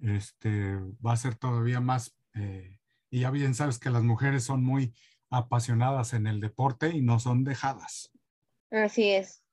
Este 0.00 0.76
va 1.04 1.12
a 1.12 1.16
ser 1.16 1.36
todavía 1.36 1.80
más, 1.80 2.16
eh, 2.34 2.80
y 3.10 3.20
ya 3.20 3.30
bien 3.30 3.54
sabes 3.54 3.78
que 3.78 3.90
las 3.90 4.02
mujeres 4.02 4.42
son 4.44 4.64
muy 4.64 4.94
apasionadas 5.30 6.14
en 6.14 6.26
el 6.26 6.40
deporte 6.40 6.90
y 6.90 7.02
no 7.02 7.20
son 7.20 7.44
dejadas. 7.44 8.11
Así 8.72 9.10
es. 9.10 9.44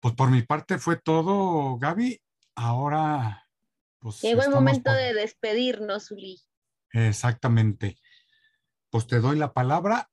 Pues 0.00 0.14
por 0.14 0.30
mi 0.30 0.42
parte 0.42 0.78
fue 0.78 0.96
todo, 0.96 1.78
Gaby 1.78 2.20
ahora, 2.54 3.48
pues. 3.98 4.20
Llegó 4.20 4.42
el 4.42 4.50
momento 4.50 4.92
de 4.92 5.14
despedirnos, 5.14 6.10
Uli. 6.10 6.40
Exactamente. 6.92 7.98
Pues 8.90 9.06
te 9.06 9.20
doy 9.20 9.36
la 9.36 9.52
palabra. 9.52 10.10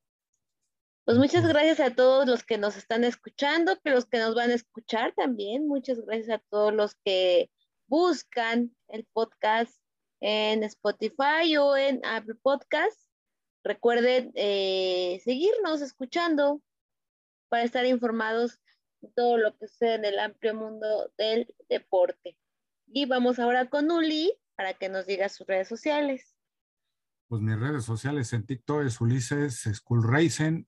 Pues 1.05 1.17
muchas 1.17 1.45
gracias 1.45 1.79
a 1.79 1.95
todos 1.95 2.27
los 2.27 2.43
que 2.43 2.57
nos 2.57 2.77
están 2.77 3.03
escuchando, 3.03 3.79
que 3.83 3.89
los 3.89 4.05
que 4.05 4.19
nos 4.19 4.35
van 4.35 4.51
a 4.51 4.55
escuchar 4.55 5.13
también. 5.15 5.67
Muchas 5.67 5.99
gracias 6.05 6.29
a 6.29 6.43
todos 6.49 6.73
los 6.73 6.95
que 7.03 7.49
buscan 7.87 8.75
el 8.87 9.05
podcast 9.11 9.73
en 10.21 10.63
Spotify 10.63 11.57
o 11.57 11.75
en 11.75 12.05
Apple 12.05 12.35
Podcast. 12.41 13.01
Recuerden 13.63 14.31
eh, 14.35 15.19
seguirnos 15.23 15.81
escuchando 15.81 16.61
para 17.49 17.63
estar 17.63 17.85
informados 17.85 18.59
de 19.01 19.09
todo 19.15 19.37
lo 19.37 19.57
que 19.57 19.67
sucede 19.67 19.95
en 19.95 20.05
el 20.05 20.19
amplio 20.19 20.55
mundo 20.55 21.11
del 21.17 21.53
deporte. 21.69 22.37
Y 22.87 23.05
vamos 23.05 23.39
ahora 23.39 23.69
con 23.69 23.91
Uli 23.91 24.33
para 24.55 24.73
que 24.73 24.89
nos 24.89 25.05
diga 25.05 25.29
sus 25.29 25.47
redes 25.47 25.67
sociales. 25.67 26.35
Pues 27.27 27.41
mis 27.41 27.59
redes 27.59 27.85
sociales 27.85 28.33
en 28.33 28.45
TikTok 28.45 28.83
es 28.85 28.99
Ulises 28.99 29.61
School 29.73 30.03
Racing, 30.03 30.65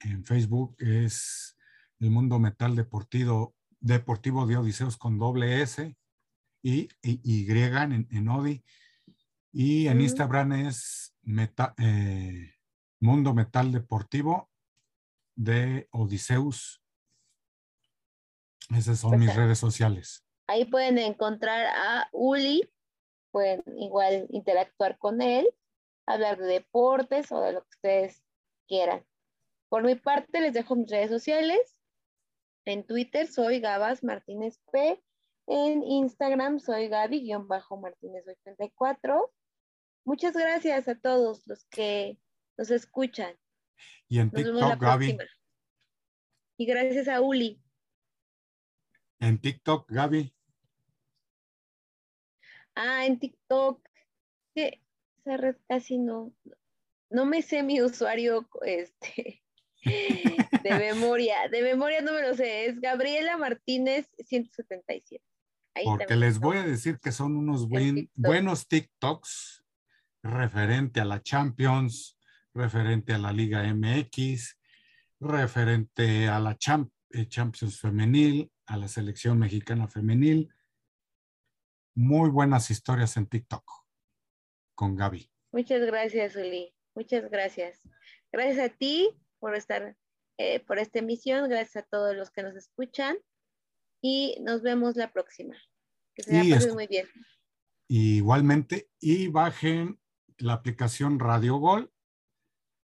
en 0.00 0.24
Facebook 0.24 0.76
es 0.78 1.56
el 2.00 2.10
Mundo 2.10 2.38
Metal 2.38 2.76
Deportivo, 2.76 3.54
Deportivo 3.80 4.46
de 4.46 4.56
Odiseos 4.56 4.96
con 4.96 5.18
doble 5.18 5.62
S 5.62 5.96
y, 6.62 6.88
Y 7.02 7.50
en, 7.50 8.08
en 8.10 8.28
Odi. 8.28 8.62
Y 9.52 9.86
en 9.86 10.00
Instagram 10.00 10.52
es 10.52 11.14
eh, 11.78 12.54
Mundo 13.00 13.34
Metal 13.34 13.72
Deportivo 13.72 14.51
de 15.34 15.88
Odiseus. 15.92 16.82
Esas 18.76 19.00
son 19.00 19.18
mis 19.18 19.34
redes 19.34 19.58
sociales. 19.58 20.24
Ahí 20.46 20.64
pueden 20.64 20.98
encontrar 20.98 21.66
a 21.66 22.08
Uli, 22.12 22.68
pueden 23.30 23.62
igual 23.78 24.26
interactuar 24.30 24.98
con 24.98 25.22
él 25.22 25.46
hablar 26.06 26.38
de 26.38 26.46
deportes 26.46 27.30
o 27.32 27.40
de 27.40 27.52
lo 27.52 27.62
que 27.62 27.70
ustedes 27.70 28.22
quieran. 28.66 29.04
Por 29.68 29.82
mi 29.82 29.94
parte, 29.94 30.40
les 30.40 30.52
dejo 30.52 30.76
mis 30.76 30.90
redes 30.90 31.10
sociales. 31.10 31.76
En 32.64 32.84
Twitter 32.86 33.26
soy 33.26 33.60
Gabas 33.60 34.04
Martínez 34.04 34.60
P. 34.70 35.02
En 35.46 35.82
Instagram 35.82 36.60
soy 36.60 36.88
Gaby-Martínez 36.88 38.24
84. 38.28 39.32
Muchas 40.04 40.34
gracias 40.34 40.88
a 40.88 40.94
todos 40.94 41.46
los 41.46 41.64
que 41.66 42.18
nos 42.56 42.70
escuchan. 42.70 43.36
Y 44.08 44.18
en 44.18 44.30
TikTok, 44.30 44.80
Gaby. 44.80 45.18
Y 46.58 46.66
gracias 46.66 47.08
a 47.08 47.20
Uli. 47.20 47.60
En 49.20 49.38
TikTok, 49.38 49.90
Gaby. 49.90 50.34
Ah, 52.74 53.06
en 53.06 53.18
TikTok. 53.18 53.86
Esa 54.54 55.36
red 55.36 55.56
casi 55.68 55.98
no, 55.98 56.34
no 57.10 57.24
me 57.24 57.42
sé 57.42 57.62
mi 57.62 57.80
usuario 57.80 58.48
este, 58.62 59.42
de 59.84 60.74
memoria. 60.78 61.48
De 61.50 61.62
memoria 61.62 62.00
no 62.00 62.12
me 62.12 62.22
lo 62.22 62.34
sé, 62.34 62.66
es 62.66 62.80
Gabriela 62.80 63.36
Martínez 63.36 64.10
177. 64.18 65.24
Porque 65.84 66.16
les 66.16 66.38
voy 66.38 66.58
a 66.58 66.64
decir 66.64 66.98
que 66.98 67.12
son 67.12 67.36
unos 67.36 67.66
buenos 68.14 68.68
TikToks 68.68 69.64
referente 70.22 71.00
a 71.00 71.04
la 71.04 71.22
Champions, 71.22 72.18
referente 72.54 73.12
a 73.12 73.18
la 73.18 73.32
Liga 73.32 73.62
MX, 73.62 74.58
referente 75.20 76.28
a 76.28 76.38
la 76.40 76.58
eh, 77.10 77.26
Champions 77.28 77.80
femenil, 77.80 78.50
a 78.66 78.76
la 78.76 78.88
selección 78.88 79.38
mexicana 79.38 79.88
femenil. 79.88 80.52
Muy 81.94 82.30
buenas 82.30 82.70
historias 82.70 83.16
en 83.16 83.26
TikTok 83.26 83.64
con 84.74 84.96
Gaby. 84.96 85.30
Muchas 85.52 85.80
gracias, 85.84 86.36
Uli. 86.36 86.74
Muchas 86.94 87.30
gracias. 87.30 87.80
Gracias 88.32 88.58
a 88.58 88.74
ti 88.74 89.10
por 89.38 89.54
estar, 89.54 89.96
eh, 90.38 90.60
por 90.60 90.78
esta 90.78 91.00
emisión. 91.00 91.48
Gracias 91.48 91.84
a 91.84 91.86
todos 91.86 92.16
los 92.16 92.30
que 92.30 92.42
nos 92.42 92.56
escuchan. 92.56 93.16
Y 94.00 94.36
nos 94.40 94.62
vemos 94.62 94.96
la 94.96 95.12
próxima. 95.12 95.54
Que 96.14 96.22
se 96.22 96.44
la 96.44 96.74
muy 96.74 96.86
bien. 96.86 97.06
Igualmente, 97.88 98.88
y 98.98 99.28
bajen 99.28 100.00
la 100.38 100.54
aplicación 100.54 101.20
Radio 101.20 101.56
Gol 101.56 101.91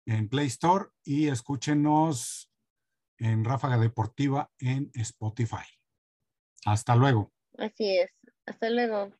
en 0.06 0.28
Play 0.28 0.46
Store 0.46 0.86
y 1.04 1.28
escúchenos 1.28 2.50
en 3.18 3.44
Ráfaga 3.44 3.78
Deportiva 3.78 4.50
en 4.58 4.90
Spotify. 4.94 5.64
Hasta 6.64 6.96
luego. 6.96 7.32
Así 7.58 7.98
es. 7.98 8.10
Hasta 8.46 8.70
luego. 8.70 9.12